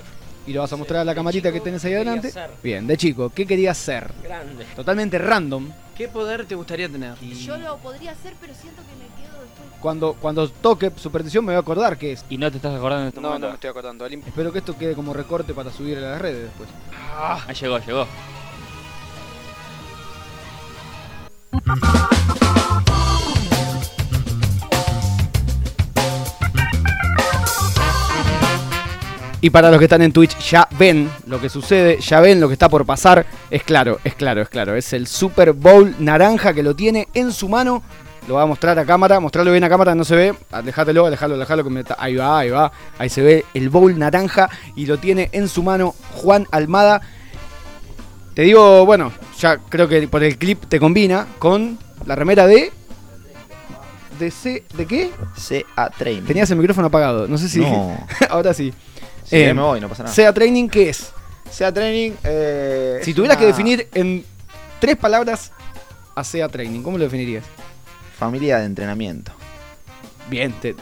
y 0.47 0.53
lo 0.53 0.61
vas 0.63 0.73
a 0.73 0.77
mostrar 0.77 1.01
a 1.01 1.05
la 1.05 1.15
camarita 1.15 1.53
que 1.53 1.61
tenés 1.61 1.85
ahí 1.85 1.91
quería 1.93 2.01
adelante. 2.13 2.31
ser? 2.33 2.51
Bien, 2.63 2.87
de 2.87 2.97
chico, 2.97 3.31
¿qué 3.31 3.47
querías 3.47 3.77
ser? 3.79 4.11
Grande. 4.25 4.65
Totalmente 4.75 5.19
random. 5.19 5.71
¿Qué 5.97 6.09
poder 6.09 6.47
te 6.47 6.55
gustaría 6.55 6.89
tener? 6.89 7.15
Yo 7.21 7.59
lo 7.59 7.77
podría 7.79 8.13
hacer, 8.13 8.35
pero 8.41 8.55
siento 8.55 8.81
que 8.83 8.97
me. 8.97 9.20
Cuando, 9.81 10.15
cuando 10.15 10.49
toque 10.49 10.93
superstición 10.97 11.45
me 11.45 11.53
voy 11.53 11.57
a 11.57 11.61
acordar 11.61 11.97
que 11.97 12.13
es. 12.13 12.25
Y 12.29 12.37
no 12.37 12.51
te 12.51 12.59
estás 12.59 12.77
acordando 12.77 13.03
en 13.03 13.09
este 13.09 13.21
momento. 13.21 13.49
estoy 13.49 13.71
acordando. 13.71 14.07
Espero 14.07 14.53
que 14.53 14.59
esto 14.59 14.77
quede 14.77 14.95
como 14.95 15.15
recorte 15.15 15.55
para 15.55 15.71
subir 15.71 15.99
a 15.99 16.03
las 16.03 16.21
redes 16.21 16.45
después. 16.45 16.69
Ah, 17.17 17.47
llegó, 17.53 17.79
llegó. 17.79 18.07
Y 29.43 29.49
para 29.49 29.71
los 29.71 29.79
que 29.79 29.85
están 29.85 30.03
en 30.03 30.13
Twitch 30.13 30.39
ya 30.39 30.69
ven 30.79 31.11
lo 31.27 31.41
que 31.41 31.49
sucede, 31.49 31.99
ya 32.01 32.21
ven 32.21 32.41
lo 32.41 32.49
que 32.49 32.53
está 32.53 32.69
por 32.69 32.85
pasar. 32.85 33.25
Es 33.51 33.63
claro, 33.63 33.99
es 34.05 34.15
claro, 34.15 34.43
es 34.43 34.51
claro. 34.51 34.77
Es 34.77 34.93
el 34.93 35.07
Super 35.07 35.53
Bowl 35.53 35.95
naranja 35.99 36.53
que 36.53 36.63
lo 36.63 36.77
tiene 36.77 37.09
en 37.15 37.33
su 37.33 37.49
mano. 37.49 37.83
Lo 38.31 38.37
va 38.37 38.43
a 38.43 38.47
mostrar 38.47 38.79
a 38.79 38.87
cámara, 38.87 39.19
mostrarlo 39.19 39.51
bien 39.51 39.65
a 39.65 39.69
cámara, 39.69 39.93
no 39.97 40.05
se 40.05 40.15
ve. 40.15 40.33
Alejátelo, 40.53 41.05
alejalo, 41.05 41.35
alejalo 41.35 41.65
que 41.65 41.71
me 41.71 41.83
Ahí 41.99 42.15
va, 42.15 42.39
ahí 42.39 42.49
va. 42.51 42.71
Ahí 42.97 43.09
se 43.09 43.23
ve 43.23 43.45
el 43.55 43.71
bowl 43.71 43.99
naranja 43.99 44.49
y 44.77 44.87
lo 44.87 44.99
tiene 45.01 45.31
en 45.33 45.49
su 45.49 45.65
mano 45.65 45.97
Juan 46.15 46.47
Almada. 46.53 47.01
Te 48.35 48.43
digo, 48.43 48.87
bueno, 48.87 49.11
ya 49.41 49.59
creo 49.59 49.89
que 49.89 50.07
por 50.07 50.23
el 50.23 50.39
clip 50.39 50.65
te 50.69 50.79
combina 50.79 51.27
con 51.41 51.77
la 52.07 52.15
remera 52.15 52.47
de. 52.47 52.73
¿De 54.21 54.31
C? 54.31 54.63
¿De 54.75 54.87
qué? 54.87 55.11
CA 55.75 55.91
Training. 55.91 56.23
Tenías 56.29 56.49
el 56.53 56.59
micrófono 56.59 56.87
apagado, 56.87 57.27
no 57.27 57.37
sé 57.37 57.49
si. 57.49 57.59
No. 57.59 57.99
Ahora 58.31 58.55
sí. 58.55 58.73
Sí, 59.25 59.39
Eh, 59.39 59.53
me 59.53 59.61
voy, 59.61 59.81
no 59.81 59.89
pasa 59.89 60.05
nada. 60.05 60.15
SEA 60.15 60.33
Training, 60.33 60.69
¿qué 60.69 60.91
es? 60.91 61.11
SEA 61.51 61.73
Training. 61.75 62.13
eh, 62.23 63.01
Si 63.03 63.13
tuvieras 63.13 63.39
que 63.39 63.47
definir 63.47 63.89
en 63.93 64.25
tres 64.79 64.95
palabras 64.97 65.51
a 66.15 66.23
SEA 66.23 66.49
Training, 66.49 66.81
¿cómo 66.85 66.97
lo 66.97 67.03
definirías? 67.03 67.43
Familia 68.21 68.59
de 68.59 68.67
entrenamiento. 68.67 69.33
Bien, 70.29 70.53
te- 70.61 70.77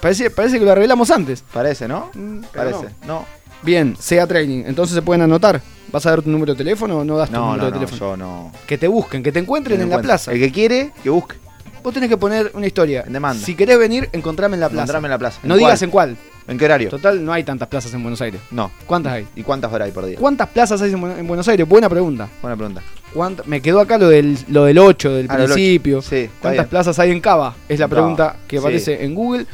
parece, 0.00 0.30
parece 0.30 0.58
que 0.58 0.64
lo 0.66 0.74
revelamos 0.74 1.10
antes. 1.10 1.42
Parece, 1.52 1.88
¿no? 1.88 2.10
Mm, 2.12 2.40
Parece. 2.54 2.88
No, 3.06 3.24
Bien, 3.62 3.96
SEA 3.98 4.26
Training. 4.26 4.64
Entonces 4.66 4.94
se 4.94 5.00
pueden 5.00 5.22
anotar. 5.22 5.62
¿Vas 5.90 6.04
a 6.04 6.10
dar 6.10 6.20
tu 6.20 6.28
número 6.28 6.52
de 6.52 6.58
teléfono 6.58 6.98
o 6.98 7.04
no 7.04 7.16
das 7.16 7.30
tu 7.30 7.34
no, 7.36 7.46
número 7.46 7.58
no, 7.62 7.64
de 7.64 7.70
no, 7.70 7.78
teléfono? 7.78 8.10
yo 8.10 8.16
no. 8.18 8.52
Que 8.66 8.76
te 8.76 8.88
busquen, 8.88 9.22
que 9.22 9.32
te 9.32 9.38
encuentren 9.38 9.80
en 9.80 9.88
la 9.88 10.02
plaza. 10.02 10.32
El 10.32 10.38
que 10.40 10.52
quiere, 10.52 10.92
que 11.02 11.08
busque. 11.08 11.36
Vos 11.82 11.92
tenés 11.94 12.08
que 12.08 12.16
poner 12.16 12.50
una 12.54 12.66
historia. 12.66 13.04
En 13.06 13.12
demanda. 13.12 13.44
Si 13.44 13.54
querés 13.54 13.78
venir, 13.78 14.08
encontrame 14.12 14.54
en 14.56 14.60
la 14.60 14.68
plaza. 14.68 14.82
Encontrame 14.82 15.06
en 15.08 15.10
la 15.10 15.18
plaza. 15.18 15.40
No 15.42 15.54
¿En 15.54 15.58
digas 15.60 15.82
en 15.82 15.90
cuál. 15.90 16.16
¿En 16.48 16.58
qué 16.58 16.64
horario? 16.64 16.90
Total, 16.90 17.24
no 17.24 17.32
hay 17.32 17.44
tantas 17.44 17.68
plazas 17.68 17.94
en 17.94 18.02
Buenos 18.02 18.20
Aires. 18.20 18.40
No. 18.50 18.70
¿Cuántas 18.86 19.12
hay? 19.12 19.28
¿Y 19.36 19.42
cuántas 19.44 19.72
horas 19.72 19.86
hay 19.86 19.92
por 19.92 20.04
día? 20.06 20.16
¿Cuántas 20.18 20.48
plazas 20.48 20.82
hay 20.82 20.92
en 20.92 21.00
Bu- 21.00 21.16
en 21.18 21.26
Buenos 21.26 21.46
Aires? 21.48 21.68
Buena 21.68 21.88
pregunta. 21.88 22.28
Buena 22.40 22.56
pregunta. 22.56 22.82
¿Cuánta- 23.14 23.42
Me 23.46 23.60
quedó 23.62 23.80
acá 23.80 23.96
lo 23.98 24.08
del, 24.08 24.36
lo 24.48 24.64
del 24.64 24.78
8, 24.78 25.12
del 25.12 25.26
Ah, 25.30 25.36
principio. 25.36 26.02
Sí, 26.02 26.28
¿Cuántas 26.40 26.66
plazas 26.66 26.98
hay 26.98 27.10
en 27.12 27.20
Cava? 27.20 27.54
Es 27.68 27.78
la 27.78 27.86
pregunta 27.88 28.36
que 28.48 28.56
Sí. 28.56 28.60
aparece 28.60 29.04
en 29.04 29.14
Google. 29.14 29.46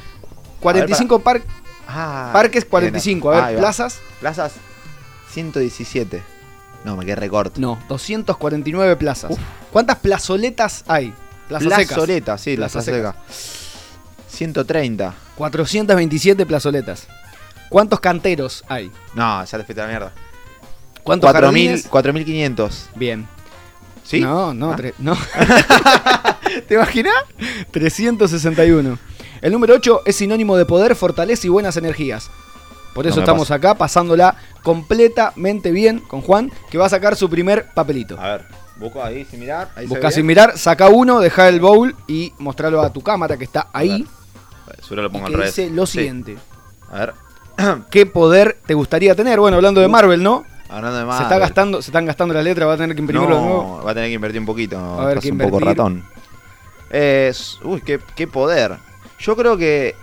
45 0.61 1.19
par- 1.21 1.43
Ah, 1.87 2.31
parques, 2.33 2.65
bien. 2.65 2.71
45. 2.71 3.33
A 3.33 3.47
ver, 3.49 3.57
va. 3.57 3.61
plazas. 3.61 4.01
Plazas 4.21 4.53
117. 5.31 6.23
No, 6.85 6.97
me 6.97 7.05
quedé 7.05 7.17
recorto. 7.17 7.61
No, 7.61 7.79
249 7.89 8.97
plazas. 8.97 9.37
¿Cuántas 9.73 9.97
plazoletas 9.99 10.85
hay? 10.89 11.13
Plazas 11.49 11.69
secas. 11.73 11.87
Plazoleta, 11.89 12.39
sí, 12.39 12.57
Plaza 12.57 12.83
seca. 12.83 13.15
130. 14.29 15.15
427 15.37 16.47
plazoletas. 16.47 17.07
¿Cuántos 17.69 18.01
canteros 18.01 18.65
hay? 18.69 18.91
No, 19.15 19.45
ya 19.45 19.59
te 19.59 19.65
fuiste 19.65 19.81
a 19.81 19.85
la 19.85 19.91
mierda. 19.91 20.13
¿Cuántos 21.03 21.31
4.000 21.31 21.41
jardines? 21.41 21.91
4.500. 21.91 22.71
Bien. 22.95 23.27
¿Sí? 24.05 24.21
No, 24.21 24.55
no, 24.55 24.73
Ah. 24.73 24.77
no. 24.99 25.17
¿Te 26.69 26.75
imaginas? 26.75 27.15
361. 27.71 28.99
El 29.41 29.53
número 29.53 29.75
8 29.75 30.03
es 30.07 30.17
sinónimo 30.17 30.57
de 30.57 30.65
poder, 30.67 30.97
fortaleza 30.97 31.47
y 31.47 31.51
buenas 31.51 31.77
energías. 31.77 32.31
Por 32.95 33.07
eso 33.07 33.21
estamos 33.21 33.51
acá 33.51 33.75
pasándola 33.75 34.35
completamente 34.63 35.71
bien 35.71 36.01
con 36.01 36.21
Juan, 36.21 36.51
que 36.71 36.79
va 36.79 36.87
a 36.87 36.89
sacar 36.89 37.15
su 37.17 37.31
primer 37.31 37.67
papelito. 37.73 38.19
A 38.19 38.29
ver, 38.33 38.47
busco 38.79 39.03
ahí 39.03 39.25
sin 39.25 39.41
mirar. 39.41 39.71
Ahí 39.77 39.87
Busca 39.87 40.11
sin 40.11 40.27
mirar, 40.27 40.57
saca 40.59 40.89
uno, 40.89 41.21
deja 41.21 41.49
el 41.49 41.61
bowl 41.61 41.95
y 42.07 42.33
mostrarlo 42.39 42.81
a 42.83 42.93
tu 42.93 43.01
cámara 43.03 43.37
que 43.37 43.45
está 43.45 43.69
ahí. 43.73 44.07
Seguro 44.83 45.03
lo 45.03 45.09
Y 45.09 45.13
pongo 45.13 45.27
al 45.27 45.33
revés. 45.33 45.57
dice 45.57 45.71
lo 45.71 45.87
Sí. 45.87 45.99
siguiente. 45.99 46.37
A 46.91 46.99
ver, 46.99 47.15
¿Qué 47.91 48.07
poder 48.07 48.59
te 48.67 48.75
gustaría 48.75 49.15
tener? 49.15 49.41
Bueno, 49.41 49.57
hablando 49.57 49.81
de 49.81 49.89
Marvel, 49.89 50.23
¿no? 50.23 50.45
hablando 50.69 50.99
de 50.99 51.05
más. 51.07 51.17
Se, 51.17 51.23
está 51.25 51.39
gastando, 51.39 51.83
se 51.83 51.91
están 51.91 52.05
gastando 52.07 52.35
las 52.35 52.45
letras, 52.45 52.69
va 52.69 52.75
a 52.75 52.77
tener 52.77 52.95
que 52.95 53.01
imprimirlo 53.01 53.35
de 53.37 53.43
nuevo. 53.43 53.79
No, 53.79 53.85
va 53.85 53.91
a 53.91 53.95
tener 53.95 54.11
que 54.11 54.15
invertir 54.15 54.41
un 54.41 54.47
poquito. 54.47 54.79
A 54.79 55.07
ver, 55.07 55.19
estás 55.19 55.25
¿qué 55.25 55.33
un 55.33 55.39
poco 55.39 55.59
invertir? 55.59 55.69
ratón. 55.69 56.05
Uy, 57.65 57.81
qué, 57.83 58.01
qué 58.15 58.27
poder. 58.27 58.77
Yo 59.19 59.35
creo 59.37 59.57
que 59.57 59.95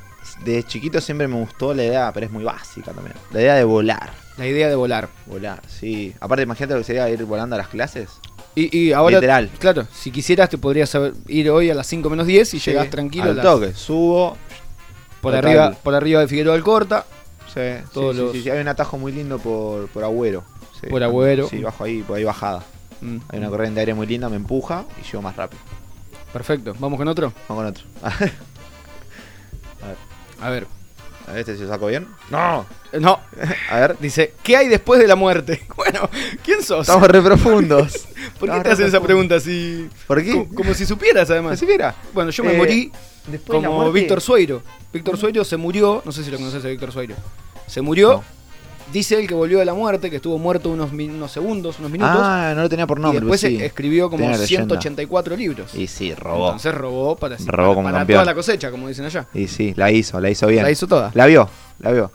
de 0.43 0.63
chiquito 0.63 0.99
siempre 1.01 1.27
me 1.27 1.35
gustó 1.35 1.73
la 1.73 1.83
idea, 1.83 2.11
pero 2.13 2.25
es 2.25 2.31
muy 2.31 2.43
básica 2.43 2.91
también. 2.91 3.15
La 3.31 3.41
idea 3.41 3.55
de 3.55 3.63
volar. 3.63 4.11
La 4.37 4.45
idea 4.47 4.67
de 4.67 4.75
volar. 4.75 5.07
Volar, 5.27 5.61
sí. 5.67 6.13
Aparte, 6.19 6.43
imagínate 6.43 6.73
lo 6.73 6.79
que 6.81 6.83
sería 6.85 7.09
ir 7.09 7.23
volando 7.25 7.55
a 7.55 7.59
las 7.59 7.69
clases. 7.69 8.09
Y, 8.55 8.77
y 8.77 8.93
ahora, 8.93 9.17
Literal. 9.17 9.49
claro, 9.59 9.85
si 9.93 10.11
quisieras 10.11 10.49
te 10.49 10.57
podrías 10.57 10.95
ir 11.27 11.49
hoy 11.49 11.69
a 11.69 11.75
las 11.75 11.87
5 11.87 12.09
menos 12.09 12.25
10 12.25 12.53
y 12.53 12.59
Sí, 12.59 12.71
llegás 12.71 12.89
tranquilo 12.89 13.25
a 13.25 13.29
Al 13.29 13.35
las- 13.37 13.45
toque, 13.45 13.73
subo. 13.73 14.37
por, 15.21 15.33
total. 15.33 15.45
arriba, 15.45 15.71
por 15.83 15.93
arriba 15.95 16.21
de 16.21 16.27
Figueroa 16.27 16.55
Alcorta. 16.55 17.05
Sí, 17.53 17.61
Todos 17.93 18.15
sí, 18.15 18.21
los- 18.21 18.31
sí, 18.31 18.41
sí, 18.43 18.49
Hay 18.49 18.59
un 18.61 18.67
atajo 18.67 18.97
muy 18.97 19.11
lindo 19.11 19.39
por, 19.39 19.87
por 19.89 20.03
Agüero. 20.03 20.43
Por 20.89 21.03
Agüero. 21.03 21.47
Sí, 21.49 21.59
bajo 21.61 21.83
ahí, 21.83 22.01
por 22.03 22.17
ahí 22.17 22.23
bajada. 22.23 22.63
Mm, 23.01 23.17
Hay 23.29 23.39
una 23.39 23.49
corriente 23.49 23.75
de 23.75 23.79
aire 23.81 23.93
muy 23.93 24.07
linda, 24.07 24.29
me 24.29 24.35
empuja 24.37 24.85
y 25.01 25.05
llego 25.05 25.21
más 25.21 25.35
rápido. 25.35 25.61
perfecto, 26.31 26.75
vamos 26.79 26.97
con 26.97 27.07
otro. 27.07 27.33
Vamos 27.49 27.63
con 27.63 27.65
otro. 27.65 27.83
A 30.41 30.49
ver. 30.49 30.67
A 31.27 31.31
ver, 31.31 31.39
este 31.39 31.57
se 31.57 31.67
saco 31.67 31.87
bien. 31.87 32.07
No. 32.29 32.65
No, 32.95 33.19
A 33.69 33.75
ver. 33.79 33.97
dice, 33.99 34.33
¿qué 34.41 34.55
hay 34.55 34.69
después 34.69 35.01
de 35.01 35.07
la 35.07 35.17
muerte? 35.17 35.61
Bueno, 35.75 36.09
¿quién 36.45 36.63
sos? 36.63 36.87
Estamos 36.87 37.09
re 37.09 37.21
profundos. 37.21 38.07
¿Por 38.39 38.49
qué 38.49 38.57
te 38.57 38.63
re 38.63 38.71
hacen 38.71 38.87
esa 38.87 39.01
pregunta 39.01 39.35
así? 39.35 39.87
¿Por 40.07 40.23
qué? 40.23 40.31
Como, 40.31 40.47
como 40.53 40.73
si 40.73 40.85
supieras 40.85 41.29
además. 41.29 41.51
¿No 41.51 41.57
siquiera? 41.57 41.95
Bueno, 42.13 42.31
yo 42.31 42.43
me 42.43 42.53
Eh, 42.53 42.57
morí 42.57 42.91
Después 43.27 43.57
como 43.63 43.73
muerte- 43.77 43.99
Víctor 43.99 44.21
Sueiro. 44.21 44.61
Víctor 44.93 45.17
Sueiro 45.17 45.43
se 45.43 45.57
murió, 45.57 46.01
no 46.05 46.11
sé 46.11 46.23
si 46.23 46.31
lo 46.31 46.37
conoces 46.37 46.63
a 46.63 46.67
Víctor 46.67 46.91
Sueiro. 46.91 47.15
Se 47.67 47.81
murió, 47.81 48.13
No. 48.13 48.23
dice 48.93 49.19
él 49.19 49.27
que 49.27 49.33
volvió 49.33 49.57
de 49.59 49.65
la 49.65 49.73
muerte, 49.73 50.09
que 50.11 50.17
estuvo 50.17 50.37
muerto 50.37 50.69
unos, 50.69 50.91
segundos, 51.31 51.79
unos 51.79 51.89
minutos. 51.91 52.15
Ah, 52.19 52.53
no 52.55 52.61
lo 52.61 52.69
tenía 52.69 52.85
por 52.85 52.99
y 52.99 53.01
nombre. 53.01 53.21
después 53.21 53.41
sí. 53.41 53.57
escribió 53.61 54.09
como 54.09 54.21
Tenía 54.23 54.37
leyenda. 54.37 54.65
184 54.79 55.35
libros. 55.35 55.73
Y 55.73 55.87
sí, 55.87 56.13
robó. 56.13 56.45
Entonces 56.47 56.73
robó 56.75 57.15
para, 57.15 57.35
Robó 57.47 57.75
para, 57.83 57.91
para 57.93 58.05
toda 58.05 58.25
la 58.25 58.35
cosecha, 58.35 58.69
como 58.69 58.87
dicen 58.87 59.05
allá. 59.05 59.27
Y 59.33 59.47
sí, 59.47 59.73
la 59.75 59.91
hizo, 59.91 60.19
la 60.21 60.29
hizo 60.29 60.45
bien. 60.47 60.61
La 60.63 60.69
hizo 60.71 60.85
toda. 60.87 61.09
La 61.15 61.25
vio, 61.25 61.49
la 61.79 61.91
vio. 61.91 62.11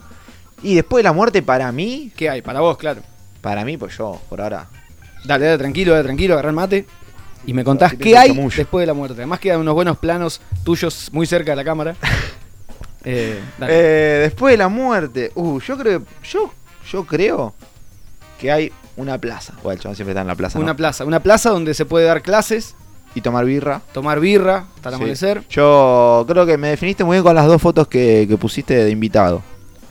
Y 0.63 0.75
después 0.75 0.99
de 0.99 1.03
la 1.09 1.13
muerte, 1.13 1.41
para 1.41 1.71
mí, 1.71 2.11
¿Qué 2.15 2.29
hay? 2.29 2.41
Para 2.41 2.61
vos, 2.61 2.77
claro. 2.77 3.01
para 3.41 3.65
mí, 3.65 3.75
pues 3.77 3.97
yo, 3.97 4.21
por 4.29 4.39
ahora. 4.39 4.67
Dale, 5.23 5.45
dale, 5.45 5.57
tranquilo, 5.57 5.93
dale, 5.93 6.03
tranquilo, 6.03 6.33
agarrar 6.33 6.53
mate. 6.53 6.85
Y 7.45 7.53
me 7.53 7.63
contás 7.63 7.93
qué 7.95 8.17
hay 8.17 8.31
después 8.55 8.83
de 8.83 8.87
la 8.87 8.93
muerte. 8.93 9.15
Además 9.15 9.39
quedan 9.39 9.59
unos 9.61 9.73
buenos 9.73 9.97
planos 9.97 10.41
tuyos 10.63 11.09
muy 11.11 11.25
cerca 11.25 11.51
de 11.51 11.55
la 11.55 11.63
cámara. 11.63 11.95
Eh, 13.03 13.39
dale. 13.57 13.73
Eh, 13.75 14.19
después 14.25 14.53
de 14.53 14.57
la 14.57 14.67
muerte, 14.67 15.31
uh, 15.33 15.59
yo 15.59 15.75
creo, 15.75 16.03
yo, 16.23 16.53
yo 16.87 17.03
creo 17.03 17.55
que 18.39 18.51
hay 18.51 18.71
una 18.95 19.17
plaza. 19.17 19.53
Bueno, 19.63 19.73
el 19.73 19.79
chabón 19.79 19.95
siempre 19.95 20.11
está 20.11 20.21
en 20.21 20.27
la 20.27 20.35
plaza. 20.35 20.59
una 20.59 20.73
¿no? 20.73 20.75
plaza, 20.75 21.03
una 21.05 21.19
plaza 21.19 21.49
donde 21.49 21.73
se 21.73 21.85
puede 21.85 22.05
dar 22.05 22.21
clases, 22.21 22.75
Y 23.15 23.21
tomar 23.21 23.45
birra. 23.45 23.81
tomar 23.91 24.19
birra 24.19 24.65
hasta 24.75 24.89
el 24.89 24.95
Sí. 24.95 25.01
amanecer. 25.01 25.43
Yo 25.49 26.25
creo 26.27 26.45
que 26.45 26.59
me 26.59 26.67
definiste 26.67 27.03
muy 27.03 27.15
bien 27.15 27.23
con 27.23 27.33
las 27.33 27.47
dos 27.47 27.59
fotos 27.59 27.87
que, 27.87 28.27
que 28.29 28.37
pusiste 28.37 28.75
de 28.75 28.91
invitado. 28.91 29.41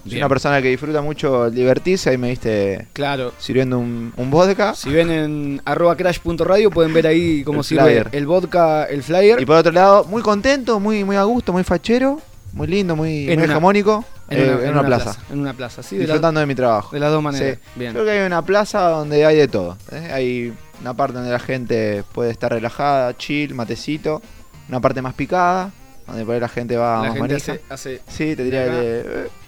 Soy 0.02 0.12
Bien. 0.12 0.22
una 0.22 0.28
persona 0.30 0.62
que 0.62 0.68
disfruta 0.68 1.02
mucho 1.02 1.46
el 1.46 1.54
divertirse. 1.54 2.10
Ahí 2.10 2.18
me 2.18 2.30
viste 2.30 2.86
Claro. 2.94 3.32
sirviendo 3.38 3.78
un, 3.78 4.12
un 4.16 4.30
vodka. 4.30 4.74
Si 4.74 4.90
ven 4.90 5.10
en 5.10 5.62
arroba 5.64 5.94
crash.radio 5.96 6.70
pueden 6.70 6.92
ver 6.94 7.06
ahí 7.06 7.42
cómo 7.44 7.58
El 7.60 7.64
sirve 7.64 7.82
flyer. 7.82 8.08
el 8.12 8.26
vodka, 8.26 8.84
el 8.84 9.02
flyer. 9.02 9.40
Y 9.40 9.44
por 9.46 9.56
otro 9.56 9.72
lado, 9.72 10.04
muy 10.04 10.22
contento, 10.22 10.80
muy, 10.80 11.04
muy 11.04 11.16
a 11.16 11.24
gusto, 11.24 11.52
muy 11.52 11.64
fachero, 11.64 12.18
muy 12.54 12.66
lindo, 12.66 12.96
muy, 12.96 13.24
En 13.30 13.38
muy 13.38 13.44
una- 13.44 13.52
hegemónico. 13.52 14.04
en, 14.30 14.38
eh, 14.38 14.54
una, 14.54 14.64
en 14.64 14.70
una 14.70 14.86
plaza. 14.86 15.16
En 15.30 15.38
una 15.40 15.52
plaza, 15.52 15.82
sí, 15.82 15.96
de, 15.96 16.02
la- 16.02 16.06
disfrutando 16.14 16.40
de 16.40 16.46
mi 16.46 16.54
trabajo. 16.54 16.90
de 16.94 17.00
las 17.00 17.10
dos 17.12 17.22
maneras. 17.22 17.58
Sí. 17.62 17.70
Bien. 17.78 17.92
Creo 17.92 18.04
que 18.04 18.10
hay 18.12 18.26
una 18.26 18.42
plaza 18.44 18.80
donde 18.88 19.24
hay 19.26 19.36
de 19.36 19.48
todo. 19.48 19.76
¿eh? 19.92 20.10
Hay 20.12 20.52
una 20.80 20.94
parte 20.94 21.18
donde 21.18 21.30
la 21.30 21.38
gente 21.40 22.04
puede 22.12 22.30
estar 22.30 22.50
relajada, 22.52 23.14
chill, 23.18 23.54
matecito. 23.54 24.22
Una 24.68 24.80
parte 24.80 25.02
más 25.02 25.12
picada, 25.14 25.72
donde 26.06 26.24
por 26.24 26.34
ahí 26.34 26.40
la 26.40 26.48
gente 26.48 26.76
va 26.76 27.02
La 27.02 27.08
más 27.10 27.18
gente 27.18 27.34
hace, 27.34 27.60
hace- 27.68 28.00
Sí, 28.08 28.34
te 28.34 28.44
diría 28.44 28.64
que... 28.64 29.40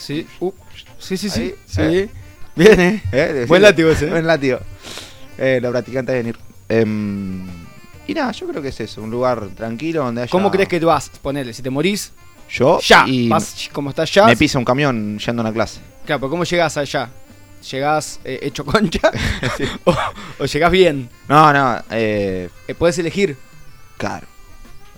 eh, 0.00 0.26
Sí, 0.26 0.26
uh, 0.40 0.52
sí, 0.98 1.16
sí, 1.16 1.30
sí. 1.30 1.40
Ahí, 1.40 1.54
sí. 1.66 1.80
eh. 1.82 2.08
Bien, 2.56 2.80
eh. 2.80 3.02
eh, 3.12 3.44
Buen 3.48 3.62
látigo 3.62 3.90
ese, 3.90 4.06
eh. 4.06 4.10
Buen 4.10 4.26
látigo. 4.26 4.58
Eh, 5.38 5.58
los 5.62 5.70
practicantes 5.70 6.12
deben 6.14 6.28
ir. 6.28 6.38
Em, 6.68 7.46
y 8.06 8.14
nada, 8.14 8.32
yo 8.32 8.46
creo 8.48 8.60
que 8.62 8.68
es 8.68 8.80
eso, 8.80 9.02
un 9.02 9.10
lugar 9.10 9.48
tranquilo 9.56 10.04
donde 10.04 10.22
haya... 10.22 10.30
¿Cómo 10.30 10.50
crees 10.50 10.68
que 10.68 10.78
vas? 10.80 11.10
Ponele, 11.22 11.52
si 11.52 11.62
te 11.62 11.70
morís, 11.70 12.12
Yo 12.50 12.80
ya. 12.80 13.04
y 13.06 13.28
Vas 13.28 13.68
como 13.72 13.90
estás 13.90 14.12
ya. 14.12 14.26
me 14.26 14.36
pisa 14.36 14.58
un 14.58 14.64
camión 14.64 15.18
yendo 15.18 15.42
a 15.42 15.44
una 15.46 15.52
clase. 15.52 15.80
Claro, 16.04 16.20
pero 16.20 16.30
¿cómo 16.30 16.44
llegás 16.44 16.76
allá? 16.76 17.08
¿Llegás 17.70 18.20
eh, 18.24 18.38
hecho 18.42 18.64
concha? 18.64 19.10
o, 19.84 19.94
o 20.40 20.44
llegás 20.46 20.70
bien? 20.72 21.08
No, 21.28 21.52
no, 21.52 21.78
eh, 21.90 22.48
Eh, 22.66 22.74
Puedes 22.74 22.98
elegir. 22.98 23.36
claro. 23.96 24.26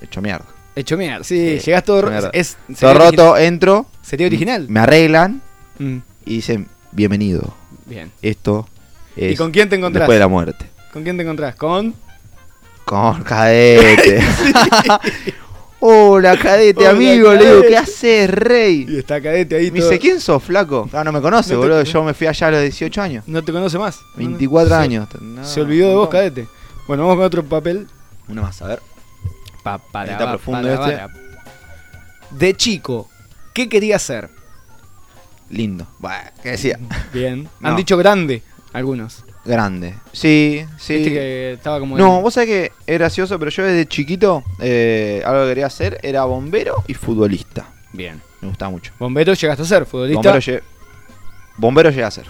Hecho 0.01 0.21
mierda. 0.21 0.47
Hecho 0.75 0.97
mierda. 0.97 1.23
Sí, 1.25 1.59
Sí, 1.61 1.67
llegás 1.67 1.85
todo, 1.85 2.03
mierda. 2.09 2.31
es, 2.33 2.57
Todo 2.67 2.77
sería 2.77 2.95
roto, 2.95 3.37
entro, 3.37 3.87
Sería 4.03 4.27
original. 4.27 4.67
me 4.69 4.81
arreglan 4.81 5.43
Mm, 5.79 5.99
y 6.27 6.35
dicen, 6.37 6.69
bienvenido. 6.93 7.55
bien. 7.87 8.11
Esto 8.23 8.69
es 9.17 9.33
¿Y 9.33 9.37
con 9.37 9.51
quién 9.51 9.69
te 9.69 9.77
encontrás? 9.77 10.03
después 10.03 10.17
de 10.17 10.21
la 10.21 10.29
muerte. 10.29 10.67
¿Con 10.93 11.03
quién 11.03 11.17
te 11.17 11.23
encontrás? 11.23 11.55
Con. 11.57 11.95
Con 12.85 13.23
cadete. 13.23 14.21
Hola, 15.85 16.37
cadete, 16.39 16.81
Hola, 16.81 16.91
amigo. 16.91 17.33
Le 17.33 17.39
digo, 17.39 17.51
cadete. 17.51 17.69
¿qué 17.69 17.77
haces, 17.77 18.31
rey? 18.31 18.87
Y 18.89 18.99
está 18.99 19.21
cadete 19.21 19.57
ahí. 19.57 19.71
Me 19.73 19.81
todo- 19.81 19.91
dice, 19.91 20.01
¿quién 20.01 20.21
sos, 20.21 20.43
flaco? 20.43 20.89
Ah, 20.93 21.03
no 21.03 21.11
me 21.13 21.21
conoce, 21.21 21.55
No 21.55 21.61
te- 21.61 21.67
boludo. 21.67 21.83
Yo 21.83 22.05
me 22.05 22.15
fui 22.15 22.27
allá 22.29 22.47
a 22.47 22.51
los 22.53 22.63
18 22.63 23.03
años. 23.03 23.25
No 23.27 23.43
te 23.43 23.53
conoce 23.53 23.79
más. 23.79 23.97
No, 24.01 24.23
no. 24.23 24.29
24 24.29 24.69
Se- 24.69 24.75
años. 24.75 25.09
No, 25.21 25.45
Se 25.45 25.61
olvidó 25.61 25.89
de 25.89 25.95
vos, 25.97 26.05
no. 26.07 26.11
cadete. 26.11 26.47
Bueno, 26.87 27.03
vamos 27.03 27.17
con 27.17 27.25
otro 27.27 27.45
papel. 27.45 27.89
Una 28.29 28.43
más, 28.43 28.63
a 28.63 28.69
ver. 28.69 28.83
Pa, 29.63 29.79
para, 29.79 30.13
Está 30.13 30.25
pa, 30.25 30.31
profundo 30.33 30.63
para, 30.63 30.73
este. 30.75 30.97
para. 30.97 31.13
De 32.31 32.55
chico, 32.55 33.09
¿qué 33.55 33.69
quería 33.69 33.99
ser? 33.99 34.31
Lindo. 35.51 35.87
Bueno, 35.99 36.31
¿qué 36.43 36.51
decía? 36.53 36.79
Bien. 37.13 37.49
No. 37.61 37.69
Han 37.69 37.77
dicho 37.77 37.97
grande 37.97 38.43
algunos. 38.73 39.25
Grande. 39.45 39.95
Sí, 40.13 40.65
sí. 40.79 41.05
Que 41.05 41.53
estaba 41.55 41.79
como. 41.81 41.99
No, 41.99 42.17
en- 42.19 42.23
vos 42.23 42.35
sabés 42.35 42.49
que 42.49 42.73
es 42.87 42.99
gracioso, 42.99 43.39
pero 43.39 43.51
yo 43.51 43.65
desde 43.65 43.87
chiquito 43.87 44.45
eh, 44.61 45.23
algo 45.27 45.43
que 45.43 45.49
quería 45.51 45.67
hacer 45.67 45.99
era 46.03 46.25
bombero 46.25 46.85
y 46.87 46.95
futbolista. 46.95 47.67
Bien. 47.93 48.21
Me 48.41 48.49
gustaba 48.49 48.71
mucho. 48.71 48.93
Bombero 48.99 49.35
llegaste 49.35 49.63
a 49.63 49.67
ser, 49.67 49.85
futbolista. 49.85 50.19
Bombero 51.59 51.91
llegué 51.91 52.05
a 52.05 52.11
ser. 52.11 52.25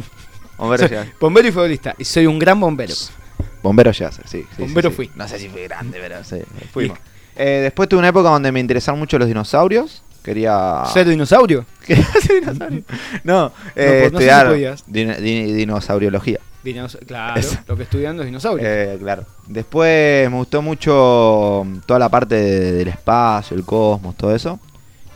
Bombero 0.59 0.87
llegué 0.87 0.97
a 0.97 1.05
ser. 1.05 1.14
Bombero 1.21 1.49
y 1.49 1.53
futbolista. 1.53 1.95
Y 1.99 2.05
soy 2.05 2.27
un 2.27 2.38
gran 2.38 2.59
bombero. 2.59 2.95
Bombero 3.62 3.92
llegué 3.92 4.07
a 4.07 4.12
ser, 4.12 4.27
sí. 4.27 4.45
Bombero 4.59 4.90
sí. 4.90 4.97
fui. 4.97 5.11
No 5.14 5.29
sé 5.29 5.38
si 5.38 5.49
fui 5.49 5.62
grande, 5.62 5.99
pero 6.01 6.25
sí, 6.25 6.38
fuimos. 6.73 6.99
Eh, 7.37 7.61
después 7.62 7.88
tuve 7.88 7.99
una 7.99 8.09
época 8.09 8.29
donde 8.31 8.53
me 8.53 8.61
interesaban 8.61 8.99
mucho 8.99 9.18
los 9.18 9.29
dinosaurios. 9.29 10.03
Quería... 10.23 10.85
¿Ser 10.92 11.09
dinosaurio? 11.09 11.64
¿Quería 11.87 12.05
ser 12.21 12.40
dinosaurio? 12.40 12.83
No, 13.25 13.53
pues 13.75 14.12
no 14.12 14.18
sé 14.21 14.29
eh, 14.29 14.77
si 14.77 14.92
din- 14.92 15.16
din- 15.16 15.55
dinosauriología. 15.57 16.38
Dinos- 16.64 16.97
claro, 17.07 17.40
Eso. 17.40 17.59
lo 17.66 17.77
que 17.77 17.83
estudiando 17.83 18.23
es 18.23 18.27
dinosaurio. 18.27 18.64
Eh, 18.68 18.97
claro. 19.01 19.25
Después 19.49 20.31
me 20.31 20.37
gustó 20.37 20.62
mucho 20.62 21.66
toda 21.87 21.99
la 21.99 22.09
parte 22.09 22.37
de- 22.37 22.73
del 22.73 22.88
espacio, 22.88 23.57
el 23.57 23.64
cosmos, 23.64 24.16
todo 24.16 24.35
eso. 24.35 24.61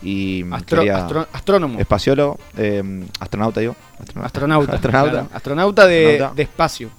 Y 0.02 0.42
Astro- 0.50 0.80
quería 0.80 0.98
astro- 1.06 1.26
astrónomo. 1.32 1.78
espaciólogo, 1.78 2.38
eh, 2.56 3.04
astronauta 3.20 3.60
digo. 3.60 3.76
Astronauta. 4.00 4.26
Astronauta. 4.26 4.72
Astronauta. 4.76 5.10
claro. 5.10 5.28
Astronauta 5.32 5.86
de, 5.86 6.04
Astronauta. 6.06 6.34
de 6.36 6.42
espacio. 6.42 6.90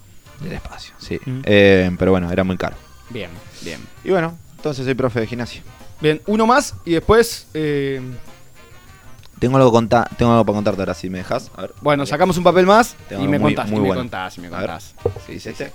Del 0.41 0.53
espacio, 0.53 0.93
sí. 0.97 1.19
Mm. 1.25 1.39
Eh, 1.43 1.91
pero 1.99 2.11
bueno, 2.11 2.31
era 2.31 2.43
muy 2.43 2.57
caro. 2.57 2.75
Bien, 3.09 3.29
bien. 3.63 3.79
Y 4.03 4.11
bueno, 4.11 4.37
entonces 4.67 4.85
soy 4.85 4.93
profe 4.95 5.21
de 5.21 5.27
gimnasia. 5.27 5.63
Bien, 6.01 6.21
uno 6.27 6.45
más 6.45 6.75
y 6.85 6.91
después. 6.93 7.47
eh, 7.53 8.01
Tengo 9.39 9.57
algo, 9.57 9.71
conta- 9.71 10.09
tengo 10.17 10.31
algo 10.31 10.45
para 10.45 10.55
contarte 10.55 10.81
ahora, 10.81 10.93
si 10.93 11.09
me 11.09 11.19
dejas. 11.19 11.51
A 11.55 11.61
ver. 11.61 11.73
bueno, 11.81 12.05
sacamos 12.05 12.37
un 12.37 12.43
papel 12.43 12.65
más 12.65 12.95
Tengo 13.07 13.23
y 13.23 13.27
me 13.27 13.37
muy- 13.39 13.53
contás. 13.55 13.69
muy 13.69 13.77
y 13.77 13.81
me 13.81 13.87
bueno. 13.87 14.01
contás, 14.01 14.37
y 14.37 14.41
me 14.41 14.49
contás. 14.49 14.93
¿Qué 15.25 15.33
dice 15.33 15.51
este? 15.51 15.71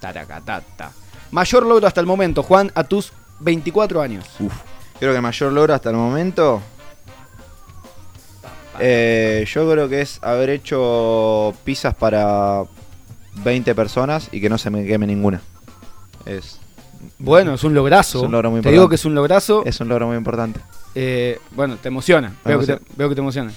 Taracatata. 0.00 0.90
Mayor 1.30 1.64
logro 1.66 1.86
hasta 1.86 2.00
el 2.00 2.06
momento, 2.06 2.42
Juan, 2.42 2.70
a 2.74 2.84
tus 2.84 3.12
24 3.40 4.00
años. 4.02 4.24
Uf. 4.38 4.52
Creo 4.98 5.12
que 5.12 5.16
el 5.16 5.22
mayor 5.22 5.52
logro 5.52 5.74
hasta 5.74 5.90
el 5.90 5.96
momento. 5.96 6.60
eh, 8.78 9.44
yo 9.48 9.70
creo 9.70 9.88
que 9.88 10.02
es 10.02 10.18
haber 10.22 10.50
hecho 10.50 11.54
pizzas 11.64 11.94
para 11.94 12.64
20 13.36 13.74
personas 13.74 14.28
y 14.32 14.40
que 14.40 14.48
no 14.50 14.58
se 14.58 14.68
me 14.70 14.84
queme 14.86 15.06
ninguna. 15.06 15.40
Es, 16.26 16.58
Bueno, 17.18 17.54
es 17.54 17.64
un 17.64 17.74
lograzo. 17.74 18.18
Es 18.18 18.24
un 18.24 18.32
logro 18.32 18.50
muy 18.50 18.60
te 18.60 18.68
digo 18.70 18.82
importante. 18.84 18.90
que 18.90 18.94
es 19.00 19.04
un 19.04 19.14
lograzo. 19.14 19.62
es 19.64 19.80
un 19.80 19.88
logro 19.88 20.06
muy 20.08 20.16
importante. 20.16 20.60
Eh, 20.94 21.38
bueno, 21.52 21.76
te 21.76 21.88
emociona. 21.88 22.32
Veo 22.44 22.58
que 22.60 22.66
te, 22.66 22.72
emociona. 22.72 22.96
veo 22.96 23.08
que 23.08 23.14
te 23.14 23.20
emociona. 23.20 23.52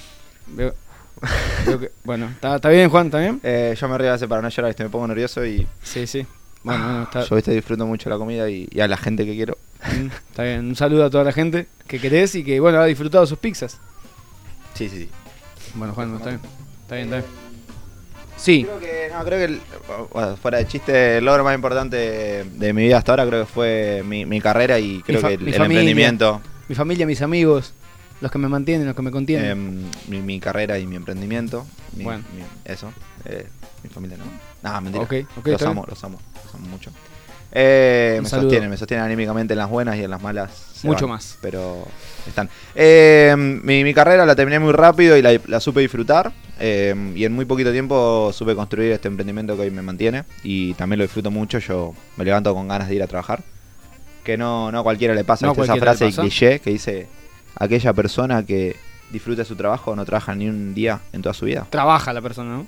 Veo, 0.48 0.74
veo 1.66 1.80
que- 1.80 1.92
bueno, 2.04 2.26
¿está, 2.30 2.56
está 2.56 2.68
bien, 2.68 2.88
Juan? 2.90 3.06
¿Está 3.06 3.18
bien? 3.18 3.40
Eh, 3.42 3.76
yo 3.78 3.88
me 3.88 3.98
río 3.98 4.10
a 4.10 4.12
veces 4.12 4.28
para 4.28 4.42
no 4.42 4.48
llorar, 4.48 4.70
¿viste? 4.70 4.84
me 4.84 4.90
pongo 4.90 5.06
nervioso 5.08 5.44
y 5.44 5.66
Sí, 5.82 6.06
sí. 6.06 6.26
Bueno, 6.62 6.84
bueno, 6.84 7.02
está, 7.04 7.24
yo 7.24 7.36
¿viste? 7.36 7.52
disfruto 7.52 7.86
mucho 7.86 8.10
la 8.10 8.18
comida 8.18 8.48
y, 8.50 8.68
y 8.70 8.80
a 8.80 8.88
la 8.88 8.96
gente 8.98 9.24
que 9.24 9.34
quiero. 9.34 9.56
mm, 9.82 10.06
está 10.28 10.42
bien. 10.42 10.66
Un 10.68 10.76
saludo 10.76 11.06
a 11.06 11.10
toda 11.10 11.24
la 11.24 11.32
gente 11.32 11.66
que 11.86 11.98
querés 11.98 12.34
y 12.34 12.44
que, 12.44 12.60
bueno, 12.60 12.78
ha 12.80 12.84
disfrutado 12.84 13.26
sus 13.26 13.38
pizzas. 13.38 13.78
Sí, 14.74 14.88
sí, 14.88 14.98
sí. 14.98 15.08
Bueno, 15.74 15.94
Juan, 15.94 16.14
está 16.16 16.28
bien. 16.30 16.40
Está 16.82 16.94
bien, 16.96 17.06
está 17.06 17.16
bien. 17.18 17.49
Sí, 18.40 18.64
Creo 18.64 18.78
que, 18.80 19.10
no, 19.12 19.24
creo 19.24 19.38
que 19.38 19.44
el- 19.44 19.60
bueno, 20.12 20.36
fuera 20.36 20.58
de 20.58 20.66
chiste, 20.66 21.18
el 21.18 21.24
logro 21.24 21.44
más 21.44 21.54
importante 21.54 22.44
de, 22.44 22.72
mi 22.72 22.84
vida 22.84 22.96
hasta 22.98 23.12
ahora 23.12 23.26
creo 23.26 23.40
que 23.46 23.52
fue 23.52 24.02
mi, 24.06 24.24
mi 24.24 24.40
carrera 24.40 24.78
y 24.78 25.02
creo 25.02 25.20
que 25.20 25.34
el, 25.34 25.40
mi 25.40 25.50
el 25.50 25.56
familia. 25.58 25.80
emprendimiento, 25.80 26.40
mi 26.68 26.74
familia, 26.74 27.06
mis 27.06 27.20
amigos, 27.20 27.74
los 28.22 28.30
que 28.30 28.38
me 28.38 28.48
mantienen, 28.48 28.86
los 28.86 28.96
que 28.96 29.02
me 29.02 29.10
contienen. 29.10 29.50
em, 29.50 29.82
mi, 30.08 30.20
mi 30.22 30.40
carrera 30.40 30.78
y 30.78 30.86
mi 30.86 30.96
emprendimiento. 30.96 31.66
mi- 31.96 32.04
Bueno. 32.04 32.24
eso. 32.64 32.92
eh, 33.26 33.46
mi 33.82 33.90
familia 33.90 34.16
no. 34.16 34.24
Nada, 34.62 34.80
mentira. 34.80 35.04
Ok, 35.04 35.14
ok, 35.36 35.46
los 35.48 35.62
amo, 35.62 35.84
los 35.86 36.02
amo, 36.04 36.18
los 36.44 36.54
amo 36.54 36.66
mucho. 36.68 36.90
Eh, 37.52 38.20
me 38.22 38.28
saludo. 38.28 38.44
sostienen, 38.48 38.70
me 38.70 38.76
sostienen 38.76 39.04
anímicamente 39.04 39.54
en 39.54 39.58
las 39.58 39.68
buenas 39.68 39.96
y 39.96 40.04
en 40.04 40.10
las 40.10 40.22
malas. 40.22 40.50
Mucho 40.84 41.06
van, 41.06 41.16
más. 41.16 41.36
Pero 41.42 41.86
están. 42.26 42.48
Eh, 42.74 43.34
mi, 43.36 43.82
mi 43.84 43.92
carrera 43.92 44.24
la 44.24 44.34
terminé 44.36 44.58
muy 44.60 44.72
rápido 44.72 45.16
y 45.16 45.22
la, 45.22 45.38
la 45.46 45.60
supe 45.60 45.80
disfrutar. 45.80 46.32
Eh, 46.60 46.94
y 47.16 47.24
en 47.24 47.32
muy 47.32 47.44
poquito 47.46 47.72
tiempo 47.72 48.30
supe 48.32 48.54
construir 48.54 48.92
este 48.92 49.08
emprendimiento 49.08 49.56
que 49.56 49.62
hoy 49.62 49.70
me 49.70 49.82
mantiene. 49.82 50.24
Y 50.42 50.74
también 50.74 50.98
lo 50.98 51.04
disfruto 51.04 51.30
mucho. 51.30 51.58
Yo 51.58 51.94
me 52.16 52.24
levanto 52.24 52.54
con 52.54 52.68
ganas 52.68 52.88
de 52.88 52.94
ir 52.94 53.02
a 53.02 53.06
trabajar. 53.06 53.42
Que 54.24 54.36
no, 54.36 54.70
no 54.70 54.80
a 54.80 54.82
cualquiera 54.82 55.14
le 55.14 55.24
pasa. 55.24 55.46
No 55.46 55.52
esa 55.52 55.76
frase 55.76 56.06
pasa. 56.06 56.20
cliché 56.22 56.60
que 56.60 56.70
dice: 56.70 57.08
aquella 57.56 57.92
persona 57.92 58.44
que 58.44 58.76
disfruta 59.10 59.44
su 59.44 59.56
trabajo 59.56 59.96
no 59.96 60.04
trabaja 60.04 60.34
ni 60.34 60.48
un 60.48 60.74
día 60.74 61.00
en 61.12 61.22
toda 61.22 61.32
su 61.34 61.46
vida. 61.46 61.66
Trabaja 61.70 62.12
la 62.12 62.20
persona, 62.20 62.50
¿no? 62.58 62.66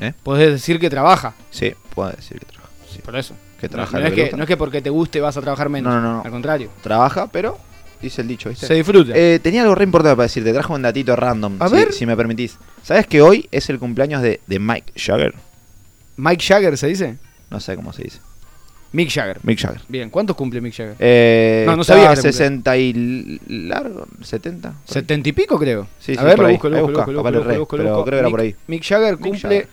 ¿Eh? 0.00 0.12
Podés 0.22 0.52
decir 0.52 0.78
que 0.78 0.88
trabaja, 0.88 1.34
Sí, 1.50 1.74
puedo 1.94 2.10
decir 2.10 2.38
que 2.38 2.46
trabaja. 2.46 2.70
sí. 2.90 3.00
por 3.02 3.16
eso. 3.16 3.34
Que 3.60 3.66
No, 3.66 3.72
trabaja 3.72 3.96
no 3.98 4.02
lo 4.04 4.06
es 4.08 4.14
que 4.14 4.36
no 4.36 4.42
es 4.44 4.46
que 4.46 4.56
porque 4.56 4.80
te 4.80 4.90
guste 4.90 5.20
vas 5.20 5.36
a 5.36 5.40
trabajar 5.40 5.68
menos. 5.68 5.92
No, 5.92 6.00
no, 6.00 6.12
no. 6.18 6.22
Al 6.24 6.30
contrario. 6.30 6.70
Trabaja, 6.80 7.26
pero 7.26 7.58
dice 8.00 8.22
el 8.22 8.28
dicho, 8.28 8.48
¿viste? 8.48 8.66
Se 8.66 8.74
disfruta. 8.74 9.12
Eh, 9.14 9.38
tenía 9.42 9.62
algo 9.62 9.74
re 9.74 9.84
importante 9.84 10.16
para 10.16 10.24
decirte, 10.24 10.52
trajo 10.52 10.74
un 10.74 10.82
datito 10.82 11.14
random, 11.16 11.56
A 11.60 11.68
si, 11.68 11.74
ver. 11.74 11.92
si 11.92 12.06
me 12.06 12.16
permitís. 12.16 12.56
¿Sabes 12.82 13.06
que 13.06 13.20
hoy 13.22 13.48
es 13.50 13.68
el 13.70 13.78
cumpleaños 13.78 14.22
de, 14.22 14.40
de 14.46 14.58
Mike 14.58 14.92
Jagger? 14.96 15.34
Mike 16.16 16.44
Jagger 16.44 16.76
se 16.76 16.86
dice. 16.88 17.16
No 17.50 17.60
sé 17.60 17.76
cómo 17.76 17.92
se 17.92 18.02
dice. 18.04 18.18
Mick 18.92 19.10
Jagger. 19.10 19.38
Mick 19.42 19.58
Jagger. 19.60 19.82
Bien, 19.88 20.08
¿cuántos 20.08 20.34
cumple 20.34 20.60
Mick 20.62 20.74
Jagger? 20.74 20.96
Eh, 20.98 21.64
No, 21.66 21.76
no 21.76 21.84
sabía 21.84 22.06
que 22.06 22.12
era 22.14 22.22
60 22.22 22.76
y 22.78 23.40
largo, 23.46 24.06
70. 24.22 24.70
por 24.70 24.78
ahí. 24.78 24.84
¿Setenta 24.86 25.28
y 25.28 25.32
pico, 25.32 25.58
creo? 25.58 25.86
Sí, 26.00 26.14
sí, 26.14 26.18
a 26.18 26.24
ver, 26.24 26.38
lo 26.38 26.48
busco, 26.48 26.68
lo 26.70 26.82
busco, 26.86 27.12
lo 27.12 27.22
busco, 27.22 27.22
pero 27.76 28.04
creo 28.04 28.04
que 28.04 28.16
era 28.18 28.30
por 28.30 28.40
ahí. 28.40 28.56
Mick 28.66 28.82
Jagger 28.84 29.18
cumple 29.18 29.40
Jagger. 29.40 29.68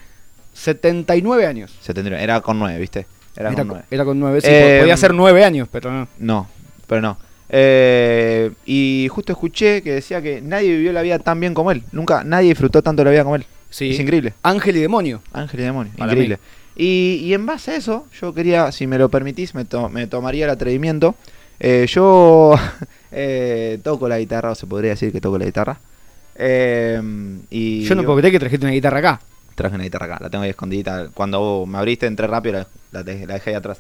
79 0.54 1.46
años. 1.46 1.72
79, 1.82 2.24
era 2.24 2.42
con 2.42 2.60
9, 2.60 2.80
¿viste? 2.80 3.06
Era, 3.36 3.50
con 3.50 3.56
con- 3.58 3.68
9. 3.68 3.84
era 3.92 4.06
con 4.06 4.20
9, 4.20 4.42
sí, 4.42 4.48
Eh, 4.50 4.78
podía 4.82 4.98
ser 4.98 5.14
9 5.14 5.44
años, 5.44 5.68
pero 5.72 5.92
no. 5.92 6.08
No, 6.20 6.50
pero 6.88 7.02
no. 7.02 7.18
Eh, 7.50 8.52
y 8.66 9.08
justo 9.12 9.32
escuché 9.32 9.82
que 9.82 9.94
decía 9.94 10.22
que 10.22 10.42
nadie 10.42 10.72
vivió 10.78 10.92
la 10.94 11.02
vida 11.02 11.20
tan 11.20 11.40
bien 11.40 11.54
como 11.54 11.72
él. 11.72 11.84
Nunca, 11.92 12.24
nadie 12.24 12.50
disfrutó 12.50 12.82
tanto 12.82 13.04
la 13.04 13.12
vida 13.12 13.24
como 13.24 13.36
él. 13.36 13.46
Sí. 13.70 13.92
Es 13.92 14.00
increíble. 14.00 14.34
Ángel 14.44 14.78
y 14.78 14.82
demonio. 14.82 15.22
Ángel 15.34 15.60
y 15.60 15.64
demonio, 15.64 15.92
Para 15.98 16.12
increíble. 16.12 16.40
Y, 16.76 17.20
y 17.24 17.34
en 17.34 17.46
base 17.46 17.72
a 17.72 17.76
eso, 17.76 18.08
yo 18.20 18.34
quería, 18.34 18.72
si 18.72 18.88
me 18.88 18.98
lo 18.98 19.10
permitís, 19.10 19.54
me, 19.56 19.66
to- 19.66 19.90
me 19.90 20.08
tomaría 20.08 20.46
el 20.46 20.52
atrevimiento. 20.52 21.16
Eh, 21.60 21.86
yo 21.90 22.56
eh, 23.12 23.80
toco 23.84 24.08
la 24.10 24.20
guitarra, 24.20 24.52
o 24.52 24.56
se 24.56 24.68
podría 24.68 24.92
decir 24.92 25.12
que 25.12 25.22
toco 25.22 25.38
la 25.38 25.46
guitarra. 25.46 25.78
Eh, 26.36 27.02
y 27.50 27.84
Yo 27.84 27.96
no 27.96 28.04
puedo 28.04 28.18
creer 28.20 28.32
que 28.34 28.40
trajiste 28.40 28.66
una 28.66 28.74
guitarra 28.74 29.00
acá. 29.00 29.22
Traje 29.56 29.76
una 29.76 29.86
guitarra 29.86 30.06
acá, 30.08 30.18
la 30.22 30.30
tengo 30.30 30.44
ahí 30.44 30.50
escondida. 30.50 31.08
Cuando 31.14 31.66
me 31.66 31.78
abriste, 31.78 32.08
entré 32.08 32.28
rápido, 32.28 32.56
la, 32.60 32.68
la 32.92 33.04
dejé 33.04 33.52
ahí 33.52 33.56
atrás. 33.56 33.80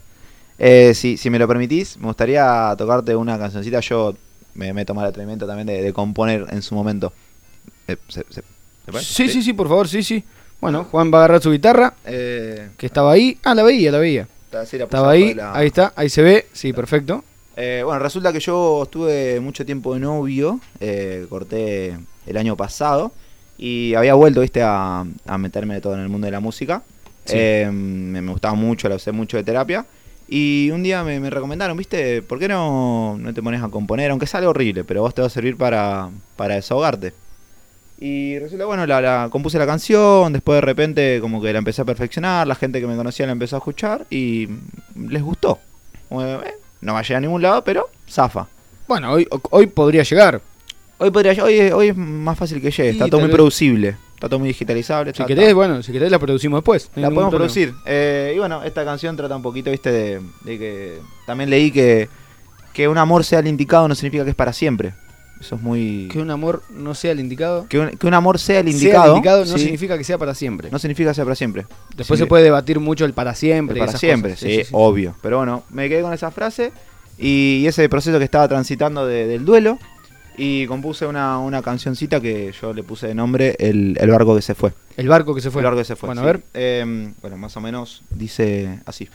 Eh, 0.58 0.94
si, 0.94 1.18
si 1.18 1.30
me 1.30 1.38
lo 1.40 1.48
permitís, 1.48 1.98
me 1.98 2.08
gustaría 2.08 2.74
tocarte 2.78 3.16
una 3.16 3.38
cancioncita. 3.38 3.80
Yo 3.82 4.16
me, 4.54 4.74
me 4.74 4.82
he 4.82 4.86
tomado 4.86 5.08
el 5.08 5.10
atrevimiento 5.12 5.46
también 5.46 5.68
de, 5.68 5.82
de 5.82 5.94
componer 5.94 6.46
en 6.50 6.62
su 6.62 6.76
momento. 6.76 7.12
Eh, 7.88 7.98
¿se, 8.08 8.24
se-. 8.30 8.44
Sí, 9.02 9.30
sí, 9.30 9.42
sí, 9.44 9.54
por 9.54 9.68
favor, 9.68 9.88
sí, 9.88 10.04
sí. 10.04 10.24
Bueno, 10.62 10.86
Juan 10.86 11.12
va 11.14 11.18
a 11.18 11.22
agarrar 11.26 11.42
su 11.42 11.52
guitarra, 11.52 11.94
Eh, 12.06 12.70
que 12.78 12.86
estaba 12.86 13.12
ahí. 13.12 13.38
Ah, 13.44 13.54
la 13.54 13.64
veía, 13.64 13.92
la 13.92 13.98
veía. 13.98 14.28
Estaba 14.62 15.12
ahí, 15.12 15.34
la- 15.34 15.54
ahí 15.56 15.68
está, 15.68 15.92
ahí 15.96 16.10
se 16.10 16.22
ve. 16.22 16.48
Sí, 16.54 16.72
perfecto. 16.72 17.24
Eh, 17.58 17.82
bueno, 17.84 18.00
resulta 18.00 18.32
que 18.32 18.40
yo 18.40 18.84
estuve 18.84 19.40
mucho 19.42 19.66
tiempo 19.66 19.94
de 19.94 20.00
novio, 20.00 20.60
eh, 20.80 21.26
corté 21.30 21.98
el 22.26 22.38
año 22.38 22.56
pasado 22.56 23.12
y 23.58 23.94
había 23.96 24.14
vuelto, 24.14 24.42
viste, 24.42 24.62
a, 24.62 25.06
a 25.26 25.38
meterme 25.38 25.76
de 25.76 25.82
todo 25.82 25.94
en 25.96 26.02
el 26.02 26.10
mundo 26.10 26.26
de 26.26 26.32
la 26.32 26.40
música. 26.40 26.84
Sí. 27.26 27.36
Me, 27.36 28.22
me 28.22 28.32
gustaba 28.32 28.56
mucho, 28.56 28.88
la 28.88 28.96
usé 28.96 29.12
mucho 29.12 29.36
de 29.38 29.44
terapia. 29.44 29.86
Y 30.28 30.72
un 30.72 30.82
día 30.82 31.04
me, 31.04 31.20
me 31.20 31.30
recomendaron, 31.30 31.78
viste, 31.78 32.22
¿por 32.24 32.40
qué 32.40 32.48
no, 32.48 33.16
no 33.20 33.34
te 33.34 33.44
pones 33.44 33.62
a 33.62 33.70
componer? 33.70 34.10
Aunque 34.12 34.26
sale 34.26 34.48
horrible, 34.48 34.84
pero 34.84 35.02
vos 35.02 35.14
te 35.14 35.22
va 35.22 35.28
a 35.28 35.30
servir 35.30 35.56
para, 35.56 36.10
para 36.36 36.56
desahogarte. 36.56 37.14
Y 38.00 38.38
resulta, 38.40 38.66
bueno, 38.66 38.86
la, 38.86 39.00
la- 39.02 39.30
compuse 39.32 39.58
la 39.60 39.66
canción, 39.68 40.34
después 40.34 40.58
de 40.58 40.62
repente 40.62 41.20
como 41.22 41.42
que 41.42 41.54
la 41.54 41.60
empecé 41.60 41.82
a 41.82 41.86
perfeccionar, 41.86 42.46
la 42.48 42.56
gente 42.56 42.82
que 42.82 42.88
me 42.88 42.96
conocía 42.96 43.26
la 43.26 43.32
empezó 43.34 43.56
a 43.56 43.60
escuchar 43.60 44.06
y 44.10 44.50
les 45.10 45.22
gustó. 45.24 45.60
Bueno, 46.10 46.42
eh, 46.44 46.56
no 46.82 46.94
va 46.94 47.00
a 47.00 47.02
llegar 47.04 47.18
a 47.18 47.22
ningún 47.22 47.42
lado, 47.42 47.64
pero 47.64 47.90
zafa. 48.10 48.48
Bueno, 48.88 49.12
hoy, 49.14 49.28
hoy 49.52 49.68
podría 49.68 50.04
llegar. 50.04 50.42
Hoy 50.98 51.12
podría 51.12 51.42
hoy, 51.44 51.60
hoy 51.72 51.88
es 51.90 51.96
más 51.98 52.38
fácil 52.38 52.62
que 52.62 52.72
llegue, 52.72 52.92
Sí, 52.92 52.98
está 52.98 53.08
todo 53.10 53.20
muy 53.22 53.28
vez. 53.28 53.36
producible, 53.36 53.96
está 54.16 54.28
todo 54.28 54.40
muy 54.40 54.48
digitalizable. 54.50 55.14
Si 55.14 55.24
querés, 55.26 55.44
está- 55.46 55.54
bueno, 55.56 55.84
si 55.84 55.92
querés 55.92 56.10
la 56.12 56.20
producimos 56.20 56.58
después. 56.60 56.90
no 56.96 57.02
la 57.04 57.10
podemos 57.10 57.30
problema. 57.32 57.38
producir. 57.54 57.74
Eh, 57.86 58.34
y 58.36 58.40
bueno, 58.40 58.64
esta 58.64 58.84
canción 58.84 59.16
trata 59.16 59.36
un 59.36 59.42
poquito, 59.44 59.70
viste, 59.72 59.92
de, 59.92 60.22
de 60.44 60.58
que 60.60 61.00
también 61.28 61.50
leí 61.50 61.72
que, 61.72 62.10
que 62.74 62.88
un 62.88 62.98
amor 62.98 63.24
sea 63.24 63.40
el 63.40 63.48
indicado 63.48 63.88
no 63.88 63.96
significa 63.96 64.24
que 64.24 64.32
es 64.32 64.36
para 64.36 64.52
siempre. 64.54 64.94
Eso 65.40 65.56
es 65.56 65.62
muy... 65.62 66.08
Que 66.12 66.20
un 66.20 66.32
amor 66.32 66.64
no 66.70 66.96
sea 66.96 67.12
el 67.12 67.20
indicado. 67.20 67.68
Que 67.68 67.78
un, 67.78 67.90
que 67.92 68.08
un 68.08 68.14
amor 68.14 68.40
sea 68.40 68.62
el 68.62 68.68
Sea 68.68 68.74
indicado, 68.74 69.12
el 69.12 69.18
indicado 69.18 69.46
no 69.46 69.58
sí, 69.58 69.64
significa 69.66 69.98
que 69.98 70.06
sea 70.06 70.18
para 70.18 70.34
siempre. 70.34 70.70
no 70.72 70.80
significa 70.80 71.10
que 71.12 71.16
sea 71.16 71.26
para 71.26 71.36
siempre. 71.36 71.66
Después 71.96 72.18
Sí, 72.18 72.24
se 72.24 72.28
puede 72.28 72.44
debatir 72.46 72.80
mucho 72.80 73.04
el 73.04 73.12
para 73.14 73.36
siempre. 73.36 73.76
y 73.76 73.80
para 73.80 73.90
esas 73.92 74.00
siempre, 74.00 74.32
cosas. 74.32 74.50
sí, 74.50 74.62
obvio. 74.72 75.14
Pero 75.22 75.38
bueno, 75.38 75.64
me 75.72 75.90
quedé 75.90 76.02
con 76.02 76.14
esa 76.14 76.32
frase 76.32 76.72
y 77.18 77.66
ese 77.68 77.88
proceso 77.90 78.18
que 78.18 78.24
estaba 78.24 78.48
transitando 78.48 79.06
de- 79.06 79.28
del 79.28 79.44
duelo 79.44 79.78
y 80.38 80.66
compuse 80.68 81.06
una, 81.06 81.40
una 81.40 81.62
cancioncita 81.62 82.20
que 82.20 82.54
yo 82.60 82.74
le 82.74 82.84
puse 82.84 83.08
de 83.08 83.16
nombre 83.16 83.56
El, 83.60 83.98
el 84.00 84.10
barco 84.10 84.36
que 84.36 84.42
se 84.42 84.56
fue. 84.56 84.74
El 84.98 85.08
barco 85.08 85.34
que 85.36 85.42
se 85.42 85.52
fue. 85.52 85.62
El 85.62 85.66
barco 85.66 85.80
que 85.80 85.86
se 85.86 85.96
fue. 85.96 86.08
Bueno, 86.08 86.22
sí. 86.22 86.28
a 86.28 86.32
ver. 86.32 86.44
Eh, 86.54 87.14
bueno, 87.22 87.38
más 87.38 87.56
o 87.58 87.62
menos 87.62 88.02
dice 88.10 88.80
así. 88.86 89.10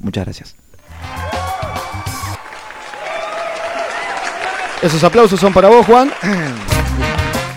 Muchas 0.00 0.24
gracias. 0.24 0.56
Esos 4.80 5.02
aplausos 5.02 5.40
son 5.40 5.52
para 5.52 5.68
vos, 5.68 5.84
Juan. 5.86 6.10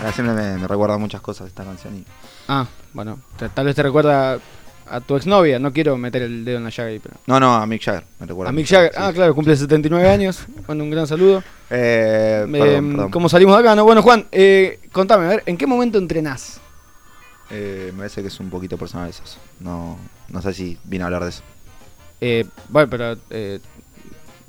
Ahora 0.00 0.12
Siempre 0.12 0.34
me, 0.34 0.58
me 0.58 0.66
recuerda 0.66 0.98
muchas 0.98 1.20
cosas 1.20 1.46
esta 1.46 1.64
canción 1.64 1.96
y 1.96 2.04
Ah, 2.48 2.66
bueno, 2.92 3.18
tal 3.54 3.66
vez 3.66 3.74
te 3.76 3.82
recuerda 3.82 4.38
a 4.90 5.00
tu 5.00 5.16
exnovia. 5.16 5.58
No 5.58 5.72
quiero 5.72 5.96
meter 5.96 6.22
el 6.22 6.44
dedo 6.44 6.58
en 6.58 6.64
la 6.64 6.70
llaga 6.70 6.88
ahí, 6.90 6.98
pero. 6.98 7.16
No, 7.26 7.40
no, 7.40 7.54
a 7.54 7.66
Mick 7.66 7.82
Jagger, 7.82 8.04
me 8.20 8.26
recuerda. 8.26 8.50
A 8.50 8.52
Mick 8.52 8.66
Jagger. 8.66 8.92
Ah, 8.96 9.08
sí. 9.08 9.14
claro, 9.14 9.34
cumple 9.34 9.56
79 9.56 10.08
años. 10.08 10.44
Bueno, 10.66 10.84
un 10.84 10.90
gran 10.90 11.06
saludo. 11.06 11.42
Eh, 11.70 12.44
Eh, 12.46 12.50
perdón. 12.50 13.10
¿Cómo 13.10 13.28
salimos 13.28 13.56
de 13.56 13.60
acá? 13.62 13.74
No, 13.74 13.84
bueno, 13.84 14.02
Juan, 14.02 14.26
eh, 14.32 14.80
contame, 14.92 15.24
a 15.26 15.28
ver, 15.28 15.42
¿en 15.46 15.56
qué 15.56 15.66
momento 15.66 15.98
entrenás? 15.98 16.60
Eh, 17.50 17.90
me 17.92 17.98
parece 17.98 18.22
que 18.22 18.28
es 18.28 18.40
un 18.40 18.50
poquito 18.50 18.76
personal 18.76 19.08
eso. 19.08 19.22
No, 19.60 19.98
no 20.28 20.42
sé 20.42 20.52
si 20.54 20.78
vine 20.84 21.04
a 21.04 21.06
hablar 21.06 21.22
de 21.24 21.28
eso. 21.30 21.42
Eh, 22.20 22.44
bueno, 22.68 22.88
pero. 22.90 23.16
eh, 23.30 23.60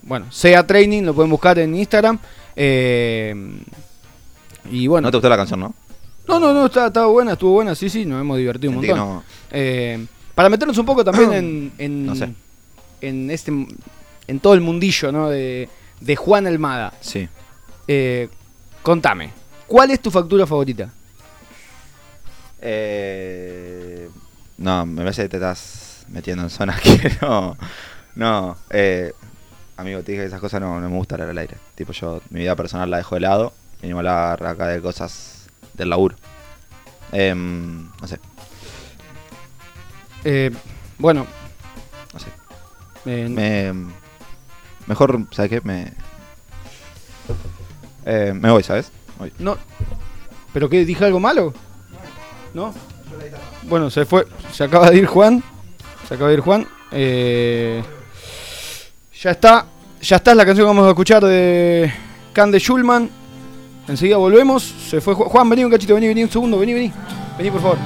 bueno, 0.06 0.25
SEA 0.32 0.65
Training, 0.67 1.03
lo 1.03 1.13
pueden 1.13 1.32
buscar 1.32 1.58
en 1.60 1.73
Instagram. 1.75 2.19
Eh, 2.56 3.34
y 4.69 4.88
bueno. 4.88 5.08
¿No 5.08 5.12
te 5.12 5.17
gustó 5.17 5.29
la 5.29 5.38
canción, 5.38 5.60
no? 5.60 5.73
No, 6.28 6.40
no, 6.40 6.54
no, 6.54 6.66
está, 6.68 6.88
está 6.88 7.06
buena, 7.06 7.34
estuvo 7.34 7.52
buena, 7.54 7.76
sí, 7.76 7.90
sí, 7.90 8.06
nos 8.06 8.22
hemos 8.22 8.38
divertido 8.38 8.72
un 8.72 8.78
Sentí 8.78 8.90
montón. 8.90 9.16
no- 9.18 9.24
Eh, 9.52 10.06
para 10.34 10.50
meternos 10.50 10.78
un 10.78 10.86
poco 10.86 11.04
también 11.04 11.34
en, 11.34 11.72
en, 11.78 12.06
No 12.06 12.16
sé. 12.16 12.34
en 13.02 13.30
este 13.30 13.52
en 14.28 14.40
todo 14.40 14.54
el 14.54 14.62
mundillo 14.62 15.12
¿no? 15.12 15.30
de, 15.30 15.68
de 16.00 16.16
Juan 16.16 16.48
Almada. 16.48 16.94
Sí. 17.02 17.28
Eh, 17.88 18.30
contame, 18.82 19.32
¿cuál 19.68 19.92
es 19.92 20.00
tu 20.00 20.10
factura 20.10 20.48
favorita? 20.48 20.90
Eh, 22.62 24.10
no, 24.58 24.86
me 24.86 25.02
parece 25.02 25.24
que 25.24 25.30
te 25.30 25.38
estás 25.38 26.06
metiendo 26.08 26.44
en 26.44 26.50
zonas 26.50 26.80
que 26.82 27.12
no. 27.22 27.58
No, 28.16 28.56
eh, 28.70 29.12
amigo, 29.76 30.02
te 30.04 30.12
dije 30.14 30.24
que 30.24 30.28
esas 30.28 30.40
cosas 30.40 30.62
no, 30.62 30.80
no 30.80 30.90
me 30.90 30.96
gustan 30.96 31.20
hablar 31.20 31.32
al 31.32 31.38
aire. 31.40 31.58
Tipo, 31.76 31.92
yo 31.92 32.22
mi 32.30 32.40
vida 32.42 32.56
personal 32.56 32.90
la 32.90 32.98
dejo 32.98 33.16
de 33.16 33.22
lado 33.22 33.54
y 33.82 33.88
me 33.88 33.94
hablar 33.94 34.46
acá 34.46 34.68
de 34.68 34.80
cosas 34.82 35.33
del 35.74 35.90
laburo. 35.90 36.16
Em, 37.12 37.90
no 38.02 38.08
sé, 38.08 38.20
Eh, 40.26 40.52
bueno, 40.98 41.26
no 42.14 42.20
sé. 42.20 42.28
eh, 43.06 43.28
Me, 43.30 43.92
mejor, 44.88 45.26
¿sabes 45.32 45.50
qué? 45.52 45.62
Me, 45.62 45.94
eh, 48.06 48.34
me 48.34 48.50
voy, 48.52 48.64
¿sabes? 48.64 48.92
Voy. 49.20 49.32
no, 49.40 49.58
¿pero 50.54 50.70
qué? 50.70 50.86
¿Dije 50.86 51.06
algo 51.06 51.20
malo? 51.20 51.54
¿No? 52.54 52.74
Bueno, 53.64 53.90
se 53.90 54.06
fue, 54.06 54.28
se 54.52 54.64
acaba 54.64 54.90
de 54.90 54.98
ir 54.98 55.06
Juan, 55.06 55.44
se 56.08 56.14
acaba 56.16 56.30
de 56.30 56.36
ir 56.36 56.42
Juan. 56.42 56.68
Eh, 56.92 57.84
ya 59.22 59.32
está, 59.32 59.66
ya 60.02 60.18
está 60.18 60.36
la 60.36 60.46
canción 60.46 60.66
que 60.66 60.70
vamos 60.70 60.86
a 60.86 60.90
escuchar 60.90 61.24
de 61.24 61.92
Can 62.34 62.52
de 62.52 62.60
Schulman. 62.60 63.10
Enseguida 63.88 64.17
volvemos. 64.17 64.63
Se 64.63 65.02
fue 65.02 65.13
Ju- 65.15 65.26
Juan, 65.30 65.50
vení 65.50 65.65
un 65.65 65.72
cachito, 65.72 65.93
vení, 65.96 66.08
vení 66.08 66.24
un 66.24 66.30
segundo, 66.30 66.58
vení, 66.58 66.74
vení. 66.74 66.93
Vení, 67.38 67.52
por 67.52 67.62
favor. 67.62 67.78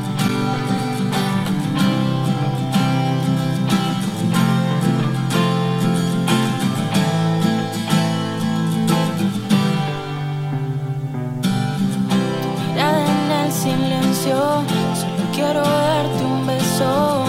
Quiero 15.34 15.62
darte 15.62 16.24
un 16.24 16.48
beso, 16.48 17.24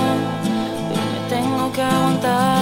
pero 0.88 1.02
me 1.12 1.28
tengo 1.28 1.72
que 1.72 1.83
aguantar. 1.83 2.58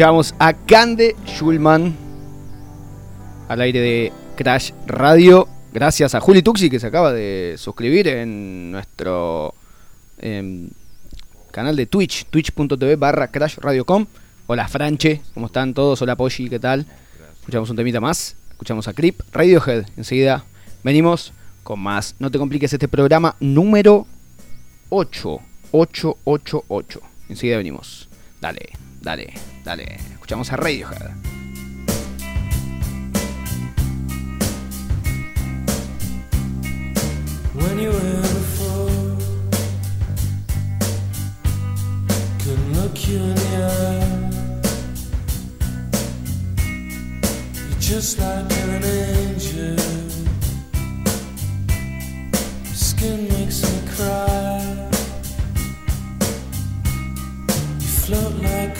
Escuchábamos 0.00 0.34
a 0.38 0.54
Cande 0.54 1.14
Schulman 1.26 1.94
al 3.50 3.60
aire 3.60 3.80
de 3.80 4.12
Crash 4.34 4.70
Radio. 4.86 5.46
Gracias 5.74 6.14
a 6.14 6.20
Juli 6.20 6.40
Tuxi 6.40 6.70
que 6.70 6.80
se 6.80 6.86
acaba 6.86 7.12
de 7.12 7.56
suscribir 7.58 8.08
en 8.08 8.72
nuestro 8.72 9.52
em, 10.16 10.70
canal 11.50 11.76
de 11.76 11.84
Twitch, 11.84 12.24
twitch.tv 12.30 12.96
barra 12.96 13.28
Crash 13.28 13.58
Radio.com. 13.58 14.06
Hola 14.46 14.68
Franche, 14.68 15.20
¿cómo 15.34 15.48
están 15.48 15.74
todos? 15.74 16.00
Hola 16.00 16.16
Poggi, 16.16 16.48
¿qué 16.48 16.58
tal? 16.58 16.86
Escuchamos 17.40 17.68
un 17.68 17.76
temita 17.76 18.00
más. 18.00 18.36
Escuchamos 18.52 18.88
a 18.88 18.94
Creep, 18.94 19.20
Radiohead. 19.34 19.84
Enseguida 19.98 20.46
venimos 20.82 21.34
con 21.62 21.78
más. 21.78 22.14
No 22.18 22.30
te 22.30 22.38
compliques 22.38 22.72
este 22.72 22.88
programa 22.88 23.36
número 23.38 24.06
8. 24.88 25.40
888. 25.72 27.00
Enseguida 27.28 27.58
venimos. 27.58 28.08
Dale, 28.40 28.70
dale, 29.00 29.32
dale. 29.64 29.96
Escuchamos 30.12 30.52
a 30.52 30.56
Radiohead. 30.56 31.14
When 37.54 37.78
you 37.78 37.90
were 37.90 38.20
before, 38.22 39.16
couldn't 42.38 42.72
look 42.74 43.08
you 43.08 43.16
in 43.16 43.34
the 43.34 43.56
eye. 43.56 44.30
You're 47.68 47.80
just 47.80 48.18
like 48.18 48.52
an 48.52 48.84
angel. 48.84 49.76
Your 52.64 52.74
skin 52.74 53.28
makes 53.28 53.62
me 53.62 53.80
cry. 53.96 54.88
You 57.80 57.88
float 57.88 58.34
like 58.42 58.79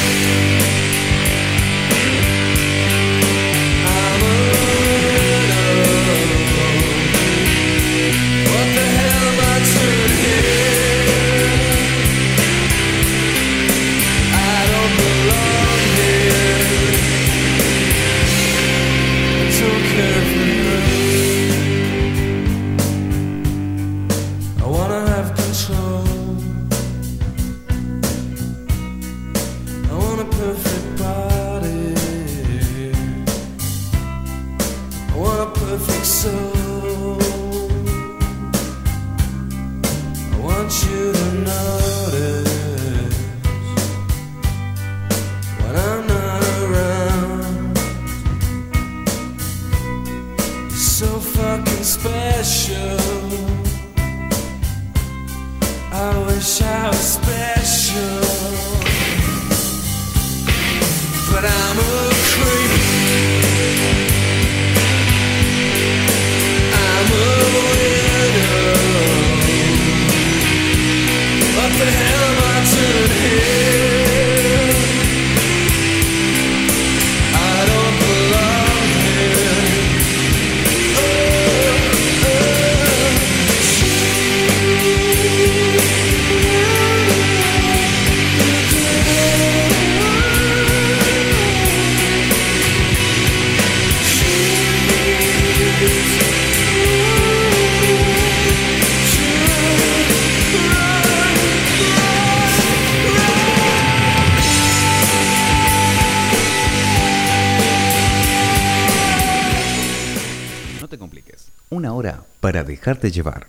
Dejarte 112.91 113.11
llevar. 113.11 113.47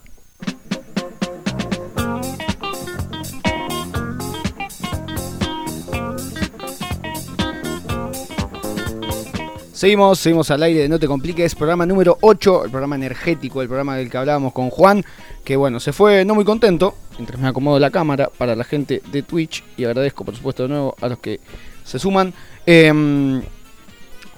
Seguimos, 9.72 10.20
seguimos 10.20 10.49
al 10.53 10.62
aire 10.62 10.82
de 10.82 10.88
No 10.88 11.01
Te 11.01 11.09
Compliques, 11.09 11.57
programa 11.57 11.84
número 11.84 12.16
8, 12.20 12.66
el 12.66 12.70
programa 12.70 12.95
energético, 12.95 13.62
el 13.62 13.66
programa 13.66 13.97
del 13.97 14.09
que 14.09 14.16
hablábamos 14.16 14.53
con 14.53 14.70
Juan, 14.70 15.05
que 15.43 15.57
bueno, 15.57 15.80
se 15.80 15.93
fue 15.93 16.24
no 16.24 16.36
muy 16.36 16.45
contento, 16.45 16.95
mientras 17.18 17.40
me 17.40 17.49
acomodo 17.49 17.80
la 17.80 17.90
cámara 17.90 18.30
para 18.38 18.55
la 18.55 18.62
gente 18.62 19.03
de 19.11 19.22
Twitch 19.22 19.64
y 19.76 19.84
agradezco 19.84 20.24
por 20.24 20.36
supuesto 20.36 20.62
de 20.62 20.68
nuevo 20.68 20.95
a 21.01 21.09
los 21.09 21.18
que 21.18 21.40
se 21.82 21.99
suman. 21.99 22.32
Eh, 22.64 22.93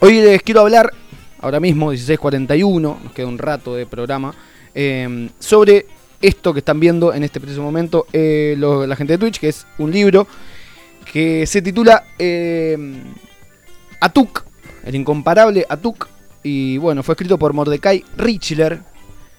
hoy 0.01 0.15
les 0.23 0.41
quiero 0.41 0.63
hablar, 0.63 0.91
ahora 1.41 1.61
mismo, 1.61 1.93
16.41, 1.93 2.81
nos 2.81 3.13
queda 3.13 3.27
un 3.27 3.37
rato 3.37 3.75
de 3.75 3.85
programa, 3.85 4.35
eh, 4.75 5.29
sobre 5.39 5.87
esto 6.21 6.53
que 6.53 6.61
están 6.61 6.81
viendo 6.81 7.13
en 7.13 7.23
este 7.23 7.41
preciso 7.41 7.63
momento 7.63 8.07
eh, 8.13 8.57
la 8.59 8.97
gente 8.97 9.15
de 9.15 9.19
Twitch, 9.19 9.39
que 9.39 9.49
es 9.49 9.67
un 9.79 9.91
libro 9.91 10.27
que 11.13 11.47
se 11.47 11.63
titula 11.63 12.05
eh, 12.19 12.77
Atuk, 14.01 14.45
el 14.85 14.95
incomparable 14.95 15.67
Atuk. 15.69 16.09
Y 16.43 16.79
bueno, 16.79 17.03
fue 17.03 17.13
escrito 17.15 17.39
por 17.39 17.53
Mordecai 17.53 18.05
Richler 18.17 18.81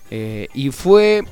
eh, 0.09 0.47
y 0.53 0.69
fue 0.71 1.23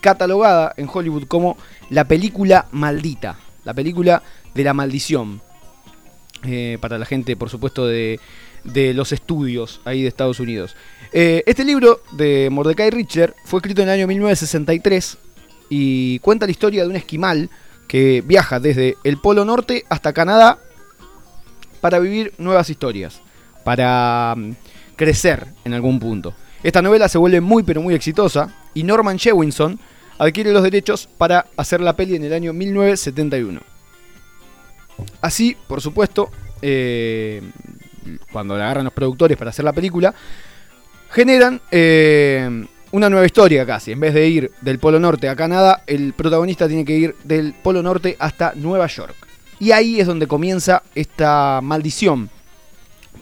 catalogada 0.00 0.74
en 0.76 0.88
Hollywood 0.92 1.24
como 1.24 1.56
la 1.90 2.04
película 2.04 2.66
maldita, 2.72 3.38
la 3.64 3.74
película 3.74 4.22
de 4.54 4.64
la 4.64 4.74
maldición. 4.74 5.40
Eh, 6.44 6.78
para 6.80 6.98
la 6.98 7.04
gente, 7.04 7.36
por 7.36 7.50
supuesto, 7.50 7.86
de, 7.86 8.20
de 8.72 8.94
los 8.94 9.12
estudios 9.12 9.80
ahí 9.84 10.02
de 10.02 10.08
Estados 10.08 10.40
Unidos. 10.40 10.76
Eh, 11.12 11.42
este 11.46 11.64
libro 11.64 12.02
de 12.12 12.48
Mordecai 12.50 12.90
Richler 12.90 13.34
fue 13.44 13.58
escrito 13.58 13.82
en 13.82 13.88
el 13.88 13.94
año 13.94 14.06
1963 14.06 15.18
y 15.70 16.18
cuenta 16.20 16.46
la 16.46 16.52
historia 16.52 16.82
de 16.82 16.88
un 16.88 16.96
esquimal 16.96 17.50
que 17.86 18.22
viaja 18.24 18.60
desde 18.60 18.96
el 19.04 19.18
Polo 19.18 19.44
Norte 19.44 19.84
hasta 19.88 20.12
Canadá 20.12 20.58
para 21.80 21.98
vivir 21.98 22.34
nuevas 22.38 22.68
historias, 22.70 23.22
para 23.64 24.34
mm, 24.36 24.52
crecer 24.96 25.46
en 25.64 25.74
algún 25.74 25.98
punto. 25.98 26.34
Esta 26.62 26.82
novela 26.82 27.08
se 27.08 27.18
vuelve 27.18 27.40
muy 27.40 27.62
pero 27.62 27.80
muy 27.80 27.94
exitosa 27.94 28.54
y 28.74 28.82
Norman 28.82 29.18
Jewinson 29.18 29.78
adquiere 30.18 30.52
los 30.52 30.62
derechos 30.62 31.08
para 31.16 31.46
hacer 31.56 31.80
la 31.80 31.96
peli 31.96 32.16
en 32.16 32.24
el 32.24 32.32
año 32.32 32.52
1971. 32.52 33.60
Así, 35.20 35.56
por 35.68 35.80
supuesto, 35.80 36.30
eh, 36.60 37.42
cuando 38.32 38.56
la 38.56 38.64
agarran 38.64 38.84
los 38.84 38.92
productores 38.92 39.36
para 39.36 39.50
hacer 39.50 39.64
la 39.64 39.72
película, 39.72 40.14
generan 41.10 41.60
eh, 41.70 42.66
una 42.92 43.10
nueva 43.10 43.26
historia 43.26 43.66
casi. 43.66 43.92
En 43.92 44.00
vez 44.00 44.14
de 44.14 44.28
ir 44.28 44.50
del 44.60 44.78
Polo 44.78 44.98
Norte 44.98 45.28
a 45.28 45.36
Canadá, 45.36 45.82
el 45.86 46.12
protagonista 46.12 46.68
tiene 46.68 46.84
que 46.84 46.96
ir 46.96 47.16
del 47.24 47.54
Polo 47.54 47.82
Norte 47.82 48.16
hasta 48.18 48.52
Nueva 48.54 48.86
York. 48.86 49.14
Y 49.60 49.72
ahí 49.72 50.00
es 50.00 50.06
donde 50.06 50.26
comienza 50.26 50.82
esta 50.94 51.60
maldición 51.62 52.30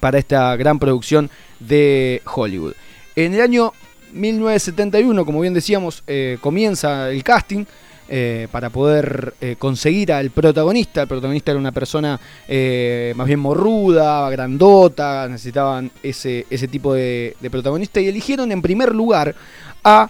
para 0.01 0.19
esta 0.19 0.55
gran 0.57 0.79
producción 0.79 1.31
de 1.61 2.23
Hollywood. 2.25 2.75
En 3.15 3.35
el 3.35 3.41
año 3.41 3.73
1971, 4.13 5.25
como 5.25 5.41
bien 5.41 5.55
decíamos, 5.55 6.03
eh, 6.07 6.39
comienza 6.41 7.11
el 7.11 7.25
casting 7.25 7.65
eh, 8.09 8.47
para 8.53 8.71
poder 8.71 9.35
eh, 9.41 9.57
conseguir 9.59 10.13
al 10.13 10.31
protagonista. 10.31 11.03
El 11.03 11.09
protagonista 11.09 11.51
era 11.51 11.59
una 11.59 11.73
persona 11.73 12.21
eh, 12.47 13.13
más 13.17 13.27
bien 13.27 13.41
morruda, 13.41 14.31
grandota, 14.31 15.27
necesitaban 15.29 15.91
ese, 16.05 16.47
ese 16.49 16.69
tipo 16.69 16.95
de, 16.95 17.35
protagonista 17.51 18.01
y 18.01 18.07
eligieron 18.07 18.53
en 18.53 18.63
primer 18.63 18.95
lugar 18.95 19.35
a 19.83 20.09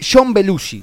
John 0.00 0.34
Belushi. 0.34 0.82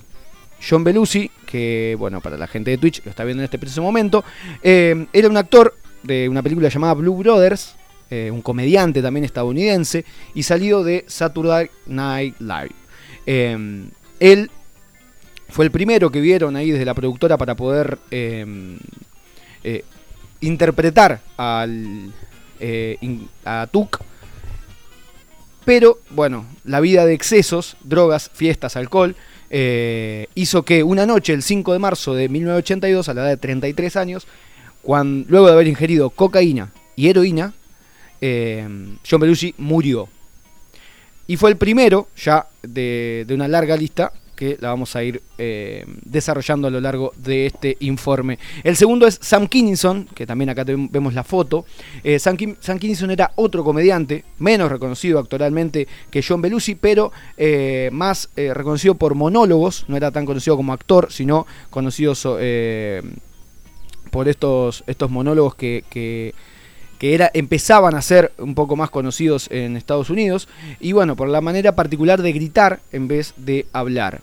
John 0.68 0.86
Belushi, 0.86 1.30
que 1.46 1.98
bueno, 2.00 2.22
para 2.22 2.38
la 2.38 2.48
gente 2.48 2.72
de 2.72 2.78
Twitch 2.78 3.04
lo 3.04 3.12
está 3.12 3.26
viendo 3.26 3.42
en 3.42 3.46
este 3.46 3.60
preciso 3.60 3.82
momento, 3.82 4.24
era 4.64 5.30
un 5.30 5.38
actor 5.38 5.76
de 6.02 6.30
una 6.30 6.42
película 6.42 6.70
llamada 6.70 6.94
Blue 6.94 7.16
Brothers, 7.16 7.76
un 8.10 8.42
comediante 8.42 9.02
también 9.02 9.26
estadounidense, 9.26 10.06
y 10.34 10.44
salido 10.44 10.84
de 10.84 11.06
Saturday 11.08 11.70
Night 11.86 12.36
Live. 12.40 12.72
Él 14.20 14.50
fue 15.50 15.66
el 15.66 15.72
primero 15.72 16.12
que 16.12 16.22
vieron 16.22 16.56
ahí 16.56 16.72
desde 16.72 16.86
la 16.86 16.94
productora 16.94 17.38
para 17.38 17.56
poder 17.56 17.98
eh, 18.12 18.78
eh, 19.64 19.84
interpretar 20.42 21.22
al, 21.38 22.12
eh, 22.60 22.98
a 23.46 23.68
Tuk. 23.72 24.00
Pero 25.66 26.00
bueno, 26.12 26.46
la 26.64 26.80
vida 26.80 27.06
de 27.06 27.14
excesos, 27.14 27.76
drogas, 27.84 28.32
fiestas, 28.34 28.76
alcohol, 28.78 29.16
eh, 29.50 30.28
hizo 30.36 30.64
que 30.64 30.84
una 30.84 31.06
noche, 31.06 31.34
el 31.34 31.44
5 31.44 31.74
de 31.74 31.80
marzo 31.80 32.14
de 32.14 32.30
1982, 32.30 33.10
a 33.10 33.14
la 33.14 33.22
edad 33.24 33.30
de 33.32 33.38
33 33.38 33.96
años, 33.98 34.28
cuan- 34.82 35.26
luego 35.28 35.48
de 35.48 35.54
haber 35.54 35.68
ingerido 35.68 36.10
cocaína 36.10 36.72
y 36.96 37.10
heroína, 37.10 37.54
eh, 38.22 38.66
John 39.10 39.20
Belushi 39.20 39.56
murió. 39.58 40.08
Y 41.28 41.36
fue 41.36 41.50
el 41.50 41.58
primero 41.58 42.08
ya 42.16 42.48
de 42.64 43.26
una 43.30 43.50
larga 43.50 43.76
lista 43.76 44.14
que 44.38 44.58
la 44.62 44.70
vamos 44.70 44.96
a 44.96 45.04
ir 45.04 45.22
eh, 45.38 45.84
desarrollando 46.06 46.68
a 46.68 46.72
lo 46.72 46.80
largo 46.80 47.12
de 47.18 47.48
este 47.48 47.76
informe. 47.82 48.40
El 48.64 48.78
segundo 48.78 49.06
es 49.06 49.20
Sam 49.22 49.48
Kinison, 49.48 50.06
que 50.06 50.26
también 50.26 50.50
acá 50.50 50.64
vemos 50.66 51.14
la 51.14 51.26
foto. 51.26 51.66
Eh, 52.04 52.20
Sam, 52.20 52.38
Kinison 52.38 53.12
era 53.12 53.32
otro 53.36 53.66
comediante, 53.66 54.24
menos 54.40 54.72
reconocido 54.72 55.20
actualmente 55.20 55.88
que 56.10 56.24
John 56.26 56.42
Belushi, 56.42 56.76
pero 56.76 57.12
eh, 57.36 57.90
más 57.92 58.30
reconocido 58.36 58.96
por 58.96 59.16
monólogos, 59.16 59.86
no 59.90 59.98
era 59.98 60.12
tan 60.12 60.26
conocido 60.26 60.56
como 60.56 60.72
actor, 60.72 61.12
sino 61.12 61.46
conocido 61.70 62.14
por 64.12 64.28
estos, 64.28 64.84
estos 64.88 65.10
monólogos 65.10 65.56
que, 65.56 65.84
que, 65.90 66.34
que 66.98 67.14
era, 67.14 67.30
empezaban 67.34 67.96
a 67.96 68.02
ser 68.02 68.32
un 68.38 68.56
poco 68.56 68.76
más 68.76 68.90
conocidos 68.90 69.50
en 69.52 69.78
Estados 69.78 70.10
Unidos, 70.10 70.48
y 70.80 70.92
bueno, 70.92 71.16
por 71.16 71.30
la 71.30 71.42
manera 71.42 71.76
particular 71.76 72.22
de 72.22 72.34
gritar 72.34 72.80
en 72.92 73.08
vez 73.08 73.34
de 73.38 73.68
hablar. 73.74 74.22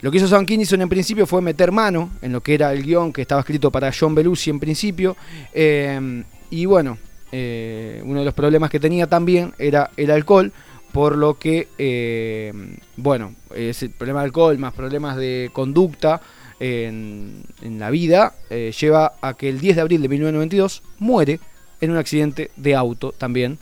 Lo 0.00 0.10
que 0.10 0.18
hizo 0.18 0.28
Sam 0.28 0.46
Kinison 0.46 0.80
en 0.80 0.88
principio 0.88 1.26
fue 1.26 1.42
meter 1.42 1.72
mano 1.72 2.10
en 2.22 2.32
lo 2.32 2.40
que 2.40 2.54
era 2.54 2.72
el 2.72 2.84
guion 2.84 3.12
que 3.12 3.22
estaba 3.22 3.40
escrito 3.40 3.70
para 3.70 3.92
John 3.92 4.14
Belushi 4.14 4.50
en 4.50 4.60
principio, 4.60 5.16
eh, 5.52 6.22
y 6.50 6.66
bueno, 6.66 6.98
eh, 7.32 8.00
uno 8.04 8.20
de 8.20 8.24
los 8.24 8.34
problemas 8.34 8.70
que 8.70 8.80
tenía 8.80 9.06
también 9.06 9.52
era 9.58 9.90
el 9.96 10.10
alcohol, 10.10 10.52
por 10.92 11.16
lo 11.16 11.38
que, 11.38 11.68
eh, 11.76 12.52
bueno, 12.96 13.34
ese 13.54 13.90
problema 13.90 14.20
de 14.20 14.26
alcohol 14.26 14.56
más 14.56 14.72
problemas 14.72 15.16
de 15.16 15.50
conducta 15.52 16.20
en, 16.60 17.42
en 17.60 17.78
la 17.78 17.90
vida 17.90 18.34
lleva 18.80 19.14
a 19.20 19.34
que 19.34 19.48
el 19.48 19.60
10 19.60 19.76
de 19.76 19.82
abril 19.82 20.02
de 20.02 20.08
1992 20.08 20.82
muere 20.98 21.40
en 21.80 21.90
un 21.90 21.96
accidente 21.96 22.50
de 22.56 22.74
auto 22.74 23.12
también. 23.12 23.58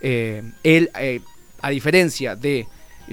Eh, 0.00 0.42
él, 0.62 0.90
eh, 0.98 1.20
a 1.60 1.70
diferencia 1.70 2.36
de 2.36 2.66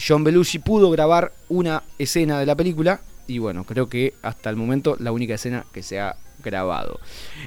John 0.06 0.24
Belushi, 0.24 0.60
pudo 0.60 0.90
grabar 0.92 1.34
una 1.50 1.84
escena 1.98 2.40
de 2.40 2.46
la 2.46 2.56
película 2.56 3.02
y 3.28 3.40
bueno, 3.40 3.64
creo 3.64 3.90
que 3.90 4.14
hasta 4.22 4.50
el 4.50 4.56
momento 4.56 4.96
la 5.00 5.12
única 5.12 5.36
escena 5.36 5.66
que 5.72 5.84
se 5.84 6.00
ha 6.00 6.16
grabado. 6.44 7.00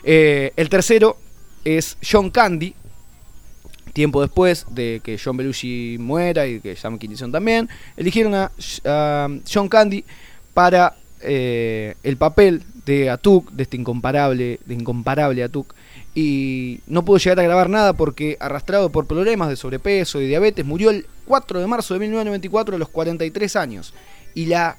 Eh, 0.02 0.52
el 0.56 0.68
tercero 0.68 1.18
es 1.64 1.96
John 2.02 2.30
Candy, 2.30 2.74
tiempo 3.92 4.20
después 4.20 4.66
de 4.70 5.00
que 5.02 5.18
John 5.22 5.36
Belushi 5.36 5.96
muera 5.98 6.46
y 6.46 6.61
que 6.61 6.76
Sam 6.76 6.98
Kinison 6.98 7.30
también, 7.30 7.68
eligieron 7.96 8.34
a, 8.34 8.50
a 8.84 9.28
John 9.52 9.68
Candy 9.68 10.04
para 10.52 10.96
eh, 11.21 11.95
el 12.03 12.16
papel 12.16 12.62
de 12.87 13.11
Atuk, 13.11 13.51
de 13.53 13.64
este 13.64 13.77
incomparable, 13.77 14.61
de 14.64 14.75
incomparable 14.75 15.43
Atuk, 15.43 15.75
y 16.14 16.81
no 16.87 17.05
pudo 17.05 17.19
llegar 17.19 17.41
a 17.41 17.43
grabar 17.43 17.71
nada 17.71 17.93
porque 17.93 18.37
arrastrado 18.41 18.91
por 18.91 19.07
problemas 19.07 19.49
de 19.49 19.57
sobrepeso 19.57 20.21
y 20.21 20.27
diabetes, 20.27 20.64
murió 20.64 20.91
el 20.91 21.07
4 21.27 21.61
de 21.61 21.66
marzo 21.66 21.95
de 21.95 22.01
1994 22.01 22.77
a 22.77 22.79
los 22.79 22.89
43 22.89 23.57
años. 23.57 23.95
Y 24.35 24.47
la 24.47 24.79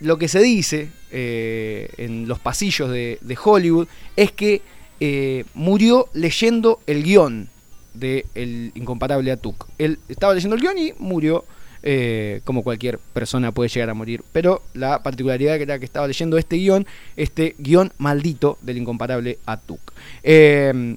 lo 0.00 0.18
que 0.18 0.28
se 0.28 0.40
dice 0.40 0.90
eh, 1.10 1.88
en 1.96 2.28
los 2.28 2.38
pasillos 2.38 2.90
de, 2.90 3.38
Hollywood 3.42 3.88
es 4.16 4.32
que 4.32 4.62
eh, 5.00 5.44
murió 5.54 6.08
leyendo 6.12 6.80
el 6.86 7.02
guion 7.02 7.48
de 7.94 8.26
El 8.34 8.72
incomparable 8.74 9.32
Atuk. 9.32 9.66
Él 9.78 9.98
estaba 10.08 10.34
leyendo 10.34 10.56
el 10.56 10.62
guion 10.62 10.78
y 10.78 10.92
murió 10.98 11.44
eh, 11.88 12.40
como 12.44 12.64
cualquier 12.64 12.98
persona 12.98 13.52
puede 13.52 13.68
llegar 13.70 13.90
a 13.90 13.94
morir. 13.94 14.22
Pero 14.32 14.62
la 14.74 15.04
particularidad 15.04 15.54
era 15.56 15.78
que 15.78 15.84
estaba 15.84 16.08
leyendo 16.08 16.36
este 16.36 16.56
guion, 16.56 16.84
este 17.16 17.54
guion 17.58 17.92
maldito 17.98 18.58
del 18.60 18.78
incomparable 18.78 19.38
Atuk. 19.46 19.92
Eh, 20.24 20.96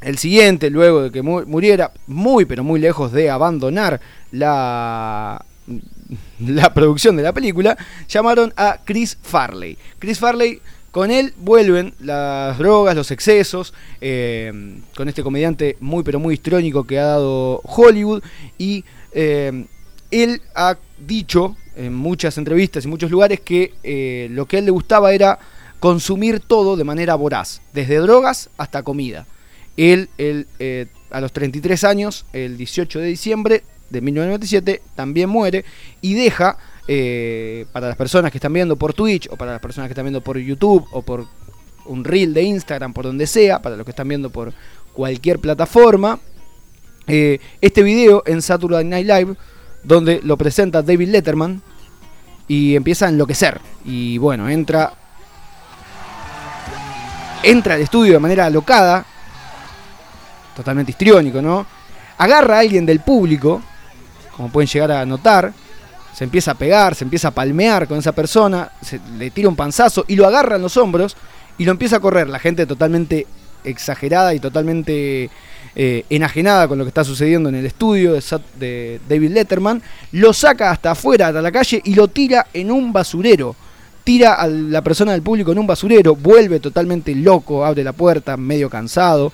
el 0.00 0.18
siguiente, 0.18 0.70
luego 0.70 1.02
de 1.02 1.10
que 1.10 1.22
mu- 1.22 1.44
muriera, 1.46 1.90
muy 2.06 2.44
pero 2.44 2.62
muy 2.62 2.78
lejos 2.78 3.10
de 3.10 3.30
abandonar 3.30 4.00
la, 4.30 5.44
la 6.38 6.72
producción 6.74 7.16
de 7.16 7.22
la 7.24 7.32
película, 7.32 7.76
llamaron 8.08 8.52
a 8.56 8.78
Chris 8.84 9.18
Farley. 9.20 9.76
Chris 9.98 10.20
Farley, 10.20 10.60
con 10.92 11.10
él 11.10 11.32
vuelven 11.38 11.94
las 11.98 12.56
drogas, 12.58 12.94
los 12.94 13.10
excesos, 13.10 13.74
eh, 14.00 14.52
con 14.94 15.08
este 15.08 15.22
comediante 15.24 15.76
muy 15.80 16.04
pero 16.04 16.20
muy 16.20 16.34
histrónico 16.34 16.84
que 16.86 16.98
ha 17.00 17.06
dado 17.06 17.60
Hollywood 17.64 18.22
y 18.58 18.84
eh, 19.12 19.64
él 20.10 20.42
ha 20.54 20.76
dicho 20.98 21.56
en 21.76 21.94
muchas 21.94 22.38
entrevistas 22.38 22.84
y 22.84 22.88
muchos 22.88 23.10
lugares 23.10 23.40
que 23.40 23.74
eh, 23.82 24.28
lo 24.30 24.46
que 24.46 24.56
a 24.56 24.58
él 24.60 24.64
le 24.64 24.70
gustaba 24.70 25.12
era 25.12 25.38
consumir 25.80 26.40
todo 26.40 26.76
de 26.76 26.84
manera 26.84 27.14
voraz, 27.14 27.60
desde 27.72 27.96
drogas 27.96 28.50
hasta 28.56 28.82
comida. 28.82 29.26
Él, 29.76 30.08
él, 30.16 30.46
eh, 30.58 30.86
a 31.10 31.20
los 31.20 31.32
33 31.32 31.84
años, 31.84 32.24
el 32.32 32.56
18 32.56 32.98
de 32.98 33.06
diciembre 33.06 33.62
de 33.90 34.00
1997, 34.00 34.82
también 34.94 35.28
muere 35.28 35.64
y 36.00 36.14
deja, 36.14 36.56
eh, 36.88 37.66
para 37.72 37.88
las 37.88 37.96
personas 37.96 38.30
que 38.30 38.38
están 38.38 38.52
viendo 38.52 38.76
por 38.76 38.94
Twitch 38.94 39.28
o 39.30 39.36
para 39.36 39.52
las 39.52 39.60
personas 39.60 39.88
que 39.88 39.92
están 39.92 40.06
viendo 40.06 40.22
por 40.22 40.38
YouTube 40.38 40.86
o 40.92 41.02
por 41.02 41.26
un 41.84 42.04
reel 42.04 42.32
de 42.32 42.42
Instagram, 42.42 42.92
por 42.92 43.04
donde 43.04 43.26
sea, 43.26 43.60
para 43.60 43.76
los 43.76 43.84
que 43.84 43.90
están 43.90 44.08
viendo 44.08 44.30
por 44.30 44.52
cualquier 44.92 45.38
plataforma, 45.38 46.18
eh, 47.06 47.38
este 47.60 47.82
video 47.82 48.22
en 48.26 48.42
Saturday 48.42 48.84
Night 48.84 49.06
Live, 49.06 49.36
donde 49.86 50.20
lo 50.22 50.36
presenta 50.36 50.82
David 50.82 51.08
Letterman 51.08 51.62
y 52.48 52.74
empieza 52.74 53.06
a 53.06 53.08
enloquecer. 53.08 53.60
Y 53.84 54.18
bueno, 54.18 54.48
entra 54.48 54.92
entra 57.42 57.74
al 57.74 57.80
estudio 57.80 58.14
de 58.14 58.18
manera 58.18 58.46
alocada, 58.46 59.04
totalmente 60.56 60.90
histriónico, 60.90 61.40
¿no? 61.40 61.64
Agarra 62.18 62.56
a 62.56 62.60
alguien 62.60 62.84
del 62.84 63.00
público, 63.00 63.62
como 64.36 64.48
pueden 64.50 64.68
llegar 64.68 64.90
a 64.90 65.06
notar, 65.06 65.52
se 66.12 66.24
empieza 66.24 66.52
a 66.52 66.54
pegar, 66.54 66.94
se 66.94 67.04
empieza 67.04 67.28
a 67.28 67.30
palmear 67.30 67.86
con 67.86 67.98
esa 67.98 68.12
persona, 68.12 68.72
se, 68.80 69.00
le 69.18 69.30
tira 69.30 69.48
un 69.48 69.54
panzazo 69.54 70.04
y 70.08 70.16
lo 70.16 70.26
agarra 70.26 70.56
en 70.56 70.62
los 70.62 70.76
hombros 70.76 71.16
y 71.58 71.64
lo 71.64 71.72
empieza 71.72 71.96
a 71.96 72.00
correr. 72.00 72.28
La 72.28 72.38
gente 72.38 72.66
totalmente 72.66 73.26
exagerada 73.62 74.34
y 74.34 74.40
totalmente 74.40 75.30
eh, 75.74 76.04
enajenada 76.10 76.68
con 76.68 76.78
lo 76.78 76.84
que 76.84 76.88
está 76.88 77.04
sucediendo 77.04 77.48
en 77.48 77.56
el 77.56 77.66
estudio 77.66 78.12
de, 78.12 78.22
de 78.58 79.00
David 79.08 79.30
Letterman, 79.30 79.82
lo 80.12 80.32
saca 80.32 80.70
hasta 80.70 80.92
afuera, 80.92 81.28
hasta 81.28 81.42
la 81.42 81.52
calle 81.52 81.80
y 81.84 81.94
lo 81.94 82.08
tira 82.08 82.46
en 82.52 82.70
un 82.70 82.92
basurero. 82.92 83.56
Tira 84.04 84.34
a 84.34 84.46
la 84.46 84.82
persona 84.82 85.12
del 85.12 85.22
público 85.22 85.50
en 85.50 85.58
un 85.58 85.66
basurero, 85.66 86.14
vuelve 86.14 86.60
totalmente 86.60 87.12
loco, 87.12 87.64
abre 87.64 87.82
la 87.82 87.92
puerta, 87.92 88.36
medio 88.36 88.70
cansado, 88.70 89.32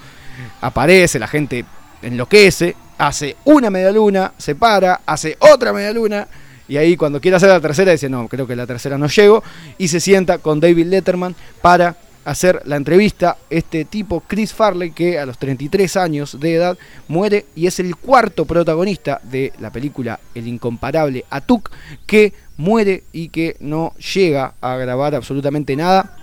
aparece, 0.62 1.18
la 1.18 1.28
gente 1.28 1.66
enloquece, 2.00 2.74
hace 2.96 3.36
una 3.44 3.68
media 3.68 3.92
luna, 3.92 4.32
se 4.38 4.54
para, 4.54 5.02
hace 5.04 5.36
otra 5.40 5.74
media 5.74 5.92
luna, 5.92 6.26
y 6.68 6.78
ahí 6.78 6.96
cuando 6.96 7.20
quiere 7.20 7.36
hacer 7.36 7.50
la 7.50 7.60
tercera 7.60 7.92
dice, 7.92 8.08
no, 8.08 8.28
creo 8.28 8.46
que 8.46 8.56
la 8.56 8.66
tercera 8.66 8.96
no 8.96 9.08
llego, 9.08 9.42
y 9.76 9.88
se 9.88 10.00
sienta 10.00 10.38
con 10.38 10.58
David 10.58 10.86
Letterman 10.86 11.34
para 11.60 11.94
hacer 12.24 12.62
la 12.64 12.76
entrevista. 12.76 13.36
Este 13.50 13.84
tipo, 13.84 14.22
Chris 14.26 14.52
Farley, 14.52 14.92
que 14.92 15.18
a 15.18 15.26
los 15.26 15.38
33 15.38 15.96
años 15.96 16.38
de 16.38 16.54
edad 16.54 16.78
muere 17.08 17.46
y 17.54 17.66
es 17.66 17.78
el 17.80 17.96
cuarto 17.96 18.44
protagonista 18.44 19.20
de 19.22 19.52
la 19.60 19.70
película 19.70 20.20
El 20.34 20.48
incomparable 20.48 21.24
Atuk, 21.30 21.70
que 22.06 22.32
muere 22.56 23.04
y 23.12 23.28
que 23.28 23.56
no 23.60 23.94
llega 24.14 24.54
a 24.60 24.76
grabar 24.76 25.14
absolutamente 25.14 25.74
nada 25.76 26.16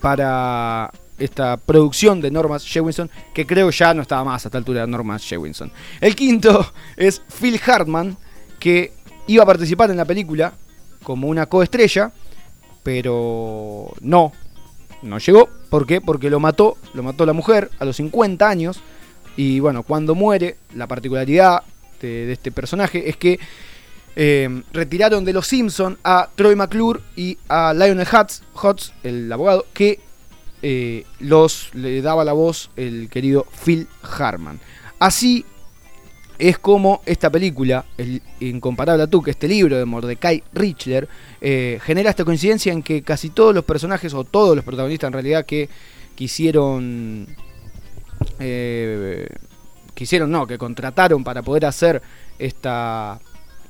para 0.00 0.90
esta 1.18 1.56
producción 1.56 2.20
de 2.20 2.30
Norman 2.30 2.60
Jewinson, 2.60 3.10
que 3.34 3.46
creo 3.46 3.70
ya 3.70 3.94
no 3.94 4.02
estaba 4.02 4.24
más 4.24 4.44
a 4.44 4.48
esta 4.48 4.58
altura 4.58 4.82
de 4.82 4.86
Norman 4.86 5.18
Jewinson. 5.18 5.72
El 6.00 6.14
quinto 6.14 6.72
es 6.96 7.22
Phil 7.40 7.60
Hartman, 7.64 8.16
que 8.58 8.92
iba 9.26 9.42
a 9.42 9.46
participar 9.46 9.90
en 9.90 9.96
la 9.96 10.04
película 10.04 10.52
como 11.02 11.28
una 11.28 11.46
coestrella, 11.46 12.12
pero 12.82 13.92
no, 14.00 14.32
no 15.06 15.18
llegó. 15.18 15.48
¿Por 15.70 15.86
qué? 15.86 16.00
Porque 16.00 16.30
lo 16.30 16.40
mató, 16.40 16.76
lo 16.94 17.02
mató 17.02 17.26
la 17.26 17.32
mujer 17.32 17.70
a 17.78 17.84
los 17.84 17.96
50 17.96 18.48
años. 18.48 18.80
Y 19.36 19.60
bueno, 19.60 19.82
cuando 19.82 20.14
muere, 20.14 20.56
la 20.74 20.86
particularidad 20.86 21.62
de, 22.00 22.32
este 22.32 22.52
personaje 22.52 23.08
es 23.08 23.16
que 23.16 23.38
eh, 24.16 24.62
retiraron 24.72 25.24
de 25.24 25.32
los 25.32 25.46
Simpson 25.46 25.98
a 26.02 26.28
Troy 26.34 26.56
McClure 26.56 27.00
y 27.16 27.36
a 27.48 27.74
Lionel 27.74 28.06
Hutz, 28.10 28.42
Hutz 28.62 28.92
el 29.02 29.30
abogado, 29.30 29.66
que 29.74 30.00
eh, 30.62 31.04
los 31.20 31.74
le 31.74 32.00
daba 32.00 32.24
la 32.24 32.32
voz 32.32 32.70
el 32.76 33.08
querido 33.10 33.46
Phil 33.64 33.86
Harman. 34.02 34.58
Así 34.98 35.44
es 36.38 36.58
como 36.58 37.02
esta 37.06 37.30
película, 37.30 37.84
El 37.96 38.22
Incomparable 38.40 39.04
Atuk, 39.04 39.28
este 39.28 39.48
libro 39.48 39.76
de 39.76 39.84
Mordecai 39.84 40.42
Richler, 40.52 41.08
eh, 41.40 41.78
genera 41.82 42.10
esta 42.10 42.24
coincidencia 42.24 42.72
en 42.72 42.82
que 42.82 43.02
casi 43.02 43.30
todos 43.30 43.54
los 43.54 43.64
personajes, 43.64 44.12
o 44.14 44.24
todos 44.24 44.54
los 44.54 44.64
protagonistas 44.64 45.08
en 45.08 45.12
realidad, 45.12 45.46
que 45.46 45.68
quisieron. 46.14 47.26
eh, 48.38 49.28
quisieron, 49.94 50.30
no, 50.30 50.46
que 50.46 50.58
contrataron 50.58 51.24
para 51.24 51.42
poder 51.42 51.64
hacer 51.64 52.02
esta 52.38 53.18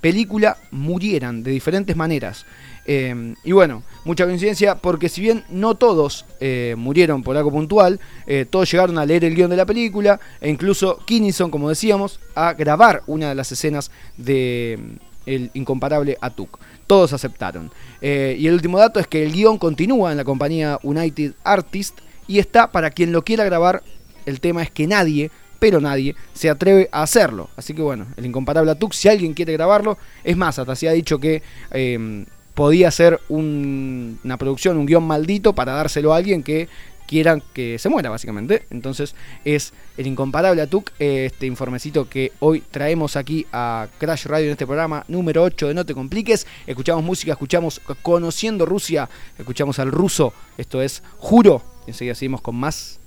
película, 0.00 0.56
murieran 0.72 1.42
de 1.42 1.52
diferentes 1.52 1.96
maneras. 1.96 2.46
Eh, 2.86 3.34
y 3.42 3.52
bueno, 3.52 3.82
mucha 4.06 4.24
coincidencia 4.24 4.76
porque 4.76 5.08
si 5.08 5.20
bien 5.20 5.44
no 5.50 5.74
todos 5.74 6.24
eh, 6.40 6.74
murieron 6.78 7.22
por 7.22 7.36
algo 7.36 7.50
puntual, 7.50 8.00
eh, 8.26 8.46
todos 8.48 8.70
llegaron 8.70 8.98
a 8.98 9.04
leer 9.04 9.24
el 9.24 9.34
guion 9.34 9.50
de 9.50 9.56
la 9.56 9.66
película 9.66 10.20
e 10.40 10.48
incluso 10.48 10.98
Kinnison, 11.04 11.50
como 11.50 11.68
decíamos, 11.68 12.20
a 12.34 12.54
grabar 12.54 13.02
una 13.08 13.28
de 13.28 13.34
las 13.34 13.50
escenas 13.50 13.90
de 14.16 14.78
mm, 14.78 14.96
El 15.26 15.50
incomparable 15.54 16.16
Atuk. 16.20 16.58
Todos 16.86 17.12
aceptaron. 17.12 17.72
Eh, 18.00 18.36
y 18.38 18.46
el 18.46 18.54
último 18.54 18.78
dato 18.78 19.00
es 19.00 19.08
que 19.08 19.24
el 19.24 19.32
guion 19.32 19.58
continúa 19.58 20.12
en 20.12 20.16
la 20.16 20.24
compañía 20.24 20.78
United 20.84 21.32
Artists 21.42 22.00
y 22.28 22.38
está 22.38 22.70
para 22.70 22.90
quien 22.90 23.10
lo 23.10 23.22
quiera 23.22 23.44
grabar. 23.44 23.82
El 24.24 24.40
tema 24.40 24.62
es 24.62 24.70
que 24.70 24.86
nadie, 24.86 25.32
pero 25.58 25.80
nadie, 25.80 26.14
se 26.32 26.48
atreve 26.48 26.88
a 26.92 27.02
hacerlo. 27.02 27.50
Así 27.56 27.74
que 27.74 27.82
bueno, 27.82 28.06
el 28.16 28.26
incomparable 28.26 28.70
Atuk, 28.70 28.92
si 28.92 29.08
alguien 29.08 29.34
quiere 29.34 29.52
grabarlo, 29.54 29.98
es 30.22 30.36
más, 30.36 30.60
hasta 30.60 30.76
se 30.76 30.88
ha 30.88 30.92
dicho 30.92 31.18
que 31.18 31.42
eh, 31.72 32.24
podía 32.56 32.90
ser 32.90 33.20
un- 33.28 34.18
una 34.24 34.36
producción, 34.36 34.76
un 34.76 34.86
guion 34.86 35.04
maldito 35.06 35.52
para 35.52 35.72
dárselo 35.74 36.12
a 36.12 36.16
alguien 36.16 36.42
que 36.42 36.68
quieran 37.06 37.40
que 37.52 37.78
se 37.78 37.88
muera, 37.88 38.10
básicamente. 38.10 38.64
Entonces 38.70 39.14
es 39.44 39.72
el 39.96 40.08
incomparable 40.08 40.60
Atuk, 40.60 40.90
eh, 40.98 41.26
este 41.26 41.46
informecito 41.46 42.08
que 42.08 42.32
hoy 42.40 42.64
traemos 42.68 43.14
aquí 43.14 43.46
a 43.52 43.86
Crash 43.98 44.26
Radio 44.26 44.46
en 44.46 44.52
este 44.52 44.66
programa 44.66 45.04
número 45.06 45.44
8 45.44 45.68
de 45.68 45.74
No 45.74 45.86
Te 45.86 45.94
Compliques. 45.94 46.48
Escuchamos 46.66 47.04
música, 47.04 47.30
escuchamos 47.32 47.80
Conociendo 48.02 48.66
Rusia, 48.66 49.08
escuchamos 49.38 49.78
al 49.78 49.92
ruso, 49.92 50.32
esto 50.58 50.82
es 50.82 51.00
Juro. 51.18 51.62
Y 51.86 51.90
enseguida 51.90 52.16
seguimos 52.16 52.40
con 52.40 52.56
más 52.56 52.98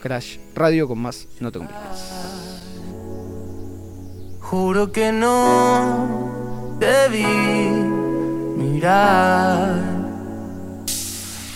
Crash 0.00 0.36
Radio, 0.54 0.86
con 0.86 1.00
más 1.00 1.26
No 1.40 1.50
Te 1.50 1.58
Compliques. 1.58 1.82
Juro 4.40 4.92
que 4.92 5.10
no 5.12 6.78
vi 7.10 8.01
mirar. 8.62 9.74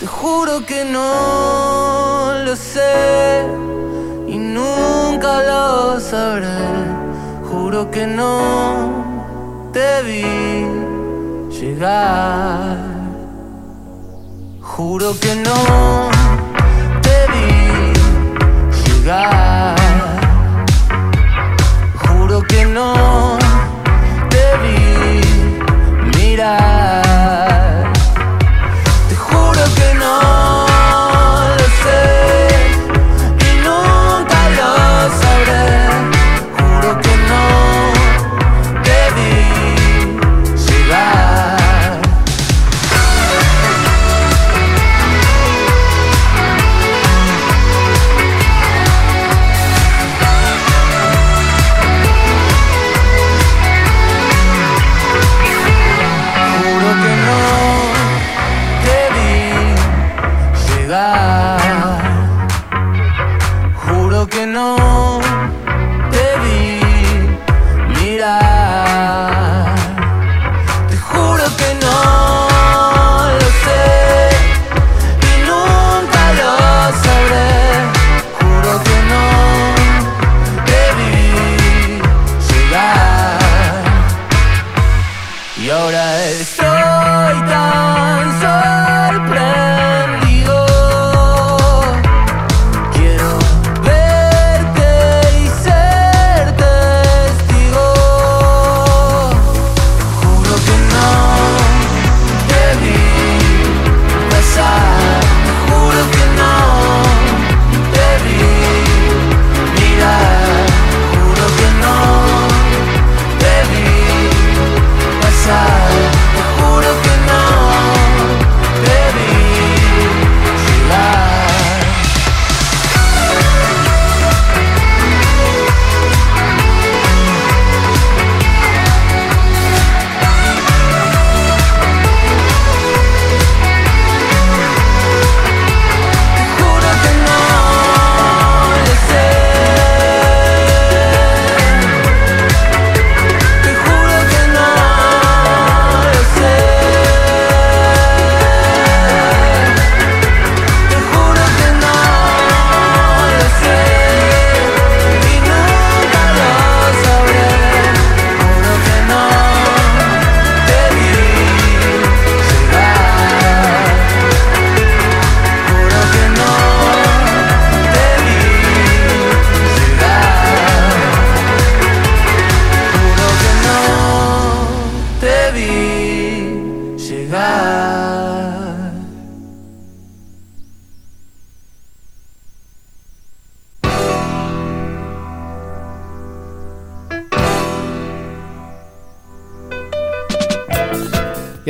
Te 0.01 0.07
juro 0.07 0.65
que 0.67 0.85
no 0.85 2.33
lo 2.45 2.55
sé 2.57 3.47
y 4.27 4.37
nunca 4.37 5.43
lo 5.43 6.01
sabré. 6.01 6.65
Juro 7.51 7.91
que 7.91 8.07
no 8.07 8.31
te 9.73 10.03
vi 10.03 10.67
llegar. 11.59 12.77
Juro 14.61 15.19
que 15.19 15.35
no 15.37 15.61
te 17.07 17.17
vi 17.33 17.49
llegar. 18.85 19.77
Juro 22.05 22.43
que 22.43 22.65
no 22.67 23.46
vi 26.47 27.06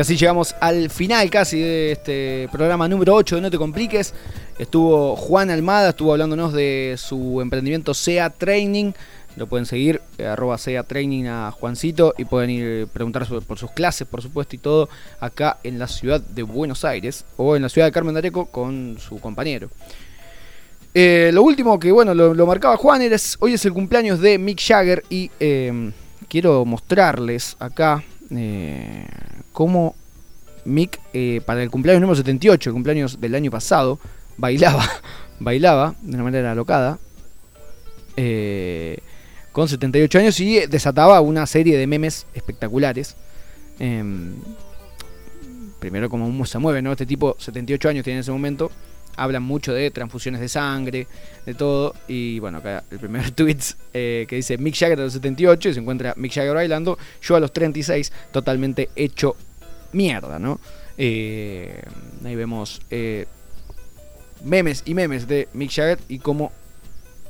así 0.06 0.16
llegamos 0.16 0.54
al 0.60 0.88
final 0.88 1.28
casi 1.30 1.58
de 1.58 1.90
este 1.90 2.48
programa 2.52 2.86
número 2.86 3.12
8 3.12 3.34
de 3.34 3.42
No 3.42 3.50
Te 3.50 3.58
Compliques. 3.58 4.14
Estuvo 4.56 5.16
Juan 5.16 5.50
Almada, 5.50 5.88
estuvo 5.88 6.12
hablándonos 6.12 6.52
de 6.52 6.94
su 6.96 7.40
emprendimiento 7.40 7.92
SEA 7.92 8.30
Training. 8.30 8.92
Lo 9.34 9.48
pueden 9.48 9.66
seguir, 9.66 10.00
eh, 10.18 10.26
arroba 10.26 10.58
SEA 10.58 10.84
Training 10.84 11.24
a 11.24 11.50
Juancito 11.50 12.14
y 12.16 12.24
pueden 12.24 12.50
ir 12.50 12.86
preguntar 12.86 13.26
por 13.48 13.58
sus 13.58 13.72
clases, 13.72 14.06
por 14.06 14.22
supuesto, 14.22 14.54
y 14.54 14.60
todo 14.60 14.88
acá 15.18 15.58
en 15.64 15.80
la 15.80 15.88
ciudad 15.88 16.20
de 16.20 16.44
Buenos 16.44 16.84
Aires 16.84 17.24
o 17.36 17.56
en 17.56 17.62
la 17.62 17.68
ciudad 17.68 17.88
de 17.88 17.92
Carmen 17.92 18.14
de 18.14 18.20
Areco 18.20 18.46
con 18.46 18.98
su 19.00 19.18
compañero. 19.18 19.70
Eh, 20.94 21.32
lo 21.32 21.42
último 21.42 21.80
que, 21.80 21.90
bueno, 21.90 22.14
lo, 22.14 22.46
marcaba 22.46 22.76
Juan, 22.76 23.02
hoy 23.40 23.54
es 23.54 23.64
el 23.64 23.72
cumpleaños 23.72 24.20
de 24.20 24.38
Mick 24.38 24.60
Jagger 24.64 25.02
y 25.10 25.32
eh, 25.40 25.90
quiero 26.28 26.64
mostrarles 26.64 27.56
acá 27.58 28.04
eh, 28.30 29.06
cómo 29.52 29.94
Mick, 30.64 31.00
eh, 31.12 31.40
para 31.46 31.62
el 31.62 31.70
cumpleaños 31.70 32.00
número 32.00 32.16
78, 32.16 32.70
el 32.70 32.74
cumpleaños 32.74 33.20
del 33.20 33.34
año 33.34 33.50
pasado, 33.50 33.98
bailaba, 34.36 34.84
bailaba 35.40 35.94
de 36.02 36.14
una 36.14 36.24
manera 36.24 36.52
alocada, 36.52 36.98
eh, 38.16 38.98
con 39.52 39.68
78 39.68 40.18
años 40.18 40.40
y 40.40 40.66
desataba 40.66 41.20
una 41.20 41.46
serie 41.46 41.78
de 41.78 41.86
memes 41.86 42.26
espectaculares. 42.34 43.16
Em, 43.78 44.34
primero 45.78 46.10
como 46.10 46.44
se 46.44 46.58
mueve, 46.58 46.82
¿no? 46.82 46.92
Este 46.92 47.06
tipo, 47.06 47.36
78 47.38 47.88
años 47.88 48.04
tiene 48.04 48.18
en 48.18 48.20
ese 48.20 48.32
momento, 48.32 48.70
hablan 49.16 49.42
mucho 49.42 49.72
de 49.72 49.90
transfusiones 49.90 50.40
de 50.40 50.48
sangre, 50.48 51.06
de 51.44 51.54
todo. 51.54 51.94
Y 52.08 52.38
bueno, 52.38 52.58
acá 52.58 52.84
el 52.90 52.98
primer 52.98 53.30
tweet 53.32 53.58
eh, 53.92 54.26
que 54.28 54.36
dice 54.36 54.58
Mick 54.58 54.76
Jagger 54.76 55.00
a 55.00 55.04
los 55.04 55.14
78 55.14 55.70
y 55.70 55.74
se 55.74 55.80
encuentra 55.80 56.14
Mick 56.16 56.32
Jagger 56.32 56.54
bailando, 56.54 56.98
yo 57.22 57.36
a 57.36 57.40
los 57.40 57.52
36 57.52 58.12
totalmente 58.32 58.90
hecho 58.94 59.36
mierda, 59.92 60.38
¿no? 60.38 60.60
Eh, 60.98 61.82
ahí 62.24 62.34
vemos 62.34 62.80
eh, 62.90 63.26
memes 64.44 64.82
y 64.86 64.94
memes 64.94 65.26
de 65.26 65.48
Mick 65.52 65.70
Jagger 65.70 65.98
y 66.08 66.18
cómo 66.18 66.52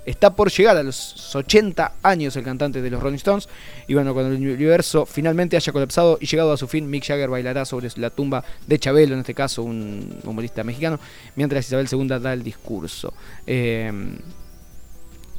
está 0.06 0.34
por 0.34 0.50
llegar 0.50 0.76
a 0.76 0.82
los 0.82 1.34
80 1.34 1.94
años 2.02 2.36
el 2.36 2.44
cantante 2.44 2.80
de 2.80 2.90
los 2.90 3.02
Rolling 3.02 3.16
Stones. 3.16 3.48
Y 3.86 3.94
bueno, 3.94 4.14
cuando 4.14 4.34
el 4.34 4.40
universo 4.40 5.04
finalmente 5.04 5.56
haya 5.56 5.72
colapsado 5.72 6.16
y 6.20 6.26
llegado 6.26 6.52
a 6.52 6.56
su 6.56 6.66
fin, 6.68 6.88
Mick 6.88 7.04
Jagger 7.04 7.28
bailará 7.28 7.64
sobre 7.64 7.88
la 7.96 8.10
tumba 8.10 8.44
de 8.66 8.78
Chabelo, 8.78 9.14
en 9.14 9.20
este 9.20 9.34
caso 9.34 9.62
un 9.62 10.20
humorista 10.24 10.64
mexicano, 10.64 10.98
mientras 11.34 11.66
Isabel 11.66 11.88
II 11.90 12.08
da 12.20 12.32
el 12.32 12.42
discurso. 12.42 13.12
Eh, 13.46 13.92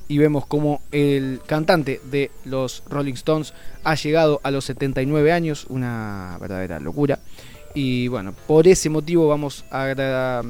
y 0.09 0.17
vemos 0.17 0.45
como 0.45 0.81
el 0.91 1.41
cantante 1.45 1.99
de 2.09 2.31
los 2.45 2.83
Rolling 2.87 3.13
Stones 3.13 3.53
ha 3.83 3.95
llegado 3.95 4.39
a 4.43 4.51
los 4.51 4.65
79 4.65 5.31
años, 5.31 5.65
una 5.69 6.37
verdadera 6.39 6.79
locura. 6.79 7.19
Y 7.73 8.07
bueno, 8.07 8.33
por 8.47 8.67
ese 8.67 8.89
motivo 8.89 9.27
vamos 9.27 9.65
a, 9.69 10.41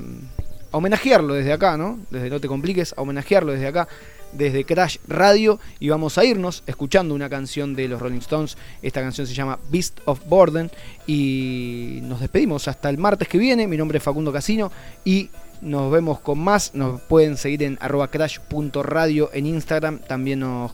homenajearlo 0.71 1.33
desde 1.33 1.53
acá, 1.53 1.77
¿no? 1.77 1.99
Desde 2.09 2.29
No 2.29 2.39
Te 2.39 2.47
Compliques, 2.47 2.93
a 2.97 3.01
homenajearlo 3.01 3.51
desde 3.51 3.67
acá, 3.67 3.87
desde 4.31 4.65
Crash 4.65 4.97
Radio. 5.07 5.59
Y 5.79 5.89
vamos 5.89 6.17
a 6.17 6.25
irnos 6.25 6.63
escuchando 6.67 7.15
una 7.15 7.29
canción 7.29 7.75
de 7.75 7.87
los 7.87 8.01
Rolling 8.01 8.19
Stones. 8.19 8.57
Esta 8.81 9.01
canción 9.01 9.27
se 9.27 9.33
llama 9.33 9.59
Beast 9.69 9.99
of 10.05 10.21
Burden. 10.27 10.71
Y 11.05 11.99
nos 12.03 12.19
despedimos 12.19 12.67
hasta 12.67 12.89
el 12.89 12.97
martes 12.97 13.27
que 13.27 13.37
viene. 13.37 13.67
Mi 13.67 13.77
nombre 13.77 13.97
es 13.97 14.03
Facundo 14.03 14.31
Casino 14.31 14.71
y 15.03 15.29
nos 15.61 15.91
vemos 15.91 16.19
con 16.19 16.39
más. 16.39 16.73
Nos 16.73 17.01
pueden 17.01 17.37
seguir 17.37 17.63
en 17.63 17.77
arroba 17.81 18.09
crash.radio 18.09 19.29
en 19.33 19.45
Instagram. 19.45 19.99
También 19.99 20.39
nos 20.39 20.73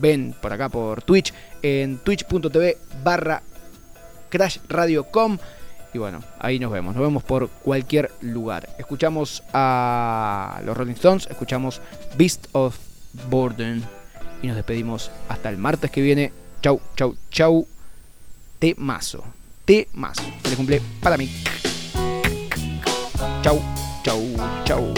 ven 0.00 0.34
por 0.40 0.52
acá 0.52 0.68
por 0.68 1.02
Twitch 1.02 1.32
en 1.62 1.98
twitch.tv 1.98 2.78
barra 3.02 3.42
crashradiocom. 4.28 5.38
Y 5.98 6.00
bueno, 6.00 6.22
ahí 6.38 6.60
nos 6.60 6.70
vemos. 6.70 6.94
Nos 6.94 7.02
vemos 7.02 7.24
por 7.24 7.48
cualquier 7.48 8.12
lugar. 8.20 8.68
Escuchamos 8.78 9.42
a 9.52 10.60
los 10.64 10.76
Rolling 10.76 10.92
Stones, 10.92 11.26
escuchamos 11.28 11.80
Beast 12.16 12.46
of 12.52 12.78
Burden. 13.28 13.82
Y 14.40 14.46
nos 14.46 14.54
despedimos 14.54 15.10
hasta 15.28 15.48
el 15.48 15.58
martes 15.58 15.90
que 15.90 16.00
viene. 16.00 16.32
Chau, 16.62 16.80
chau, 16.94 17.16
chau. 17.32 17.66
Temazo. 18.60 19.24
Temazo. 19.64 20.22
Feliz 20.40 20.56
cumple 20.56 20.80
para 21.02 21.16
mí. 21.16 21.28
Chau, 23.42 23.60
chau, 24.04 24.22
chau. 24.64 24.94